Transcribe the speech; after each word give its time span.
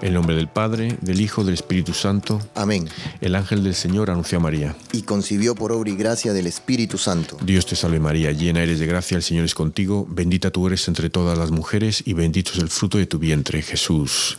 En 0.00 0.08
el 0.08 0.14
nombre 0.14 0.34
del 0.34 0.48
Padre, 0.48 0.96
del 1.02 1.20
Hijo, 1.20 1.44
del 1.44 1.54
Espíritu 1.54 1.92
Santo. 1.92 2.40
Amén. 2.54 2.88
El 3.20 3.34
ángel 3.34 3.62
del 3.62 3.74
Señor 3.74 4.10
anunció 4.10 4.38
a 4.38 4.40
María. 4.40 4.74
Y 4.92 5.02
concibió 5.02 5.54
por 5.54 5.72
obra 5.72 5.90
y 5.90 5.96
gracia 5.96 6.32
del 6.32 6.46
Espíritu 6.46 6.96
Santo. 6.96 7.36
Dios 7.42 7.66
te 7.66 7.76
salve 7.76 8.00
María, 8.00 8.32
llena 8.32 8.62
eres 8.62 8.78
de 8.78 8.86
gracia, 8.86 9.16
el 9.16 9.22
Señor 9.22 9.44
es 9.44 9.54
contigo, 9.54 10.06
bendita 10.08 10.50
tú 10.50 10.66
eres 10.66 10.88
entre 10.88 11.10
todas 11.10 11.36
las 11.36 11.50
mujeres 11.50 12.02
y 12.06 12.14
bendito 12.14 12.52
es 12.54 12.58
el 12.60 12.70
fruto 12.70 12.96
de 12.96 13.06
tu 13.06 13.18
vientre, 13.18 13.60
Jesús. 13.60 14.38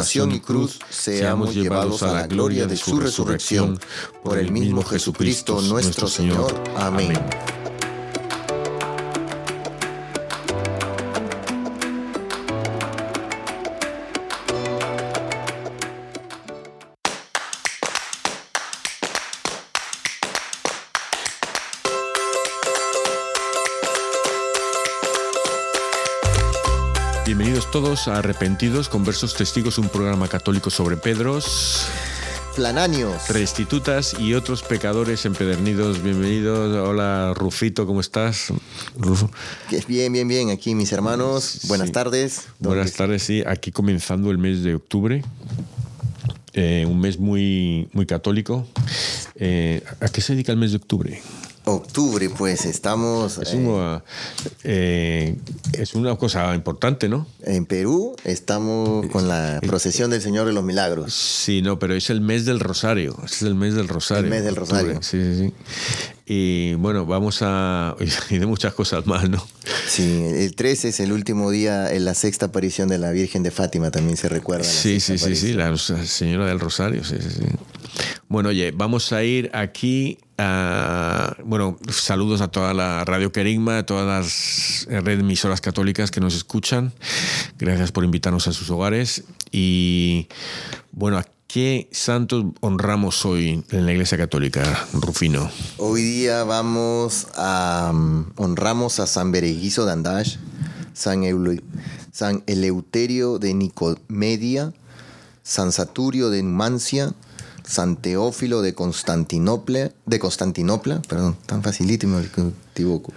pasión 0.01 0.31
y 0.31 0.39
cruz, 0.39 0.79
seamos 0.89 1.53
llevados 1.53 2.01
a 2.01 2.11
la 2.11 2.27
gloria 2.27 2.65
de 2.65 2.75
su 2.75 2.99
resurrección, 2.99 3.79
por 4.23 4.39
el 4.39 4.51
mismo 4.51 4.83
Jesucristo 4.83 5.61
nuestro 5.61 6.07
Señor. 6.07 6.59
Amén. 6.75 7.13
Todos 27.71 28.09
a 28.09 28.17
Arrepentidos, 28.17 28.89
Conversos 28.89 29.35
Testigos, 29.35 29.77
un 29.77 29.87
programa 29.87 30.27
católico 30.27 30.69
sobre 30.69 30.97
Pedros. 30.97 31.85
Flananios. 32.53 33.29
Restitutas 33.29 34.17
y 34.19 34.33
otros 34.33 34.63
pecadores 34.63 35.25
empedernidos. 35.25 36.03
Bienvenidos. 36.03 36.75
Hola, 36.85 37.33
Rufito, 37.33 37.87
¿cómo 37.87 38.01
estás? 38.01 38.47
Rufo. 38.97 39.31
Bien, 39.87 40.11
bien, 40.11 40.27
bien. 40.27 40.49
Aquí 40.49 40.75
mis 40.75 40.91
hermanos. 40.91 41.61
Buenas 41.69 41.93
tardes. 41.93 42.47
Buenas 42.59 42.91
tardes, 42.93 43.23
sí. 43.23 43.43
Aquí 43.47 43.71
comenzando 43.71 44.29
el 44.29 44.37
mes 44.37 44.61
de 44.63 44.75
octubre. 44.75 45.23
Eh, 46.53 46.85
un 46.85 46.99
mes 46.99 47.17
muy, 47.17 47.87
muy 47.93 48.05
católico. 48.05 48.67
Eh, 49.35 49.81
¿A 50.01 50.09
qué 50.09 50.19
se 50.19 50.33
dedica 50.33 50.51
el 50.51 50.57
mes 50.57 50.71
de 50.71 50.77
octubre? 50.77 51.21
Octubre, 51.65 52.29
pues 52.29 52.65
estamos... 52.65 53.37
Es, 53.37 53.53
una, 53.53 54.03
eh, 54.63 55.37
es 55.73 55.93
una 55.93 56.15
cosa 56.15 56.53
importante, 56.55 57.07
¿no? 57.07 57.27
En 57.43 57.65
Perú 57.65 58.15
estamos 58.23 59.05
con 59.07 59.27
la 59.27 59.59
procesión 59.65 60.09
del 60.11 60.21
Señor 60.21 60.47
de 60.47 60.53
los 60.53 60.63
Milagros. 60.63 61.13
Sí, 61.13 61.61
no, 61.61 61.79
pero 61.79 61.95
es 61.95 62.09
el 62.09 62.21
mes 62.21 62.45
del 62.45 62.59
Rosario. 62.59 63.17
Es 63.23 63.41
el 63.41 63.55
mes 63.55 63.75
del 63.75 63.87
Rosario. 63.87 64.25
El 64.25 64.29
mes 64.29 64.43
del 64.43 64.55
Rosario. 64.55 65.01
Sí, 65.01 65.19
sí, 65.21 65.37
sí. 65.37 65.53
Y 66.33 66.75
bueno, 66.75 67.05
vamos 67.05 67.39
a... 67.41 67.93
Y 68.29 68.37
de 68.37 68.45
muchas 68.45 68.73
cosas 68.73 69.05
más, 69.05 69.29
¿no? 69.29 69.45
Sí, 69.85 70.23
el 70.23 70.55
13 70.55 70.87
es 70.87 70.99
el 71.01 71.11
último 71.11 71.51
día, 71.51 71.93
en 71.93 72.05
la 72.05 72.13
sexta 72.13 72.45
aparición 72.45 72.87
de 72.87 72.97
la 72.97 73.11
Virgen 73.11 73.43
de 73.43 73.51
Fátima, 73.51 73.91
también 73.91 74.15
se 74.15 74.29
recuerda. 74.29 74.63
Sí, 74.63 75.01
sí, 75.01 75.17
sí, 75.17 75.35
sí, 75.35 75.51
la 75.51 75.75
Señora 75.77 76.45
del 76.45 76.61
Rosario, 76.61 77.03
sí, 77.03 77.17
sí, 77.19 77.29
sí. 77.31 77.45
Bueno, 78.29 78.47
oye, 78.47 78.71
vamos 78.71 79.11
a 79.11 79.25
ir 79.25 79.51
aquí 79.53 80.19
a, 80.37 81.35
bueno, 81.43 81.77
saludos 81.89 82.39
a 82.39 82.47
toda 82.47 82.73
la 82.73 83.03
Radio 83.03 83.33
Querigma, 83.33 83.79
a 83.79 83.85
todas 83.85 84.07
las 84.07 85.03
redes 85.03 85.19
emisoras 85.19 85.59
católicas 85.59 86.11
que 86.11 86.21
nos 86.21 86.33
escuchan. 86.33 86.93
Gracias 87.59 87.91
por 87.91 88.05
invitarnos 88.05 88.47
a 88.47 88.53
sus 88.53 88.69
hogares. 88.69 89.25
Y 89.51 90.29
bueno, 90.93 91.17
¿a 91.17 91.25
qué 91.51 91.89
santos 91.91 92.45
honramos 92.61 93.25
hoy 93.25 93.65
en 93.71 93.85
la 93.85 93.91
Iglesia 93.91 94.17
Católica, 94.17 94.87
Rufino? 94.93 95.51
Hoy 95.77 96.01
día 96.01 96.45
vamos 96.45 97.27
a 97.35 97.91
honramos 98.37 99.01
a 99.01 99.07
San 99.07 99.33
Bereguizo 99.33 99.85
de 99.85 99.91
Andash, 99.91 100.37
San, 100.93 101.23
San 102.13 102.43
Eleuterio 102.47 103.37
de 103.37 103.53
Nicomedia, 103.53 104.71
San 105.43 105.73
Saturio 105.73 106.29
de 106.29 106.41
Numancia, 106.41 107.13
San 107.65 107.97
Teófilo 107.97 108.61
de 108.61 108.73
Constantinopla, 108.73 109.91
de 110.05 110.19
Constantinopla, 110.19 111.01
perdón, 111.01 111.35
tan 111.45 111.63
facilito 111.63 112.07
me 112.07 112.21
equivoco. 112.73 113.11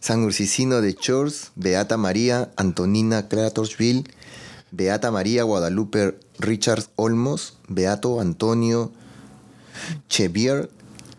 San 0.00 0.22
Ursicino 0.22 0.82
de 0.82 0.94
Chors, 0.94 1.52
Beata 1.56 1.96
María 1.96 2.50
Antonina 2.56 3.26
Kratorsville, 3.28 4.04
Beata 4.70 5.10
María 5.10 5.42
Guadalupe 5.42 6.18
Richard 6.38 6.84
Olmos, 6.96 7.54
Beato 7.68 8.20
Antonio 8.20 8.92
Chevier, 10.08 10.70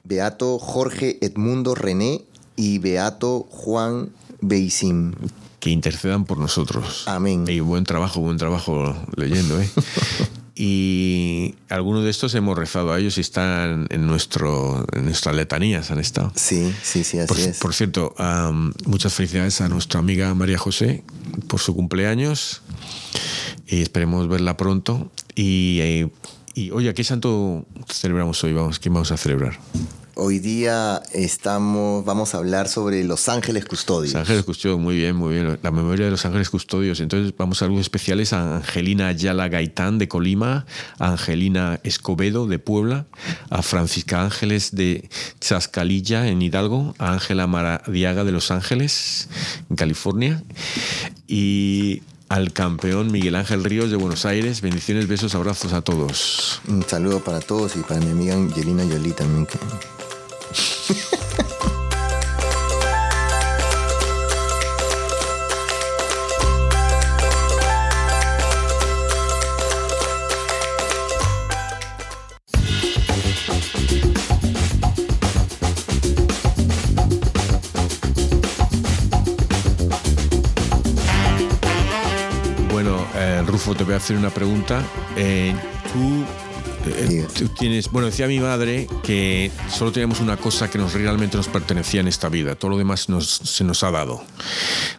Beato 0.03 0.59
Jorge 0.59 1.17
Edmundo 1.21 1.75
René 1.75 2.23
y 2.55 2.79
Beato 2.79 3.47
Juan 3.49 4.11
Beisim 4.41 5.13
que 5.61 5.69
intercedan 5.69 6.25
por 6.25 6.39
nosotros. 6.39 7.03
Amén. 7.05 7.45
Y 7.47 7.59
buen 7.59 7.83
trabajo, 7.85 8.19
buen 8.19 8.37
trabajo 8.37 8.95
leyendo, 9.15 9.61
¿eh? 9.61 9.69
Y 10.53 11.55
algunos 11.69 12.03
de 12.03 12.11
estos 12.11 12.35
hemos 12.35 12.55
rezado 12.55 12.93
a 12.93 12.99
ellos 12.99 13.17
y 13.17 13.21
están 13.21 13.87
en, 13.89 14.05
nuestro, 14.05 14.85
en 14.91 15.05
nuestras 15.05 15.35
letanías, 15.35 15.89
han 15.89 15.97
estado. 15.97 16.31
Sí, 16.35 16.71
sí, 16.83 17.03
sí, 17.03 17.17
así 17.17 17.41
es. 17.43 17.57
Por 17.57 17.73
cierto, 17.73 18.13
muchas 18.85 19.13
felicidades 19.13 19.59
a 19.61 19.69
nuestra 19.69 19.99
amiga 19.99 20.31
María 20.35 20.59
José 20.59 21.03
por 21.47 21.61
su 21.61 21.73
cumpleaños 21.73 22.61
y 23.71 23.81
esperemos 23.81 24.27
verla 24.27 24.57
pronto. 24.57 25.09
Y, 25.33 25.79
eh, 25.81 26.09
y 26.53 26.71
oye, 26.71 26.93
¿qué 26.93 27.03
santo 27.03 27.65
celebramos 27.89 28.43
hoy? 28.43 28.53
Vamos, 28.53 28.79
¿Quién 28.79 28.93
vamos 28.93 29.11
a 29.11 29.17
celebrar? 29.17 29.57
Hoy 30.15 30.39
día 30.39 31.01
estamos, 31.13 32.03
vamos 32.03 32.35
a 32.35 32.39
hablar 32.39 32.67
sobre 32.67 33.01
los 33.05 33.29
ángeles 33.29 33.63
custodios. 33.63 34.13
Los 34.13 34.21
ángeles 34.21 34.43
custodios, 34.43 34.77
muy 34.77 34.97
bien, 34.97 35.15
muy 35.15 35.35
bien. 35.35 35.57
La 35.63 35.71
memoria 35.71 36.05
de 36.05 36.11
los 36.11 36.25
ángeles 36.25 36.49
custodios. 36.49 36.99
Entonces 36.99 37.33
vamos 37.37 37.61
a 37.61 37.65
algo 37.65 37.79
especiales 37.79 38.33
a 38.33 38.57
Angelina 38.57 39.07
Ayala 39.07 39.47
Gaitán 39.47 39.97
de 39.99 40.09
Colima, 40.09 40.65
a 40.99 41.13
Angelina 41.13 41.79
Escobedo 41.83 42.47
de 42.47 42.59
Puebla, 42.59 43.05
a 43.49 43.61
Francisca 43.61 44.21
Ángeles 44.21 44.75
de 44.75 45.09
Chascalilla 45.39 46.27
en 46.27 46.41
Hidalgo, 46.41 46.93
a 46.99 47.13
Ángela 47.13 47.47
Maradiaga 47.47 48.25
de 48.25 48.33
Los 48.33 48.51
Ángeles 48.51 49.29
en 49.69 49.77
California 49.77 50.43
y 51.25 52.01
al 52.31 52.53
campeón 52.53 53.11
Miguel 53.11 53.35
Ángel 53.35 53.63
Ríos 53.65 53.91
de 53.91 53.97
Buenos 53.97 54.25
Aires. 54.25 54.61
Bendiciones, 54.61 55.07
besos, 55.07 55.35
abrazos 55.35 55.73
a 55.73 55.81
todos. 55.81 56.61
Un 56.65 56.81
saludo 56.81 57.19
para 57.19 57.41
todos 57.41 57.75
y 57.75 57.79
para 57.79 57.99
mi 57.99 58.11
amiga 58.11 58.35
Angelina 58.35 58.85
Yoli 58.85 59.11
también. 59.11 59.47
te 83.81 83.85
voy 83.85 83.93
a 83.95 83.97
hacer 83.97 84.15
una 84.15 84.29
pregunta. 84.29 84.83
Eh, 85.15 85.55
tú 85.91 86.23
eh, 86.85 87.25
tienes, 87.57 87.89
bueno, 87.89 88.05
decía 88.05 88.27
mi 88.27 88.39
madre 88.39 88.87
que 89.01 89.51
solo 89.71 89.91
teníamos 89.91 90.19
una 90.19 90.37
cosa 90.37 90.69
que 90.69 90.77
nos 90.77 90.93
realmente 90.93 91.35
nos 91.35 91.47
pertenecía 91.47 91.99
en 91.99 92.07
esta 92.07 92.29
vida, 92.29 92.53
todo 92.53 92.69
lo 92.69 92.77
demás 92.77 93.07
se 93.27 93.63
nos 93.63 93.83
ha 93.83 93.89
dado. 93.89 94.23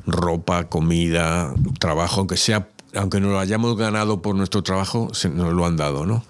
Ropa, 0.05 0.69
comida, 0.69 1.55
trabajo, 1.79 2.23
aunque 2.23 2.37
sea 2.37 2.67
aunque 2.96 3.20
no 3.20 3.29
lo 3.29 3.38
hayamos 3.38 3.76
ganado 3.76 4.20
por 4.20 4.34
nuestro 4.34 4.64
trabajo, 4.64 5.14
se 5.14 5.29
nos 5.29 5.52
lo 5.52 5.64
han 5.64 5.76
dado, 5.76 6.05
¿no? 6.05 6.25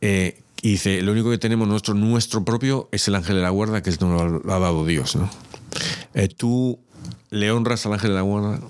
Eh, 0.00 0.40
y 0.62 0.70
dice, 0.70 1.02
lo 1.02 1.12
único 1.12 1.28
que 1.28 1.36
tenemos 1.36 1.68
nuestro, 1.68 1.92
nuestro 1.92 2.42
propio 2.42 2.88
es 2.90 3.06
el 3.06 3.16
ángel 3.16 3.36
de 3.36 3.42
la 3.42 3.50
guarda, 3.50 3.82
que 3.82 3.90
nos 4.00 4.42
lo 4.44 4.54
ha 4.54 4.58
dado 4.58 4.86
Dios, 4.86 5.14
¿no? 5.14 5.28
¿Tú 6.38 6.78
le 7.28 7.50
honras 7.50 7.84
al 7.84 7.92
ángel 7.92 8.10
de 8.10 8.16
la 8.16 8.22
guarda? 8.22 8.60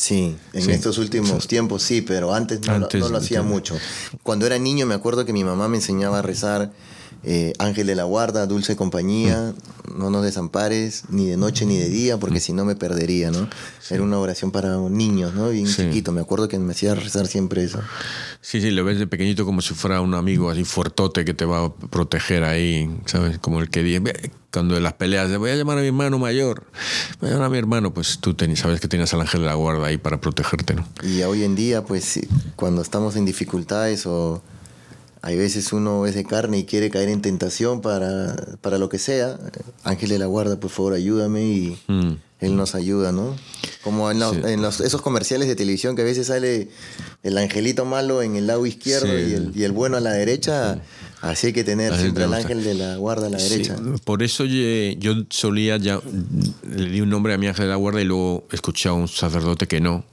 Sí, 0.00 0.34
en 0.54 0.70
estos 0.70 0.96
últimos 0.96 1.46
tiempos 1.46 1.82
sí, 1.82 2.00
pero 2.00 2.32
antes 2.32 2.62
no, 2.62 2.78
lo, 2.78 3.18
hacía 3.18 3.42
mucho. 3.42 3.76
Cuando 4.22 4.46
era 4.46 4.58
niño 4.58 4.86
me 4.86 4.94
acuerdo 4.94 5.26
que 5.26 5.34
mi 5.34 5.44
mamá 5.44 5.68
me 5.68 5.76
enseñaba 5.76 6.20
a 6.20 6.22
rezar 6.22 6.72
eh, 7.22 7.52
Ángel 7.58 7.86
de 7.86 7.94
la 7.94 8.04
Guarda, 8.04 8.46
Dulce 8.46 8.76
Compañía, 8.76 9.52
mm. 9.88 9.98
no 9.98 10.10
nos 10.10 10.24
desampares 10.24 11.04
ni 11.10 11.26
de 11.26 11.36
noche 11.36 11.66
ni 11.66 11.76
de 11.76 11.88
día, 11.88 12.18
porque 12.18 12.38
mm. 12.38 12.42
si 12.42 12.52
no 12.52 12.64
me 12.64 12.76
perdería, 12.76 13.30
¿no? 13.30 13.48
Era 13.90 14.02
una 14.02 14.18
oración 14.18 14.52
para 14.52 14.76
niños, 14.76 15.34
¿no? 15.34 15.50
Bien 15.50 15.66
chiquito, 15.66 16.12
me 16.12 16.20
acuerdo 16.20 16.48
que 16.48 16.58
me 16.58 16.72
hacía 16.72 16.94
rezar 16.94 17.26
siempre 17.26 17.64
eso. 17.64 17.80
Sí, 18.40 18.60
sí, 18.60 18.70
lo 18.70 18.84
ves 18.84 18.98
de 18.98 19.06
pequeñito 19.06 19.44
como 19.44 19.60
si 19.60 19.74
fuera 19.74 20.00
un 20.00 20.14
amigo 20.14 20.48
así 20.48 20.64
fuertote 20.64 21.24
que 21.24 21.34
te 21.34 21.44
va 21.44 21.64
a 21.64 21.74
proteger 21.74 22.44
ahí, 22.44 22.88
¿sabes? 23.06 23.38
Como 23.38 23.60
el 23.60 23.68
que 23.68 23.82
dice, 23.82 24.30
cuando 24.52 24.76
en 24.76 24.82
las 24.82 24.94
peleas, 24.94 25.36
voy 25.36 25.50
a 25.50 25.56
llamar 25.56 25.78
a 25.78 25.80
mi 25.80 25.88
hermano 25.88 26.18
mayor, 26.18 26.64
voy 27.20 27.30
a 27.30 27.32
llamar 27.32 27.48
a 27.48 27.50
mi 27.50 27.58
hermano, 27.58 27.92
pues 27.92 28.18
tú 28.20 28.36
sabes 28.54 28.80
que 28.80 28.88
tienes 28.88 29.12
al 29.12 29.20
ángel 29.20 29.40
de 29.40 29.46
la 29.46 29.54
guarda 29.54 29.86
ahí 29.86 29.98
para 29.98 30.20
protegerte, 30.20 30.74
¿no? 30.74 30.86
Y 31.02 31.22
hoy 31.22 31.44
en 31.44 31.54
día, 31.54 31.84
pues 31.84 32.20
cuando 32.56 32.82
estamos 32.82 33.16
en 33.16 33.24
dificultades 33.24 34.06
o 34.06 34.42
hay 35.22 35.36
veces 35.36 35.72
uno 35.72 36.06
es 36.06 36.14
de 36.14 36.24
carne 36.24 36.58
y 36.58 36.64
quiere 36.64 36.90
caer 36.90 37.10
en 37.10 37.20
tentación 37.20 37.82
para, 37.82 38.34
para 38.62 38.78
lo 38.78 38.88
que 38.88 38.98
sea. 38.98 39.38
Ángel 39.84 40.08
de 40.08 40.18
la 40.18 40.26
guarda, 40.26 40.58
por 40.58 40.70
favor, 40.70 40.94
ayúdame 40.94 41.44
y 41.44 41.78
mm. 41.88 42.12
él 42.40 42.56
nos 42.56 42.74
ayuda, 42.74 43.12
¿no? 43.12 43.36
Como 43.82 44.10
en, 44.10 44.18
los, 44.18 44.80
esos 44.80 45.02
comerciales 45.02 45.46
de 45.48 45.56
televisión 45.56 45.94
que 45.94 46.02
a 46.02 46.06
veces 46.06 46.28
sale 46.28 46.68
el 47.22 47.36
angelito 47.36 47.84
malo 47.84 48.22
en 48.22 48.36
el 48.36 48.46
lado 48.46 48.64
izquierdo 48.64 49.06
y, 49.06 49.34
el, 49.34 49.52
y, 49.54 49.64
el, 49.64 49.72
bueno 49.72 49.98
a 49.98 50.00
la 50.00 50.12
derecha. 50.12 50.80
Así 51.20 51.48
hay 51.48 51.52
que 51.52 51.64
tener 51.64 51.94
siempre 51.98 52.24
el 52.24 52.32
ángel 52.32 52.64
de 52.64 52.72
la 52.72 52.96
guarda 52.96 53.26
a 53.26 53.30
la 53.30 53.36
derecha. 53.36 53.76
Por 54.04 54.22
eso 54.22 54.46
yo, 54.46 55.12
solía 55.28 55.76
ya, 55.76 56.00
le 56.66 56.88
di 56.88 57.02
un 57.02 57.10
nombre 57.10 57.34
a 57.34 57.38
mi 57.38 57.46
ángel 57.46 57.66
de 57.66 57.70
la 57.70 57.76
guarda 57.76 58.00
y 58.00 58.04
luego 58.04 58.46
escuché 58.50 58.88
a 58.88 58.94
un 58.94 59.06
sacerdote 59.06 59.66
que 59.66 59.82
no 59.82 60.04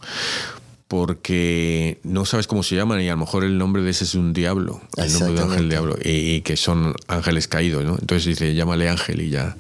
porque 0.88 2.00
no 2.04 2.26
sabes 2.26 2.48
cómo 2.48 2.64
se 2.64 2.76
llaman 2.76 3.02
y 3.02 3.10
a 3.10 3.12
lo 3.12 3.18
mejor 3.18 3.44
el 3.44 3.58
nombre 3.58 3.82
de 3.82 3.90
ese 3.90 4.06
es 4.06 4.16
un 4.16 4.34
diablo, 4.34 4.82
el 4.96 5.12
nombre 5.12 5.34
de 5.34 5.42
ángel 5.42 5.70
diablo, 5.70 5.98
y, 6.04 6.42
que 6.42 6.56
son 6.56 6.96
ángeles 7.08 7.48
caídos, 7.48 7.84
¿no? 7.84 7.98
Entonces 8.00 8.26
dice, 8.26 8.56
llámale 8.56 8.90
ángel 8.90 9.22
y 9.22 9.30
ya. 9.30 9.58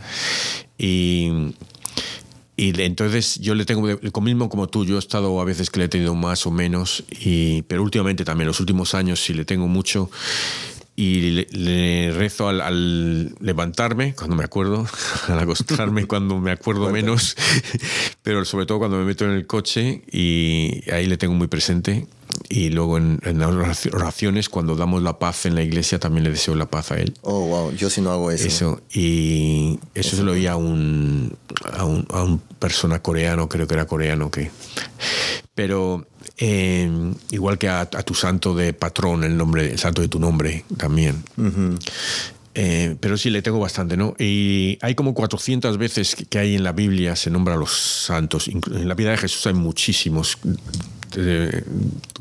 Y, 0.77 1.53
y 2.55 2.81
entonces 2.81 3.39
yo 3.39 3.55
le 3.55 3.65
tengo, 3.65 3.87
lo 3.87 4.21
mismo 4.21 4.49
como 4.49 4.67
tú, 4.67 4.85
yo 4.85 4.95
he 4.95 4.99
estado 4.99 5.39
a 5.41 5.45
veces 5.45 5.69
que 5.69 5.79
le 5.79 5.85
he 5.85 5.89
tenido 5.89 6.15
más 6.15 6.45
o 6.47 6.51
menos, 6.51 7.03
y, 7.19 7.63
pero 7.63 7.83
últimamente 7.83 8.23
también, 8.23 8.47
los 8.47 8.59
últimos 8.61 8.93
años 8.93 9.19
sí 9.19 9.33
le 9.33 9.43
tengo 9.43 9.67
mucho 9.67 10.09
y 10.99 11.45
le, 11.51 12.11
rezo 12.11 12.49
al, 12.49 13.35
levantarme, 13.39 14.15
cuando 14.15 14.35
me 14.35 14.43
acuerdo, 14.43 14.87
al 15.27 15.37
acostarme 15.37 16.05
cuando 16.07 16.39
me 16.39 16.51
acuerdo 16.51 16.89
menos, 16.89 17.37
pero 18.23 18.43
sobre 18.45 18.65
todo 18.65 18.79
cuando 18.79 18.97
me 18.97 19.05
meto 19.05 19.23
en 19.23 19.31
el 19.31 19.45
coche 19.45 20.01
y 20.11 20.81
ahí 20.91 21.05
le 21.05 21.17
tengo 21.17 21.35
muy 21.35 21.47
presente. 21.47 22.07
Y 22.49 22.69
luego 22.69 22.97
en, 22.97 23.19
las 23.23 23.85
oraciones, 23.87 24.49
cuando 24.49 24.75
damos 24.75 25.01
la 25.01 25.17
paz 25.17 25.45
en 25.45 25.55
la 25.55 25.63
iglesia, 25.63 25.99
también 25.99 26.23
le 26.23 26.29
deseo 26.31 26.55
la 26.55 26.65
paz 26.65 26.91
a 26.91 26.99
él. 26.99 27.13
Oh, 27.21 27.41
wow, 27.41 27.71
yo 27.73 27.89
sí 27.89 28.01
no 28.01 28.11
hago 28.11 28.31
eso. 28.31 28.47
Eso, 28.47 28.81
y 28.91 29.79
eso, 29.95 30.15
se 30.15 30.23
lo 30.23 30.33
oí 30.33 30.45
a 30.45 30.55
un, 30.55 31.35
a 31.73 31.85
un, 31.85 32.05
a 32.11 32.23
un 32.23 32.39
persona 32.39 33.01
coreano, 33.01 33.47
creo 33.49 33.67
que 33.67 33.73
era 33.73 33.85
coreano, 33.85 34.29
que... 34.29 34.51
Pero 35.55 36.05
eh, 36.37 36.89
igual 37.31 37.57
que 37.57 37.69
a, 37.69 37.85
tu 37.85 38.13
santo 38.13 38.55
de 38.55 38.73
patrón, 38.73 39.23
el 39.23 39.37
nombre, 39.37 39.71
el 39.71 39.79
santo 39.79 40.01
de 40.01 40.07
tu 40.07 40.19
nombre 40.19 40.65
también. 40.77 41.23
Eh, 42.59 42.95
pero 42.99 43.17
sí, 43.17 43.29
le 43.29 43.43
tengo 43.43 43.59
bastante, 43.59 43.97
¿no? 43.97 44.15
Y 44.17 44.79
hay 44.81 44.95
como 44.95 45.13
400 45.13 45.77
veces 45.77 46.15
que 46.27 46.39
hay 46.39 46.55
en 46.55 46.63
la 46.63 46.71
Biblia 46.71 47.15
se 47.15 47.29
nombra 47.29 47.53
a 47.53 47.57
los 47.57 47.71
santos. 47.71 48.47
En 48.47 48.87
la 48.87 48.95
vida 48.95 49.11
de 49.11 49.17
Jesús 49.17 49.45
hay 49.45 49.53
muchísimos. 49.53 50.39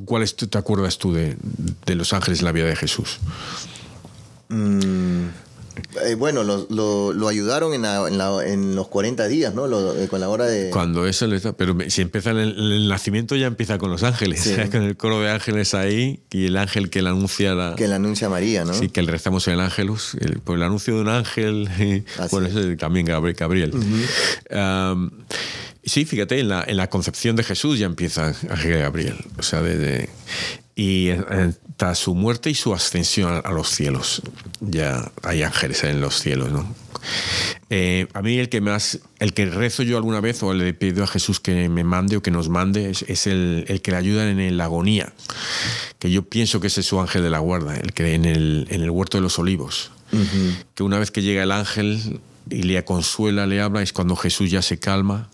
¿Cuáles 0.05 0.37
te 0.37 0.59
acuerdas 0.59 0.99
tú 0.99 1.13
de, 1.13 1.37
los 1.95 2.13
ángeles 2.13 2.41
en 2.41 2.45
la 2.45 2.53
vida 2.53 2.67
de 2.67 2.77
Jesús? 2.77 3.19
Mm, 4.51 5.29
eh, 6.05 6.15
bueno, 6.15 6.43
lo, 6.45 7.13
lo, 7.13 7.29
ayudaron 7.29 7.75
en, 7.75 7.85
en, 7.85 8.75
los 8.75 8.89
40 8.89 9.29
días, 9.29 9.55
¿no? 9.55 9.67
Eh, 9.95 10.09
con 10.09 10.21
la 10.21 10.29
hora 10.29 10.47
de... 10.47 10.71
Cuando 10.71 11.07
eso 11.07 11.27
le 11.27 11.37
está... 11.37 11.53
Pero 11.55 11.77
si 11.89 12.03
empieza 12.03 12.31
el, 12.31 12.39
el, 12.39 12.89
nacimiento 12.89 13.37
ya 13.37 13.47
empieza 13.47 13.79
con 13.79 13.91
los 13.91 14.03
ángeles, 14.03 14.49
con 14.71 14.83
el 14.83 14.97
coro 14.97 15.21
de 15.21 15.31
ángeles 15.31 15.75
ahí 15.75 16.21
y 16.31 16.47
el 16.47 16.57
ángel 16.57 16.91
que 16.91 17.03
le 17.03 17.11
anuncia 17.11 17.55
la... 17.55 17.75
Que 17.77 17.89
le 17.89 17.95
anuncia 17.95 18.27
a 18.29 18.31
María, 18.31 18.65
¿no? 18.65 18.75
Sí, 18.75 18.89
que 18.89 19.03
le 19.03 19.11
rezamos 19.11 19.47
en 19.49 19.55
el 19.55 19.61
ángelus, 19.61 20.15
el, 20.21 20.41
por 20.41 20.57
el 20.57 20.63
anuncio 20.63 20.95
de 20.95 21.01
un 21.01 21.09
ángel, 21.09 21.69
bueno, 22.31 22.49
eso 22.49 22.77
también 22.77 23.07
Gabriel. 23.07 23.73
sí, 25.85 26.05
fíjate, 26.05 26.41
en 26.41 26.49
la, 26.49 26.65
en 26.67 26.77
la 26.77 26.89
concepción 26.89 27.37
de 27.37 27.45
Jesús 27.45 27.79
ya 27.79 27.87
empieza 27.87 28.27
Ángel 28.27 28.79
Gabriel. 28.79 29.17
O 29.39 29.43
sea, 29.43 29.63
desde 29.63 30.09
y 30.79 31.09
hasta 31.09 31.95
su 31.95 32.15
muerte 32.15 32.51
y 32.51 32.55
su 32.55 32.75
ascensión 32.75 33.41
a 33.43 33.51
los 33.51 33.71
cielos. 33.71 34.21
Ya 34.61 35.11
hay 35.23 35.43
ángeles 35.43 35.83
en 35.85 36.03
los 36.03 36.21
cielos, 36.21 36.53
¿no? 36.53 36.73
Eh, 37.71 38.09
a 38.13 38.21
mí 38.21 38.39
el 38.39 38.51
que 38.51 38.61
más, 38.61 39.01
el 39.19 39.33
que 39.33 39.47
rezo 39.47 39.83
yo 39.83 39.97
alguna 39.97 40.21
vez 40.21 40.43
o 40.43 40.53
le 40.53 40.75
pido 40.75 41.03
a 41.03 41.07
Jesús 41.07 41.41
que 41.41 41.69
me 41.71 41.83
mande 41.83 42.19
o 42.19 42.23
que 42.23 42.31
nos 42.31 42.51
mande 42.51 42.91
es, 42.91 43.27
el, 43.27 43.65
el, 43.69 43.81
que 43.81 43.91
le 43.91 43.97
ayuda 43.97 44.29
en 44.31 44.57
la 44.57 44.65
agonía, 44.65 45.13
que 45.99 46.11
yo 46.11 46.23
pienso 46.29 46.61
que 46.61 46.67
ese 46.67 46.81
es 46.81 46.87
su 46.87 47.01
ángel 47.01 47.23
de 47.23 47.31
la 47.31 47.39
guarda, 47.39 47.75
el 47.77 47.93
que 47.93 48.15
en 48.15 48.27
el, 48.27 48.67
en 48.71 48.83
el 48.83 48.91
huerto 48.91 49.17
de 49.17 49.23
los 49.23 49.39
olivos, 49.39 49.93
que 50.75 50.83
una 50.83 50.99
vez 50.99 51.11
que 51.11 51.23
llega 51.23 51.43
el 51.43 51.53
ángel 51.53 52.21
y 52.51 52.63
le 52.63 52.85
consuela, 52.85 53.47
le 53.47 53.61
habla, 53.61 53.83
es 53.83 53.93
cuando 53.93 54.15
Jesús 54.15 54.51
ya 54.51 54.63
se 54.63 54.79
calma 54.79 55.31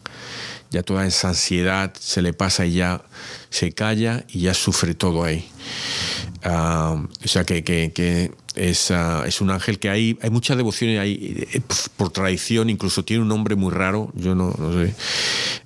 ya 0.73 0.83
toda 0.83 1.07
esa 1.07 1.29
ansiedad 1.29 1.93
se 1.99 2.23
le 2.23 2.33
pasa 2.33 2.65
y 2.65 2.73
ya 2.73 3.03
se 3.51 3.73
calla 3.73 4.25
y 4.29 4.41
ya 4.41 4.55
sufre 4.55 4.95
todo 4.95 5.23
ahí. 5.23 5.47
Ah, 6.43 7.01
o 7.25 7.29
sea 7.29 7.45
que, 7.45 7.63
que, 7.63 8.33
es, 8.55 8.91
ah, 8.91 9.25
es, 9.27 9.43
un 9.43 9.51
ángel 9.51 9.79
que 9.79 9.91
hay, 9.91 10.19
hay 10.23 10.31
mucha 10.31 10.57
devoción 10.57 10.91
y 10.91 10.97
hay, 10.97 11.47
eh, 11.53 11.61
por 11.97 12.11
tradición, 12.11 12.71
incluso 12.71 13.05
tiene 13.05 13.23
un 13.23 13.29
nombre 13.29 13.55
muy 13.55 13.71
raro, 13.71 14.11
yo 14.15 14.35
no, 14.35 14.55
no 14.59 14.73
sé. 14.73 14.95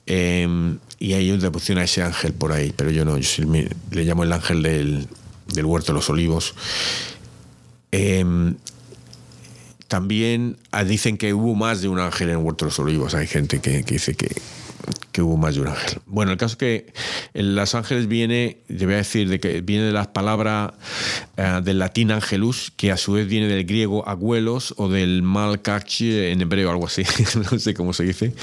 Em, 0.07 0.78
y 0.99 1.12
hay 1.12 1.31
una 1.31 1.40
devoción 1.40 1.78
a 1.78 1.85
ese 1.85 2.02
ángel 2.02 2.33
por 2.33 2.52
ahí, 2.52 2.73
pero 2.76 2.90
yo 2.90 3.04
no, 3.04 3.16
yo 3.16 3.45
le 3.92 4.04
llamo 4.04 4.25
el 4.25 4.33
ángel 4.33 4.62
del, 4.62 5.07
del 5.54 5.64
huerto 5.64 5.92
de 5.92 5.99
los 5.99 6.11
olivos. 6.11 6.54
Em, 7.92 8.57
también 9.87 10.59
ah, 10.73 10.83
dicen 10.83 11.16
que 11.16 11.33
hubo 11.33 11.54
más 11.54 11.81
de 11.81 11.88
un 11.88 12.00
ángel 12.00 12.31
en 12.31 12.38
el 12.38 12.45
huerto 12.45 12.64
de 12.64 12.71
los 12.71 12.78
olivos. 12.81 13.14
Hay 13.14 13.28
gente 13.28 13.61
que 13.61 13.83
dice 13.83 14.14
que, 14.16 14.35
que 15.16 15.23
hubo 15.23 15.38
más 15.38 15.54
de 15.54 15.62
un 15.62 15.68
ángel. 15.68 15.99
Bueno, 16.04 16.32
el 16.32 16.37
caso 16.37 16.52
es 16.52 16.56
que 16.58 16.92
los 17.32 17.75
ángeles 17.75 18.06
viene, 18.06 18.58
te 18.68 18.85
voy 18.85 18.96
a 18.96 18.99
decir, 18.99 19.30
de 19.30 19.40
que 19.40 19.62
viene 19.62 19.85
de 19.85 19.92
las 19.92 20.08
palabras 20.08 20.73
eh, 21.38 21.62
del 21.64 21.78
latín 21.78 22.11
angelus, 22.11 22.70
que 22.76 22.92
a 22.92 22.99
su 22.99 23.12
vez 23.12 23.26
viene 23.26 23.49
del 23.49 23.64
griego 23.64 24.06
abuelos 24.06 24.75
o 24.76 24.90
del 24.90 25.23
malkach 25.23 26.02
en 26.02 26.42
hebreo, 26.42 26.70
algo 26.70 26.85
así, 26.85 27.02
no 27.50 27.58
sé 27.58 27.73
cómo 27.73 27.94
se 27.94 28.04
dice, 28.04 28.35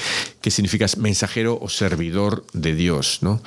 que 0.41 0.49
significa 0.49 0.87
mensajero 0.97 1.59
o 1.61 1.69
servidor 1.69 2.43
de 2.53 2.73
Dios, 2.73 3.19
¿no? 3.21 3.39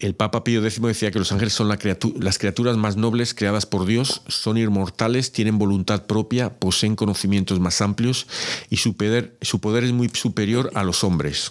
El 0.00 0.14
Papa 0.14 0.44
Pío 0.44 0.64
X 0.64 0.80
decía 0.80 1.10
que 1.10 1.18
los 1.18 1.32
ángeles 1.32 1.52
son 1.52 1.68
las 1.68 2.38
criaturas 2.38 2.76
más 2.76 2.96
nobles 2.96 3.34
creadas 3.34 3.66
por 3.66 3.84
Dios, 3.86 4.22
son 4.28 4.56
inmortales, 4.56 5.32
tienen 5.32 5.58
voluntad 5.58 6.06
propia, 6.06 6.58
poseen 6.58 6.96
conocimientos 6.96 7.60
más 7.60 7.80
amplios 7.80 8.26
y 8.70 8.76
su 8.76 8.96
poder, 8.96 9.36
es 9.40 9.92
muy 9.92 10.08
superior 10.10 10.70
a 10.74 10.84
los 10.84 11.04
hombres. 11.04 11.50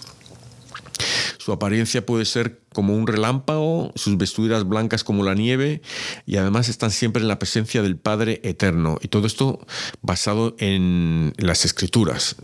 Su 1.38 1.52
apariencia 1.52 2.06
puede 2.06 2.26
ser 2.26 2.62
como 2.74 2.96
un 2.96 3.08
relámpago, 3.08 3.92
sus 3.96 4.18
vestiduras 4.18 4.68
blancas 4.68 5.04
como 5.04 5.24
la 5.24 5.34
nieve 5.34 5.82
y 6.26 6.38
además 6.38 6.70
están 6.70 6.92
siempre 6.92 7.22
en 7.22 7.28
la 7.28 7.40
presencia 7.40 7.82
del 7.82 7.98
Padre 7.98 8.42
Eterno. 8.44 9.00
Y 9.02 9.08
todo 9.08 9.26
esto 9.26 9.66
basado 10.02 10.56
en 10.60 11.34
las 11.38 11.66
escrituras, 11.66 12.36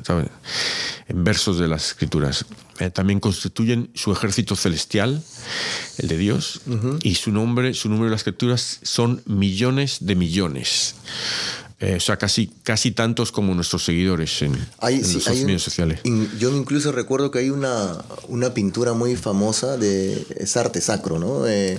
en 1.07 1.23
versos 1.23 1.59
de 1.59 1.67
las 1.67 1.87
escrituras. 1.89 2.45
Eh, 2.79 2.89
también 2.89 3.19
constituyen 3.19 3.91
su 3.93 4.11
ejército 4.11 4.55
celestial, 4.55 5.21
el 5.99 6.07
de 6.07 6.17
Dios, 6.17 6.61
y 7.03 7.15
su 7.15 7.31
nombre, 7.31 7.73
su 7.75 7.89
número 7.89 8.05
de 8.05 8.11
las 8.11 8.21
escrituras 8.21 8.79
son 8.81 9.21
millones 9.25 9.97
de 10.01 10.15
millones. 10.15 10.95
Eh, 11.83 11.95
o 11.97 11.99
sea, 11.99 12.15
casi, 12.15 12.47
casi 12.63 12.91
tantos 12.91 13.33
como 13.33 13.53
nuestros 13.53 13.83
seguidores 13.83 14.41
en, 14.41 14.53
los 14.53 15.27
medios 15.43 15.63
sociales. 15.63 15.99
yo 16.39 16.55
incluso 16.55 16.93
recuerdo 16.93 17.29
que 17.29 17.39
hay 17.39 17.49
una, 17.49 17.97
una 18.29 18.53
pintura 18.53 18.93
muy 18.93 19.17
famosa 19.17 19.75
de 19.75 20.25
es 20.37 20.55
arte 20.55 20.79
sacro, 20.79 21.19
¿no? 21.19 21.45
Eh, 21.45 21.77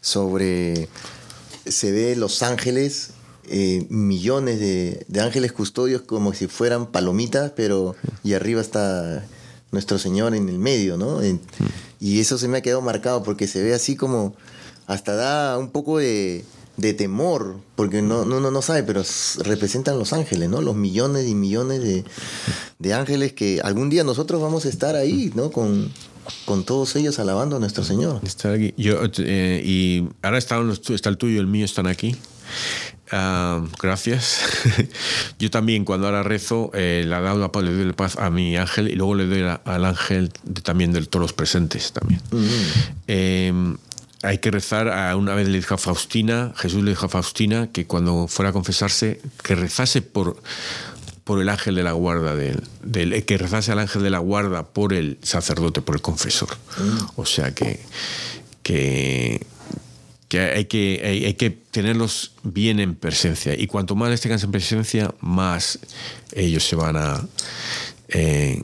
sobre 0.00 0.88
se 1.66 1.90
ve 1.90 2.14
los 2.14 2.44
ángeles, 2.44 3.10
eh, 3.48 3.86
millones 3.90 4.60
de, 4.60 5.04
ángeles 5.20 5.50
custodios 5.50 6.02
como 6.02 6.32
si 6.32 6.46
fueran 6.46 6.86
palomitas, 6.86 7.50
pero 7.56 7.96
y 8.22 8.34
arriba 8.34 8.60
está 8.60 9.26
nuestro 9.72 9.98
Señor 9.98 10.36
en 10.36 10.48
el 10.48 10.60
medio, 10.60 10.96
¿no? 10.96 11.22
En- 11.22 11.40
y 11.98 12.20
eso 12.20 12.38
se 12.38 12.46
me 12.46 12.58
ha 12.58 12.62
quedado 12.62 12.82
marcado 12.82 13.24
porque 13.24 13.48
se 13.48 13.64
ve 13.64 13.74
así 13.74 13.96
como, 13.96 14.36
hasta 14.86 15.16
da 15.16 15.58
un 15.58 15.70
poco 15.70 15.98
de, 15.98 16.44
de 16.80 16.94
temor, 16.94 17.56
porque 17.76 18.02
no, 18.02 18.24
no, 18.24 18.40
no, 18.40 18.50
no 18.50 18.62
sabe, 18.62 18.82
pero 18.82 19.02
representan 19.44 19.98
los 19.98 20.12
ángeles, 20.12 20.48
¿no? 20.48 20.60
Los 20.62 20.76
millones 20.76 21.26
y 21.28 21.34
millones 21.34 21.82
de, 21.82 22.04
de 22.78 22.94
ángeles 22.94 23.32
que 23.32 23.60
algún 23.62 23.90
día 23.90 24.04
nosotros 24.04 24.40
vamos 24.40 24.64
a 24.66 24.68
estar 24.68 24.96
ahí, 24.96 25.30
¿no? 25.34 25.50
Con, 25.50 25.90
con 26.46 26.64
todos 26.64 26.94
ellos 26.96 27.18
alabando 27.18 27.56
a 27.56 27.58
nuestro 27.58 27.84
Señor. 27.84 28.20
Está 28.24 28.52
aquí. 28.52 28.72
Yo, 28.76 29.00
eh, 29.18 29.62
y 29.64 30.08
ahora 30.22 30.38
tu- 30.80 30.94
está 30.94 31.08
el 31.08 31.16
tuyo 31.18 31.34
y 31.36 31.38
el 31.38 31.46
mío 31.46 31.64
están 31.64 31.86
aquí. 31.86 32.16
Ah, 33.12 33.64
gracias. 33.82 34.40
Yo 35.40 35.50
también 35.50 35.84
cuando 35.84 36.06
ahora 36.06 36.22
rezo 36.22 36.70
eh, 36.74 37.04
le, 37.62 37.72
doy 37.72 37.84
la 37.84 37.86
la 37.86 37.92
paz 37.92 38.16
a 38.16 38.30
mi 38.30 38.56
ángel 38.56 38.88
y 38.88 38.94
luego 38.94 39.16
le 39.16 39.26
doy 39.26 39.40
la- 39.40 39.60
al 39.64 39.84
ángel 39.84 40.30
de- 40.44 40.60
también 40.62 40.92
de 40.92 41.04
todos 41.06 41.22
los 41.22 41.32
presentes 41.32 41.92
también. 41.92 42.20
Eh, 43.08 43.52
hay 44.22 44.38
que 44.38 44.50
rezar, 44.50 44.88
a 44.88 45.16
una 45.16 45.34
vez 45.34 45.48
le 45.48 45.56
dijo 45.58 45.74
a 45.74 45.78
Faustina, 45.78 46.52
Jesús 46.56 46.82
le 46.82 46.90
dijo 46.90 47.06
a 47.06 47.08
Faustina 47.08 47.68
que 47.72 47.86
cuando 47.86 48.28
fuera 48.28 48.50
a 48.50 48.52
confesarse, 48.52 49.20
que 49.42 49.54
rezase 49.54 50.02
por, 50.02 50.40
por 51.24 51.40
el 51.40 51.48
ángel 51.48 51.74
de 51.74 51.82
la 51.82 51.92
guarda, 51.92 52.34
del, 52.34 52.62
del- 52.82 53.24
que 53.24 53.38
rezase 53.38 53.72
al 53.72 53.78
ángel 53.78 54.02
de 54.02 54.10
la 54.10 54.18
guarda 54.18 54.66
por 54.66 54.92
el 54.92 55.18
sacerdote, 55.22 55.80
por 55.80 55.94
el 55.94 56.02
confesor. 56.02 56.50
O 57.16 57.24
sea 57.24 57.54
que, 57.54 57.80
que, 58.62 59.46
que 60.28 60.40
hay 60.40 60.64
que 60.66 61.00
hay, 61.04 61.24
hay 61.24 61.34
que 61.34 61.50
tenerlos 61.50 62.32
bien 62.42 62.78
en 62.80 62.94
presencia. 62.94 63.54
Y 63.58 63.66
cuanto 63.68 63.94
más 63.96 64.10
les 64.10 64.20
tengas 64.20 64.42
en 64.44 64.50
presencia, 64.50 65.14
más 65.20 65.78
ellos 66.32 66.64
se 66.64 66.76
van 66.76 66.96
a... 66.96 67.26
eh, 68.08 68.62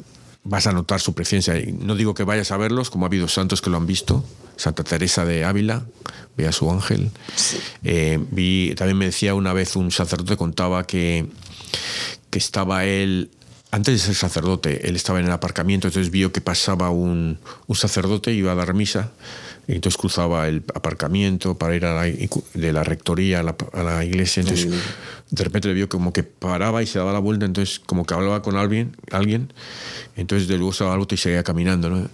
vas 0.49 0.67
a 0.67 0.73
notar 0.73 1.01
su 1.01 1.15
presencia. 1.15 1.59
Y 1.59 1.73
no 1.73 1.95
digo 1.95 2.15
que 2.15 2.25
vayas 2.25 2.51
a 2.51 2.57
verlos, 2.57 2.91
como 2.91 3.05
ha 3.05 3.09
habido 3.09 3.29
santos 3.29 3.61
que 3.61 3.71
lo 3.71 3.77
han 3.77 3.87
visto. 3.87 4.25
Santa 4.57 4.85
Teresa 4.85 5.25
de 5.25 5.45
Ávila, 5.45 5.85
ve 6.37 6.47
a 6.47 6.53
su 6.53 6.71
ángel. 6.71 7.11
Eh, 7.85 8.19
vi, 8.31 8.75
también 8.77 8.97
me 8.97 9.07
decía 9.07 9.35
una 9.35 9.53
vez 9.53 9.77
un 9.77 9.91
sacerdote, 9.91 10.37
contaba 10.37 10.87
que, 10.87 11.27
que 12.31 12.39
estaba 12.39 12.85
él, 12.85 13.31
antes 13.71 13.95
de 13.95 14.01
ser 14.01 14.15
sacerdote, 14.15 14.89
él 14.89 14.97
estaba 14.97 15.21
en 15.21 15.27
el 15.27 15.33
aparcamiento, 15.33 15.89
entonces 15.89 16.11
vio 16.11 16.33
que 16.33 16.41
pasaba 16.41 16.91
un, 16.91 17.39
un 17.67 17.77
sacerdote, 17.77 18.33
iba 18.33 18.53
a 18.53 18.55
dar 18.55 18.73
misa, 18.73 19.11
entonces 19.75 19.99
cruzaba 19.99 20.47
el 20.49 20.63
aparcamiento 20.75 21.59
para 21.59 21.75
ir 21.75 21.85
a 21.85 21.95
la, 21.95 22.05
de 22.05 22.73
la 22.73 22.85
rectoría 22.85 23.41
a 23.41 23.43
la, 23.43 23.57
a 23.73 23.83
la 23.83 24.05
iglesia. 24.05 24.43
Entonces, 24.43 24.69
de 25.31 25.45
repente 25.45 25.67
le 25.69 25.75
vio 25.75 25.89
como 25.89 26.13
que 26.13 26.23
paraba 26.23 26.83
y 26.83 26.87
se 26.87 26.99
daba 26.99 27.13
la 27.13 27.19
vuelta, 27.19 27.47
entonces 27.47 27.81
como 27.81 28.05
que 28.05 28.15
hablaba 28.15 28.43
con 28.43 28.57
alguien, 28.57 28.97
alguien 29.11 29.53
entonces 30.17 30.49
de 30.49 30.57
luego 30.57 30.73
se 30.73 30.85
daba 30.85 30.95
la 30.95 30.99
vuelta 30.99 31.15
y 31.15 31.19
seguía 31.19 31.43
caminando. 31.43 31.91
¿no? 31.91 32.09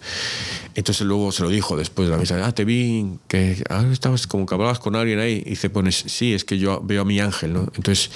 Entonces 0.74 1.06
luego 1.06 1.30
se 1.30 1.42
lo 1.42 1.50
dijo 1.50 1.76
después 1.76 2.08
de 2.08 2.14
la 2.14 2.20
misa, 2.20 2.44
ah, 2.44 2.52
te 2.52 2.64
vi 2.64 3.18
que 3.28 3.62
ah, 3.68 3.84
estabas 3.92 4.26
como 4.26 4.46
que 4.46 4.54
hablabas 4.54 4.78
con 4.78 4.96
alguien 4.96 5.18
ahí. 5.18 5.42
Y 5.44 5.50
dice, 5.50 5.70
pues 5.70 6.04
sí, 6.06 6.32
es 6.32 6.44
que 6.44 6.58
yo 6.58 6.80
veo 6.82 7.02
a 7.02 7.04
mi 7.04 7.20
ángel, 7.20 7.52
¿no? 7.52 7.60
Entonces 7.74 8.10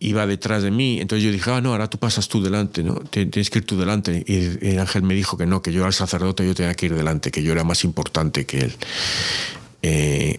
iba 0.00 0.26
detrás 0.26 0.62
de 0.62 0.70
mí, 0.70 0.98
entonces 0.98 1.24
yo 1.24 1.30
dije, 1.30 1.50
ah, 1.50 1.60
no, 1.60 1.72
ahora 1.72 1.88
tú 1.88 1.98
pasas 1.98 2.26
tú 2.26 2.42
delante, 2.42 2.82
¿no? 2.82 2.94
Tienes 2.94 3.50
que 3.50 3.58
ir 3.58 3.66
tú 3.66 3.78
delante. 3.78 4.24
Y 4.26 4.66
el 4.66 4.78
ángel 4.78 5.02
me 5.02 5.14
dijo 5.14 5.36
que 5.36 5.46
no, 5.46 5.60
que 5.60 5.72
yo 5.72 5.80
era 5.80 5.88
el 5.88 5.94
sacerdote, 5.94 6.44
yo 6.46 6.54
tenía 6.54 6.74
que 6.74 6.86
ir 6.86 6.94
delante, 6.94 7.30
que 7.30 7.42
yo 7.42 7.52
era 7.52 7.64
más 7.64 7.84
importante 7.84 8.46
que 8.46 8.58
él. 8.60 8.74
Eh, 9.82 10.38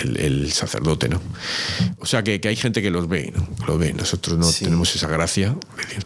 el, 0.00 0.20
el, 0.20 0.52
sacerdote, 0.52 1.08
¿no? 1.08 1.20
O 1.98 2.06
sea 2.06 2.22
que, 2.22 2.40
que, 2.40 2.46
hay 2.46 2.54
gente 2.54 2.80
que 2.82 2.90
los 2.90 3.08
ve, 3.08 3.32
¿no? 3.34 3.48
Lo 3.66 3.78
ve. 3.78 3.92
Nosotros 3.92 4.38
no 4.38 4.44
sí. 4.44 4.64
tenemos 4.64 4.94
esa 4.94 5.08
gracia, 5.08 5.56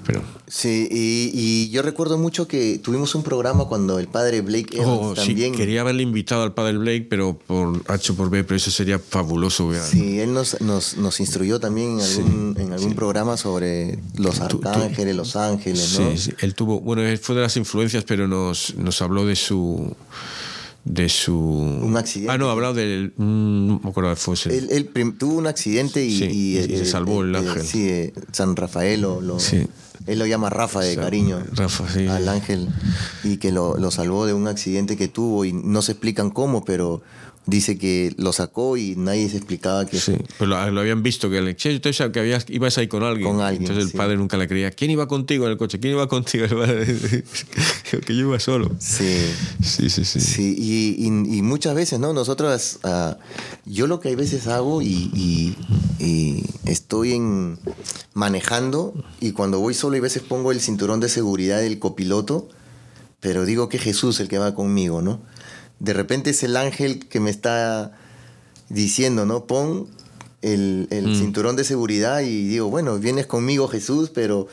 pero... 0.06 0.22
Sí, 0.48 0.88
y, 0.90 1.30
y, 1.34 1.68
yo 1.68 1.82
recuerdo 1.82 2.16
mucho 2.16 2.48
que 2.48 2.78
tuvimos 2.78 3.14
un 3.14 3.22
programa 3.22 3.66
cuando 3.66 3.98
el 3.98 4.08
padre 4.08 4.40
Blake 4.40 4.78
Evans 4.78 4.98
oh, 5.02 5.14
también... 5.14 5.52
Sí, 5.52 5.58
quería 5.58 5.82
haberle 5.82 6.02
invitado 6.02 6.42
al 6.42 6.54
padre 6.54 6.78
Blake, 6.78 7.06
pero 7.10 7.36
por 7.36 7.82
H 7.86 8.14
por 8.14 8.30
B, 8.30 8.44
pero 8.44 8.56
eso 8.56 8.70
sería 8.70 8.98
fabuloso. 8.98 9.68
¿verdad? 9.68 9.86
Sí, 9.86 10.18
él 10.18 10.32
nos, 10.32 10.58
nos, 10.62 10.96
nos, 10.96 11.20
instruyó 11.20 11.60
también 11.60 12.00
en 12.00 12.00
algún, 12.00 12.54
sí, 12.56 12.62
en 12.62 12.72
algún 12.72 12.94
programa 12.94 13.36
sobre 13.36 13.98
los 14.16 14.40
arcángeles, 14.40 15.14
los 15.14 15.36
ángeles, 15.36 15.98
¿no? 15.98 16.12
Sí, 16.12 16.18
sí, 16.18 16.32
él 16.38 16.54
tuvo... 16.54 16.80
Bueno, 16.80 17.02
él 17.02 17.18
fue 17.18 17.34
de 17.34 17.42
las 17.42 17.58
influencias, 17.58 18.04
pero 18.04 18.26
nos, 18.26 18.74
nos 18.76 19.02
habló 19.02 19.26
de 19.26 19.36
su 19.36 19.94
de 20.84 21.08
su 21.08 21.36
un 21.38 21.96
accidente 21.96 22.32
ah 22.32 22.38
no 22.38 22.50
hablado 22.50 22.74
del 22.74 23.12
mm, 23.16 23.66
no 23.66 23.80
me 23.84 23.90
acuerdo 23.90 24.12
ese. 24.12 24.56
él, 24.56 24.68
él 24.70 25.14
tuvo 25.18 25.34
un 25.34 25.46
accidente 25.46 26.04
y, 26.04 26.16
sí, 26.16 26.24
y, 26.24 26.58
y 26.58 26.76
se 26.78 26.86
salvó 26.86 27.22
el, 27.22 27.34
el 27.34 27.36
ángel 27.48 27.62
sí 27.64 27.88
eh, 27.88 28.12
San 28.32 28.56
Rafael 28.56 29.02
lo, 29.02 29.20
lo 29.20 29.38
sí. 29.38 29.66
él 30.06 30.18
lo 30.18 30.26
llama 30.26 30.48
Rafa 30.48 30.80
de 30.80 30.94
San, 30.94 31.04
cariño 31.04 31.42
Rafa, 31.52 31.86
sí, 31.92 32.06
al 32.06 32.28
ángel 32.28 32.68
y 33.24 33.36
que 33.36 33.52
lo, 33.52 33.76
lo 33.76 33.90
salvó 33.90 34.24
de 34.24 34.32
un 34.32 34.48
accidente 34.48 34.96
que 34.96 35.08
tuvo 35.08 35.44
y 35.44 35.52
no 35.52 35.82
se 35.82 35.92
explican 35.92 36.30
cómo 36.30 36.64
pero 36.64 37.02
dice 37.46 37.78
que 37.78 38.14
lo 38.16 38.32
sacó 38.32 38.76
y 38.76 38.94
nadie 38.96 39.28
se 39.28 39.38
explicaba 39.38 39.86
que 39.86 39.98
sí 39.98 40.14
pero 40.38 40.50
lo, 40.50 40.70
lo 40.70 40.80
habían 40.80 41.02
visto 41.02 41.30
que 41.30 41.40
le 41.40 41.56
che, 41.56 41.72
entonces 41.72 42.10
que 42.10 42.20
habías, 42.20 42.46
ibas 42.48 42.78
ahí 42.78 42.86
con 42.86 43.02
alguien, 43.02 43.28
con 43.28 43.40
alguien 43.40 43.62
entonces 43.62 43.84
el 43.84 43.90
sí. 43.90 43.96
padre 43.96 44.16
nunca 44.16 44.36
le 44.36 44.46
creía. 44.46 44.70
Quién 44.70 44.90
iba 44.90 45.08
contigo 45.08 45.46
en 45.46 45.52
el 45.52 45.58
coche 45.58 45.80
quién 45.80 45.94
iba 45.94 46.06
contigo 46.08 46.46
que 48.06 48.14
yo 48.14 48.20
iba 48.20 48.38
solo 48.38 48.70
sí. 48.78 49.16
Sí 49.62 49.90
sí 49.90 50.04
sí, 50.04 50.20
sí 50.20 50.54
y, 50.58 51.06
y, 51.06 51.38
y 51.38 51.42
muchas 51.42 51.74
veces 51.74 51.98
no 51.98 52.12
nosotros 52.12 52.78
uh, 52.84 53.14
yo 53.64 53.86
lo 53.86 54.00
que 54.00 54.10
hay 54.10 54.16
veces 54.16 54.46
hago 54.46 54.82
y, 54.82 55.56
y 55.98 56.44
estoy 56.66 57.14
en 57.14 57.58
manejando 58.14 58.94
y 59.20 59.32
cuando 59.32 59.60
voy 59.60 59.74
solo 59.74 59.94
hay 59.94 60.00
veces 60.00 60.22
pongo 60.22 60.52
el 60.52 60.60
cinturón 60.60 61.00
de 61.00 61.08
seguridad 61.08 61.60
del 61.60 61.78
copiloto 61.78 62.48
pero 63.20 63.44
digo 63.44 63.68
que 63.68 63.78
Jesús 63.78 64.20
el 64.20 64.28
que 64.28 64.38
va 64.38 64.54
conmigo 64.54 65.02
no 65.02 65.20
de 65.80 65.92
repente 65.92 66.30
es 66.30 66.42
el 66.42 66.56
ángel 66.56 67.08
que 67.08 67.18
me 67.20 67.30
está 67.30 67.92
diciendo, 68.68 69.26
¿no? 69.26 69.46
Pon 69.46 69.88
el, 70.42 70.86
el 70.90 71.08
mm. 71.08 71.14
cinturón 71.16 71.56
de 71.56 71.64
seguridad 71.64 72.20
y 72.20 72.48
digo, 72.48 72.70
bueno, 72.70 72.98
vienes 72.98 73.26
conmigo 73.26 73.66
Jesús, 73.66 74.10
pero 74.14 74.46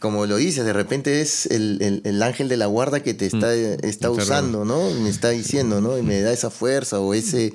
como 0.00 0.26
lo 0.26 0.36
dices, 0.36 0.64
de 0.66 0.72
repente 0.72 1.20
es 1.22 1.46
el, 1.46 1.78
el, 1.80 2.02
el 2.04 2.22
ángel 2.22 2.48
de 2.48 2.58
la 2.58 2.66
guarda 2.66 3.02
que 3.02 3.14
te 3.14 3.26
está, 3.26 3.46
mm. 3.46 3.86
está 3.86 4.10
usando, 4.10 4.64
¿no? 4.64 4.90
Me 4.90 5.08
está 5.08 5.30
diciendo, 5.30 5.80
¿no? 5.80 5.96
Y 5.96 6.02
me 6.02 6.20
da 6.20 6.32
esa 6.32 6.50
fuerza 6.50 7.00
o 7.00 7.14
ese... 7.14 7.54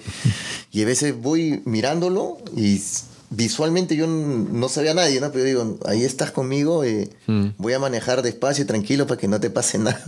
Y 0.72 0.82
a 0.84 0.86
veces 0.86 1.20
voy 1.20 1.62
mirándolo 1.66 2.38
y 2.56 2.82
visualmente 3.32 3.96
yo 3.96 4.08
no 4.08 4.70
sabía 4.70 4.92
a 4.92 4.96
nadie, 4.96 5.22
¿no? 5.22 5.32
Pero 5.32 5.46
digo, 5.46 5.80
ahí 5.86 6.04
estás 6.04 6.32
conmigo, 6.32 6.84
eh, 6.84 7.10
mm. 7.28 7.50
voy 7.58 7.74
a 7.74 7.80
manejar 7.80 8.22
despacio 8.22 8.64
y 8.64 8.68
tranquilo 8.68 9.06
para 9.06 9.20
que 9.20 9.28
no 9.28 9.40
te 9.40 9.50
pase 9.50 9.78
nada. 9.80 10.02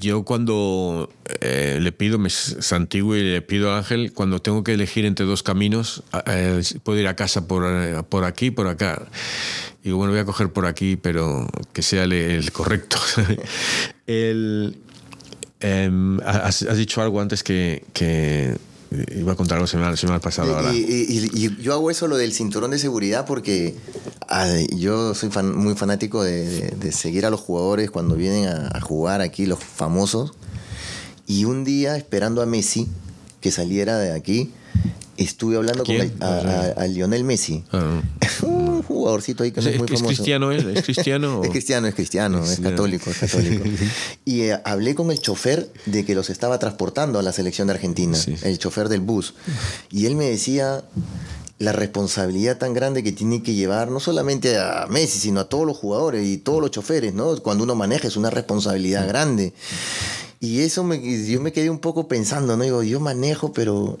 Yo 0.00 0.24
cuando 0.24 1.10
eh, 1.40 1.78
le 1.80 1.92
pido, 1.92 2.18
me 2.18 2.30
santigo 2.30 3.16
y 3.16 3.22
le 3.22 3.42
pido 3.42 3.70
al 3.70 3.78
ángel, 3.78 4.12
cuando 4.12 4.40
tengo 4.40 4.64
que 4.64 4.72
elegir 4.72 5.04
entre 5.04 5.26
dos 5.26 5.42
caminos, 5.42 6.02
eh, 6.26 6.62
puedo 6.82 6.98
ir 6.98 7.08
a 7.08 7.16
casa 7.16 7.46
por, 7.46 8.04
por 8.06 8.24
aquí, 8.24 8.50
por 8.50 8.66
acá. 8.68 9.06
Y 9.82 9.88
digo, 9.88 9.98
bueno, 9.98 10.12
voy 10.12 10.20
a 10.20 10.24
coger 10.24 10.52
por 10.52 10.66
aquí, 10.66 10.96
pero 10.96 11.46
que 11.72 11.82
sea 11.82 12.04
el, 12.04 12.12
el 12.12 12.50
correcto. 12.52 12.96
el, 14.06 14.78
em, 15.60 16.18
has, 16.20 16.62
has, 16.62 16.76
dicho 16.78 17.02
algo 17.02 17.20
antes 17.20 17.42
que... 17.42 17.84
que 17.92 18.56
Iba 19.16 19.32
a 19.32 19.36
contar 19.36 19.56
algo 19.56 19.66
semana, 19.66 19.96
semana 19.96 20.20
pasada. 20.20 20.48
Y, 20.48 20.54
ahora. 20.54 20.74
Y, 20.74 20.78
y, 20.78 21.30
y, 21.32 21.62
yo 21.62 21.72
hago 21.72 21.90
eso 21.90 22.06
lo 22.06 22.16
del 22.16 22.32
cinturón 22.32 22.70
de 22.70 22.78
seguridad 22.78 23.26
porque 23.26 23.74
ay, 24.28 24.66
yo 24.76 25.14
soy 25.14 25.30
fan, 25.30 25.56
muy 25.56 25.74
fanático 25.74 26.22
de, 26.22 26.48
de, 26.48 26.70
de, 26.70 26.92
seguir 26.92 27.26
a 27.26 27.30
los 27.30 27.40
jugadores 27.40 27.90
cuando 27.90 28.14
vienen 28.14 28.46
a, 28.46 28.70
a, 28.72 28.80
jugar 28.80 29.20
aquí, 29.20 29.46
los 29.46 29.58
famosos. 29.58 30.32
Y 31.26 31.44
un 31.44 31.64
día, 31.64 31.96
esperando 31.96 32.42
a 32.42 32.46
Messi 32.46 32.88
que 33.40 33.50
saliera 33.50 33.98
de 33.98 34.12
aquí, 34.12 34.52
estuve 35.16 35.56
hablando 35.56 35.84
¿Quién? 35.84 36.10
con 36.10 36.18
el, 36.18 36.22
a, 36.22 36.80
a, 36.80 36.82
a, 36.82 36.86
Lionel 36.86 37.24
Messi. 37.24 37.64
Ah. 37.72 38.00
jugadorcito 39.06 39.44
ahí 39.44 39.52
que 39.52 39.60
no 39.60 39.68
es, 39.68 39.74
es 39.74 39.78
muy 39.78 39.88
famoso. 39.88 40.06
cristiano 40.06 40.52
él? 40.52 40.68
¿Es 40.76 40.84
cristiano? 40.84 41.42
es 41.44 41.50
cristiano, 41.50 41.86
es 41.86 41.94
cristiano, 41.94 42.44
es 42.44 42.60
católico, 42.60 43.10
es 43.10 43.18
católico. 43.18 43.64
y 44.24 44.42
eh, 44.42 44.58
hablé 44.64 44.94
con 44.94 45.10
el 45.10 45.20
chofer 45.20 45.70
de 45.86 46.04
que 46.04 46.14
los 46.14 46.30
estaba 46.30 46.58
transportando 46.58 47.18
a 47.18 47.22
la 47.22 47.32
selección 47.32 47.68
de 47.68 47.74
Argentina, 47.74 48.16
sí. 48.16 48.36
el 48.42 48.58
chofer 48.58 48.88
del 48.88 49.00
bus. 49.00 49.34
Y 49.90 50.06
él 50.06 50.16
me 50.16 50.28
decía 50.28 50.84
la 51.58 51.72
responsabilidad 51.72 52.58
tan 52.58 52.74
grande 52.74 53.02
que 53.02 53.12
tiene 53.12 53.42
que 53.42 53.54
llevar 53.54 53.90
no 53.90 54.00
solamente 54.00 54.58
a 54.58 54.86
Messi, 54.90 55.18
sino 55.18 55.40
a 55.40 55.48
todos 55.48 55.66
los 55.66 55.76
jugadores 55.76 56.26
y 56.26 56.36
todos 56.36 56.60
los 56.60 56.70
choferes, 56.70 57.14
¿no? 57.14 57.36
Cuando 57.42 57.64
uno 57.64 57.74
maneja 57.74 58.08
es 58.08 58.16
una 58.16 58.30
responsabilidad 58.30 59.08
grande. 59.08 59.54
Y 60.38 60.60
eso 60.60 60.84
me, 60.84 61.00
yo 61.26 61.40
me 61.40 61.52
quedé 61.52 61.70
un 61.70 61.78
poco 61.78 62.08
pensando, 62.08 62.56
¿no? 62.56 62.64
Digo, 62.64 62.82
yo 62.82 63.00
manejo, 63.00 63.54
pero 63.54 63.96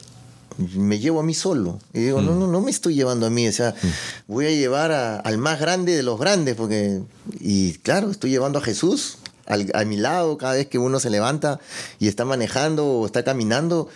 me 0.74 0.98
llevo 0.98 1.20
a 1.20 1.22
mí 1.22 1.34
solo. 1.34 1.78
Y 1.92 2.00
digo, 2.00 2.20
mm. 2.20 2.26
no, 2.26 2.34
no, 2.34 2.46
no 2.46 2.60
me 2.60 2.70
estoy 2.70 2.94
llevando 2.94 3.26
a 3.26 3.30
mí, 3.30 3.46
o 3.48 3.52
sea, 3.52 3.70
mm. 3.70 4.32
voy 4.32 4.46
a 4.46 4.50
llevar 4.50 4.92
a, 4.92 5.18
al 5.20 5.38
más 5.38 5.60
grande 5.60 5.96
de 5.96 6.02
los 6.02 6.18
grandes, 6.18 6.54
porque, 6.54 7.02
y 7.40 7.74
claro, 7.74 8.10
estoy 8.10 8.30
llevando 8.30 8.58
a 8.58 8.62
Jesús 8.62 9.18
al, 9.46 9.70
a 9.74 9.84
mi 9.84 9.96
lado 9.96 10.38
cada 10.38 10.54
vez 10.54 10.66
que 10.66 10.78
uno 10.78 11.00
se 11.00 11.10
levanta 11.10 11.60
y 11.98 12.08
está 12.08 12.24
manejando 12.24 12.86
o 12.86 13.06
está 13.06 13.24
caminando, 13.24 13.88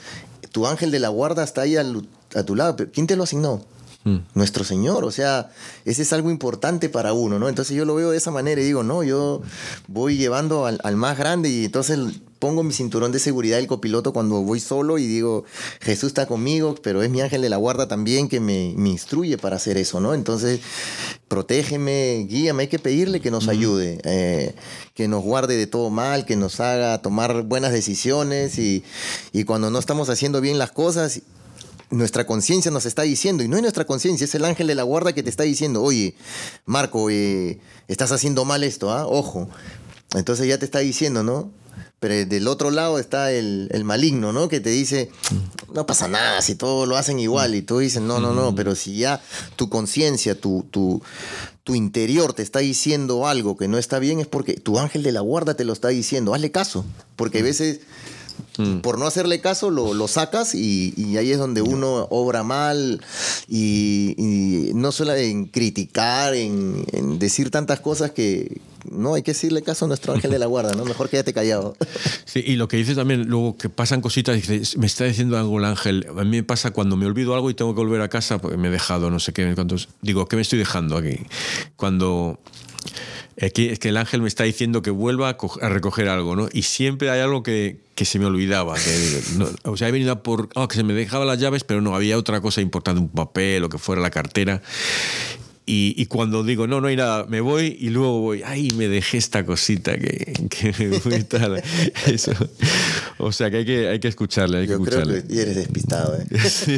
tu 0.53 0.67
ángel 0.67 0.91
de 0.91 1.01
la 1.01 1.09
guarda 1.09 1.45
está 1.45 1.63
ahí 1.63 1.77
al, 1.77 2.09
a 2.35 2.43
tu 2.43 2.57
lado. 2.57 2.77
¿Quién 2.93 3.07
te 3.07 3.17
lo 3.17 3.25
asignó? 3.25 3.65
nuestro 4.35 4.65
Señor. 4.65 5.05
O 5.05 5.11
sea, 5.11 5.51
ese 5.85 6.03
es 6.03 6.13
algo 6.13 6.31
importante 6.31 6.89
para 6.89 7.13
uno, 7.13 7.39
¿no? 7.39 7.49
Entonces 7.49 7.77
yo 7.77 7.85
lo 7.85 7.95
veo 7.95 8.11
de 8.11 8.17
esa 8.17 8.31
manera 8.31 8.61
y 8.61 8.65
digo, 8.65 8.83
no, 8.83 9.03
yo 9.03 9.43
voy 9.89 10.17
llevando 10.17 10.67
al, 10.67 10.81
al 10.83 10.97
más 10.97 11.19
grande 11.19 11.51
y 11.51 11.67
entonces 11.67 11.99
pongo 12.41 12.65
mi 12.65 12.73
cinturón 12.73 13.13
de 13.13 13.21
seguridad 13.21 13.59
del 13.59 13.69
copiloto 13.69 14.13
cuando 14.13 14.41
voy 14.43 14.59
solo 14.59 14.99
y 14.99 15.07
digo, 15.07 15.45
Jesús 15.81 16.09
está 16.09 16.27
conmigo, 16.27 16.75
pero 16.83 17.03
es 17.03 17.11
mi 17.11 17.21
ángel 17.21 17.43
de 17.43 17.51
la 17.51 17.59
guarda 17.59 17.87
también 17.87 18.29
que 18.29 18.41
me, 18.41 18.73
me 18.77 18.89
instruye 18.89 19.39
para 19.39 19.57
hacer 19.57 19.77
eso, 19.77 20.01
¿no? 20.01 20.15
Entonces, 20.15 20.61
protégeme, 21.29 22.27
guíame, 22.29 22.63
hay 22.63 22.69
que 22.69 22.79
pedirle 22.79 23.21
que 23.21 23.31
nos 23.31 23.47
ayude, 23.47 24.01
eh, 24.05 24.55
que 24.95 25.07
nos 25.07 25.23
guarde 25.23 25.57
de 25.57 25.67
todo 25.67 25.91
mal, 25.91 26.25
que 26.25 26.35
nos 26.35 26.59
haga 26.61 27.01
tomar 27.03 27.43
buenas 27.43 27.73
decisiones 27.73 28.59
y, 28.59 28.83
y 29.33 29.45
cuando 29.45 29.71
no 29.71 29.79
estamos 29.79 30.09
haciendo 30.09 30.41
bien 30.41 30.59
las 30.59 30.73
cosas, 30.73 31.21
nuestra 31.91 32.25
conciencia 32.25 32.71
nos 32.71 32.87
está 32.87 33.03
diciendo, 33.03 33.43
y 33.43 33.49
no 33.49 33.57
es 33.57 33.63
nuestra 33.63 33.85
conciencia, 33.85 34.25
es 34.25 34.35
el 34.35 34.47
ángel 34.47 34.67
de 34.67 34.77
la 34.77 34.85
guarda 34.85 35.13
que 35.13 35.23
te 35.23 35.29
está 35.29 35.43
diciendo, 35.43 35.83
oye, 35.83 36.15
Marco, 36.65 37.11
eh, 37.11 37.59
estás 37.87 38.13
haciendo 38.13 38.45
mal 38.47 38.65
esto, 38.65 38.91
¿ah? 38.93 39.07
Ojo. 39.07 39.49
Entonces 40.15 40.49
ya 40.49 40.59
te 40.59 40.65
está 40.65 40.79
diciendo, 40.79 41.23
¿no? 41.23 41.51
Pero 42.01 42.27
del 42.27 42.49
otro 42.49 42.71
lado 42.71 42.99
está 42.99 43.31
el, 43.31 43.69
el, 43.73 43.85
maligno, 43.85 44.33
¿no? 44.33 44.49
Que 44.49 44.59
te 44.59 44.71
dice, 44.71 45.11
no 45.75 45.85
pasa 45.85 46.09
nada, 46.09 46.41
si 46.41 46.55
todos 46.55 46.89
lo 46.89 46.97
hacen 46.97 47.21
igual. 47.21 47.55
Y 47.55 47.61
tú 47.61 47.79
dices, 47.79 48.01
no, 48.01 48.21
no, 48.21 48.33
no, 48.33 48.55
pero 48.55 48.75
si 48.75 48.97
ya 48.97 49.23
tu 49.57 49.69
conciencia, 49.69 50.35
tu, 50.35 50.67
tu, 50.71 51.03
tu 51.63 51.75
interior 51.75 52.33
te 52.33 52.43
está 52.43 52.61
diciendo 52.61 53.27
algo 53.27 53.59
que 53.59 53.69
no 53.69 53.77
está 53.77 53.99
bien, 53.99 54.19
es 54.19 54.27
porque 54.27 54.55
tu 54.55 54.79
ángel 54.79 55.03
de 55.03 55.13
la 55.13 55.21
guarda 55.21 55.55
te 55.55 55.65
lo 55.65 55.75
está 55.75 55.89
diciendo. 55.89 56.35
Hazle 56.35 56.51
caso. 56.51 56.87
Porque 57.17 57.41
a 57.41 57.43
veces 57.43 57.81
por 58.83 58.99
no 58.99 59.07
hacerle 59.07 59.41
caso, 59.41 59.71
lo, 59.71 59.95
lo 59.95 60.09
sacas 60.09 60.55
y, 60.55 60.93
y, 60.97 61.17
ahí 61.17 61.31
es 61.31 61.39
donde 61.39 61.63
uno 61.63 62.07
obra 62.11 62.43
mal 62.43 63.01
y, 63.49 64.15
y 64.19 64.75
no 64.75 64.93
solo 64.93 65.15
en 65.15 65.47
criticar, 65.47 66.35
en, 66.35 66.85
en, 66.93 67.19
decir 67.19 67.51
tantas 67.51 67.81
cosas 67.81 68.11
que 68.11 68.61
no 68.91 69.15
hay 69.15 69.23
que 69.23 69.33
decirle 69.33 69.63
caso 69.63 69.85
a 69.85 69.89
nuestro 69.89 70.13
ángel 70.13 70.31
de 70.31 70.39
la 70.39 70.47
guarda, 70.47 70.73
¿no? 70.73 70.85
Mejor 70.85 71.09
quédate 71.09 71.33
callado. 71.33 71.77
Sí, 72.25 72.45
y 72.47 72.55
lo 72.55 72.69
que 72.69 72.77
dices 72.77 72.95
también, 72.95 73.29
luego 73.29 73.57
que 73.57 73.69
pasan 73.69 74.01
cositas, 74.01 74.37
dices, 74.37 74.77
me 74.77 74.87
está 74.87 75.05
diciendo 75.05 75.37
algo 75.37 75.59
el 75.59 75.65
ángel. 75.65 76.07
A 76.17 76.23
mí 76.23 76.31
me 76.31 76.43
pasa 76.45 76.71
cuando 76.71 76.97
me 76.97 77.07
olvido 77.07 77.35
algo 77.35 77.51
y 77.51 77.55
tengo 77.55 77.75
que 77.75 77.81
volver 77.81 78.01
a 78.03 78.09
casa, 78.09 78.39
porque 78.41 78.57
me 78.57 78.69
he 78.69 78.71
dejado, 78.71 79.11
no 79.11 79.19
sé 79.19 79.33
qué, 79.33 79.53
cuántos, 79.57 79.89
digo, 80.01 80.27
¿qué 80.27 80.37
me 80.37 80.43
estoy 80.43 80.61
dejando 80.61 80.97
aquí? 80.97 81.17
Cuando 81.75 82.39
Aquí 83.41 83.69
es 83.69 83.79
que 83.79 83.89
el 83.89 83.97
ángel 83.97 84.21
me 84.21 84.29
está 84.29 84.45
diciendo 84.45 84.83
que 84.83 84.91
vuelva 84.91 85.31
a, 85.31 85.69
recoger 85.69 86.09
algo, 86.09 86.37
¿no? 86.37 86.49
Y 86.53 86.63
siempre 86.63 87.11
hay 87.11 87.21
algo 87.21 87.43
que, 87.43 87.79
se 87.97 88.19
me 88.19 88.27
olvidaba. 88.27 88.75
O 89.65 89.77
sea, 89.77 89.89
he 89.89 89.93
venido 89.93 90.13
a 90.13 90.23
por. 90.23 90.49
Oh, 90.55 90.69
que 90.69 90.77
se 90.77 90.83
me 90.83 90.95
dejaba 90.95 91.25
las 91.25 91.39
llaves, 91.39 91.65
pero 91.65 91.81
no, 91.81 91.95
había 91.95 92.19
otra 92.19 92.41
cosa 92.41 92.61
importante, 92.61 93.01
un 93.01 93.09
papel 93.09 93.65
o 93.65 93.69
que 93.69 93.79
fuera 93.79 94.03
la 94.03 94.11
cartera. 94.11 94.63
Y, 95.73 95.95
y, 95.97 96.07
cuando 96.07 96.43
digo, 96.43 96.67
no, 96.67 96.81
no 96.81 96.89
hay 96.89 96.97
nada, 96.97 97.27
me 97.27 97.41
voy 97.41 97.77
y 97.79 97.91
luego 97.91 98.21
voy, 98.21 98.43
ay, 98.45 98.73
me 98.73 98.89
dejé 98.89 99.19
esta 99.19 99.47
cosita 99.47 99.97
que, 99.97 100.33
que 100.49 100.75
me. 100.77 101.63
Eso. 102.13 102.33
O 103.19 103.31
sea 103.31 103.53
que 103.53 103.59
hay 103.59 103.65
que, 103.65 103.89
hay 103.89 104.01
que 104.01 104.09
escucharle, 104.09 104.59
hay 104.59 104.67
Yo 104.67 104.79
que 104.79 104.83
escucharle. 104.83 105.23
creo 105.23 105.29
que 105.29 105.43
eres 105.43 105.55
despistado, 105.55 106.17
¿eh? 106.17 106.27
Sí, 106.51 106.73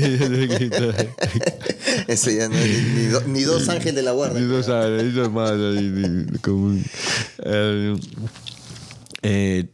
Eso 2.06 2.30
ya 2.37 2.50
no 2.50 2.54
es 2.54 2.82
ni, 2.94 3.04
do, 3.06 3.22
ni, 3.28 3.42
dos 3.44 3.66
ángeles 3.70 3.94
de 3.94 4.02
la 4.02 4.12
guarda. 4.12 4.38
Ni 4.38 4.44
dos 4.44 4.68
ángeles, 4.68 5.04
ni 5.04 5.11
dos 5.12 5.32
más. 5.32 5.52
Ni, 5.52 5.88
ni, 5.88 6.38
como 6.40 6.66
un, 6.66 6.84
eh, 7.44 7.96
eh, 9.22 9.64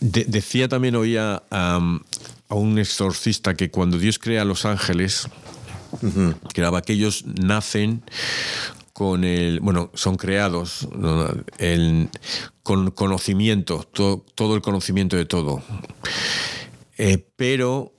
de, 0.00 0.24
decía 0.24 0.66
también, 0.66 0.96
oía 0.96 1.42
um, 1.50 2.00
a 2.48 2.54
un 2.54 2.78
exorcista 2.78 3.52
que 3.52 3.70
cuando 3.70 3.98
Dios 3.98 4.18
crea 4.18 4.40
a 4.40 4.44
los 4.46 4.64
ángeles, 4.64 5.28
Uh 6.02 6.06
-huh. 6.06 6.34
que 6.52 6.60
nacen 7.42 8.02
con 8.96 9.24
el, 9.24 9.60
bueno, 9.60 9.90
son 9.92 10.16
creados 10.16 10.88
con 12.62 12.90
conocimiento, 12.92 13.86
todo, 13.92 14.56
el 14.56 14.62
conocimiento 14.62 15.16
de 15.16 15.26
todo. 15.26 15.62
Eh, 16.96 17.22
pero, 17.36 17.92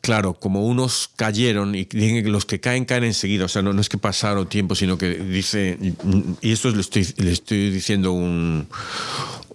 claro, 0.00 0.34
como 0.34 0.64
unos 0.64 1.10
cayeron 1.16 1.74
y 1.74 1.88
los 2.22 2.44
que 2.44 2.60
caen 2.60 2.84
caen 2.84 3.02
enseguida, 3.02 3.46
o 3.46 3.48
sea, 3.48 3.62
no, 3.62 3.72
no 3.72 3.80
es 3.80 3.88
que 3.88 3.98
pasaron 3.98 4.48
tiempo, 4.48 4.76
sino 4.76 4.96
que 4.96 5.14
dice, 5.14 5.78
y 6.40 6.52
esto 6.52 6.70
le 6.70 6.80
estoy, 6.80 7.06
le 7.16 7.32
estoy 7.32 7.70
diciendo 7.70 8.12
un, 8.12 8.68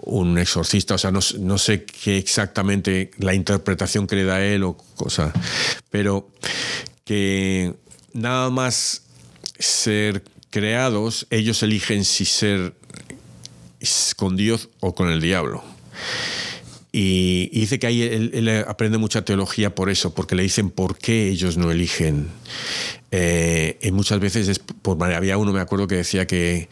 un 0.04 0.38
exorcista, 0.38 0.96
o 0.96 0.98
sea, 0.98 1.12
no, 1.12 1.22
no, 1.40 1.58
sé 1.58 1.86
qué 1.86 2.18
exactamente 2.18 3.12
la 3.18 3.34
interpretación 3.34 4.08
que 4.08 4.18
le 4.18 4.26
da 4.26 4.44
él 4.44 4.64
o 4.64 4.76
cosa, 4.96 5.32
pero 5.90 6.30
que 7.12 7.74
nada 8.14 8.50
más 8.50 9.04
ser 9.60 10.24
creados, 10.50 11.28
ellos 11.30 11.62
eligen 11.62 12.06
si 12.06 12.24
ser 12.24 12.74
con 14.16 14.38
Dios 14.38 14.70
o 14.80 14.96
con 14.96 15.10
el 15.10 15.20
diablo. 15.20 15.62
Y, 16.94 17.50
dice 17.50 17.80
que 17.80 17.88
ahí 17.88 18.02
él, 18.02 18.64
aprende 18.66 18.98
mucha 18.98 19.26
teología 19.26 19.76
por 19.76 19.90
eso, 19.90 20.14
porque 20.14 20.36
le 20.36 20.44
dicen 20.44 20.70
por 20.70 20.98
qué 20.98 21.28
ellos 21.28 21.58
no 21.58 21.70
eligen. 21.70 22.30
Eh, 23.14 23.78
y 23.82 23.92
muchas 23.92 24.22
veces 24.22 24.48
es 24.48 24.60
por 24.60 25.04
había 25.04 25.38
uno 25.38 25.52
me 25.52 25.60
acuerdo 25.60 25.86
que 25.86 25.96
decía 25.96 26.26
que 26.26 26.70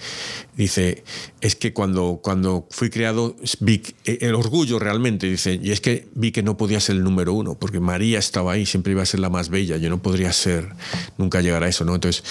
dice 0.56 1.04
es 1.42 1.58
que 1.58 1.74
cuando 1.74 2.22
cuando 2.24 2.66
fui 2.72 2.90
creado 2.90 3.36
vi 3.60 3.82
el 4.06 4.34
orgullo 4.36 4.80
realmente 4.80 5.28
dice 5.28 5.60
y 5.62 5.72
es 5.72 5.82
que 5.82 6.08
vi 6.16 6.32
que 6.32 6.42
no 6.42 6.56
podía 6.56 6.80
ser 6.80 6.96
el 6.96 7.04
número 7.04 7.34
uno 7.34 7.56
porque 7.56 7.82
María 7.82 8.20
estaba 8.20 8.54
ahí 8.54 8.66
siempre 8.66 8.94
iba 8.94 9.04
a 9.04 9.06
ser 9.06 9.20
la 9.20 9.30
más 9.30 9.50
bella 9.50 9.76
yo 9.76 9.90
no 9.90 10.02
podría 10.02 10.32
ser 10.32 10.70
nunca 11.18 11.42
llegar 11.42 11.66
a 11.66 11.68
eso 11.68 11.84
no 11.84 11.96
entonces 11.96 12.24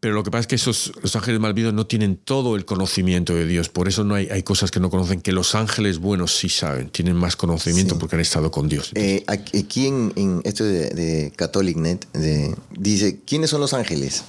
pero 0.00 0.14
lo 0.14 0.24
que 0.24 0.30
pasa 0.30 0.40
es 0.40 0.46
que 0.46 0.54
esos, 0.54 0.92
los 1.02 1.14
ángeles 1.14 1.40
malvidos 1.40 1.74
no 1.74 1.86
tienen 1.86 2.16
todo 2.16 2.56
el 2.56 2.64
conocimiento 2.64 3.34
de 3.34 3.46
Dios. 3.46 3.68
Por 3.68 3.86
eso 3.86 4.02
no 4.02 4.14
hay, 4.14 4.28
hay 4.30 4.42
cosas 4.42 4.70
que 4.70 4.80
no 4.80 4.88
conocen, 4.88 5.20
que 5.20 5.32
los 5.32 5.54
ángeles 5.54 5.98
buenos 5.98 6.34
sí 6.34 6.48
saben, 6.48 6.88
tienen 6.88 7.16
más 7.16 7.36
conocimiento 7.36 7.94
sí. 7.94 8.00
porque 8.00 8.16
han 8.16 8.22
estado 8.22 8.50
con 8.50 8.68
Dios. 8.68 8.92
Eh, 8.94 9.24
aquí 9.28 9.86
en, 9.86 10.12
en, 10.16 10.40
esto 10.44 10.64
de, 10.64 10.88
de 10.90 11.32
CatholicNet 11.36 12.10
de, 12.12 12.54
dice, 12.78 13.20
¿quiénes 13.26 13.50
son 13.50 13.60
los 13.60 13.74
ángeles? 13.74 14.24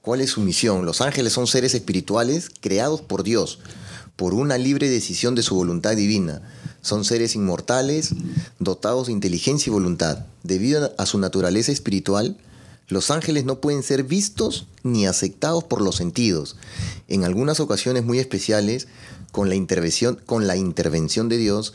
¿Cuál 0.00 0.20
es 0.20 0.30
su 0.30 0.40
misión? 0.42 0.86
Los 0.86 1.00
ángeles 1.00 1.32
son 1.32 1.48
seres 1.48 1.74
espirituales 1.74 2.48
creados 2.60 3.02
por 3.02 3.24
Dios, 3.24 3.58
por 4.14 4.32
una 4.32 4.58
libre 4.58 4.88
decisión 4.88 5.34
de 5.34 5.42
su 5.42 5.56
voluntad 5.56 5.96
divina. 5.96 6.40
Son 6.82 7.04
seres 7.04 7.34
inmortales, 7.34 8.14
dotados 8.60 9.08
de 9.08 9.12
inteligencia 9.12 9.70
y 9.70 9.72
voluntad. 9.72 10.26
Debido 10.44 10.94
a 10.96 11.04
su 11.04 11.18
naturaleza 11.18 11.72
espiritual, 11.72 12.38
los 12.90 13.10
ángeles 13.10 13.44
no 13.44 13.60
pueden 13.60 13.82
ser 13.82 14.02
vistos 14.02 14.66
ni 14.82 15.06
aceptados 15.06 15.64
por 15.64 15.80
los 15.80 15.96
sentidos. 15.96 16.56
En 17.08 17.24
algunas 17.24 17.60
ocasiones 17.60 18.04
muy 18.04 18.18
especiales, 18.18 18.88
con 19.32 19.48
la 19.48 19.54
intervención, 19.54 20.20
con 20.26 20.46
la 20.46 20.56
intervención 20.56 21.28
de 21.28 21.38
Dios, 21.38 21.74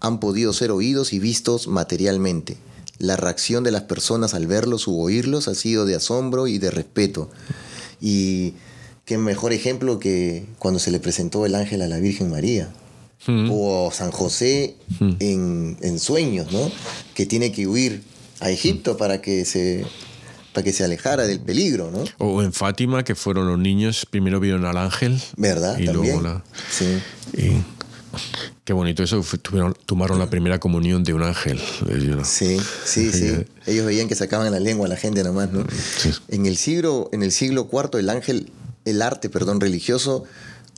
han 0.00 0.18
podido 0.18 0.52
ser 0.52 0.72
oídos 0.72 1.12
y 1.12 1.20
vistos 1.20 1.68
materialmente. 1.68 2.56
La 2.98 3.16
reacción 3.16 3.62
de 3.64 3.70
las 3.70 3.82
personas 3.82 4.34
al 4.34 4.46
verlos 4.46 4.88
u 4.88 5.00
oírlos 5.00 5.46
ha 5.46 5.54
sido 5.54 5.86
de 5.86 5.94
asombro 5.94 6.48
y 6.48 6.58
de 6.58 6.70
respeto. 6.70 7.30
Y 8.00 8.54
qué 9.04 9.18
mejor 9.18 9.52
ejemplo 9.52 10.00
que 10.00 10.46
cuando 10.58 10.80
se 10.80 10.90
le 10.90 10.98
presentó 10.98 11.46
el 11.46 11.54
ángel 11.54 11.82
a 11.82 11.88
la 11.88 11.98
Virgen 11.98 12.28
María. 12.28 12.72
Mm. 13.26 13.50
O 13.52 13.90
San 13.92 14.10
José 14.10 14.76
mm. 14.98 15.10
en, 15.20 15.76
en 15.80 15.98
sueños, 15.98 16.50
¿no? 16.50 16.72
Que 17.14 17.26
tiene 17.26 17.52
que 17.52 17.66
huir 17.66 18.02
a 18.40 18.50
Egipto 18.50 18.96
para 18.96 19.20
que 19.20 19.44
se 19.44 19.84
para 20.52 20.64
que 20.64 20.72
se 20.72 20.84
alejara 20.84 21.26
del 21.26 21.40
peligro, 21.40 21.90
¿no? 21.90 22.04
O 22.18 22.42
en 22.42 22.52
Fátima, 22.52 23.04
que 23.04 23.14
fueron 23.14 23.48
los 23.48 23.58
niños, 23.58 24.06
primero 24.08 24.40
vieron 24.40 24.64
al 24.64 24.76
ángel. 24.76 25.20
¿Verdad? 25.36 25.78
Y 25.78 25.86
¿También? 25.86 26.14
luego 26.14 26.22
la. 26.22 26.44
Sí. 26.70 27.00
Y, 27.34 27.62
qué 28.64 28.72
bonito 28.72 29.02
eso, 29.02 29.24
tuvieron, 29.42 29.74
tomaron 29.86 30.18
la 30.18 30.28
primera 30.28 30.58
comunión 30.58 31.04
de 31.04 31.14
un 31.14 31.22
ángel. 31.22 31.60
Sí, 32.24 32.58
sí, 32.84 33.12
sí. 33.12 33.46
Ellos 33.66 33.86
veían 33.86 34.08
que 34.08 34.14
sacaban 34.14 34.50
la 34.50 34.60
lengua 34.60 34.86
a 34.86 34.88
la 34.88 34.96
gente 34.96 35.22
nomás, 35.22 35.52
¿no? 35.52 35.64
Sí. 35.98 36.12
En 36.28 36.46
el 36.46 36.56
siglo, 36.56 37.08
en 37.12 37.22
el 37.22 37.32
siglo 37.32 37.68
IV, 37.72 37.98
el 37.98 38.10
ángel, 38.10 38.50
el 38.84 39.02
arte, 39.02 39.30
perdón, 39.30 39.60
religioso 39.60 40.24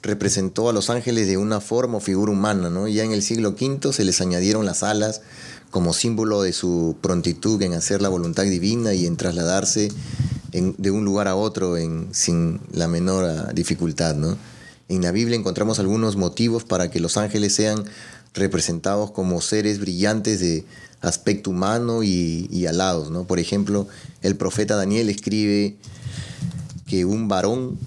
representó 0.03 0.69
a 0.69 0.73
los 0.73 0.91
ángeles 0.91 1.29
de 1.29 1.37
una 1.37 1.61
forma 1.61 1.99
o 1.99 2.01
figura 2.01 2.33
humana, 2.33 2.69
¿no? 2.69 2.89
Ya 2.89 3.05
en 3.05 3.13
el 3.13 3.23
siglo 3.23 3.51
V 3.51 3.93
se 3.93 4.05
les 4.05 4.21
añadieron 4.21 4.67
las 4.67 4.83
alas 4.83 5.23
como 5.71 5.95
símbolo 5.95 6.43
de 6.43 6.53
su 6.53 6.97
prontitud 7.01 7.61
en 7.63 7.73
hacer 7.73 8.03
la 8.03 8.09
voluntad 8.09 8.43
divina 8.43 8.93
y 8.93 9.07
en 9.07 9.17
trasladarse 9.17 9.91
de 10.53 10.91
un 10.91 11.05
lugar 11.05 11.29
a 11.29 11.35
otro 11.35 11.77
sin 12.11 12.61
la 12.73 12.89
menor 12.89 13.55
dificultad. 13.55 14.15
¿no? 14.15 14.37
En 14.89 15.03
la 15.03 15.13
Biblia 15.13 15.39
encontramos 15.39 15.79
algunos 15.79 16.17
motivos 16.17 16.65
para 16.65 16.91
que 16.91 17.01
los 17.01 17.17
ángeles 17.17 17.55
sean 17.55 17.85
representados 18.35 19.13
como 19.13 19.41
seres 19.41 19.79
brillantes 19.79 20.41
de 20.41 20.67
aspecto 21.01 21.51
humano 21.51 22.03
y, 22.03 22.49
y 22.51 22.67
alados. 22.67 23.11
¿no? 23.11 23.25
Por 23.25 23.39
ejemplo, 23.39 23.89
el 24.21 24.37
profeta 24.37 24.77
Daniel 24.77 25.09
escribe 25.09 25.77
que 26.87 27.07
un 27.07 27.29
varón, 27.29 27.79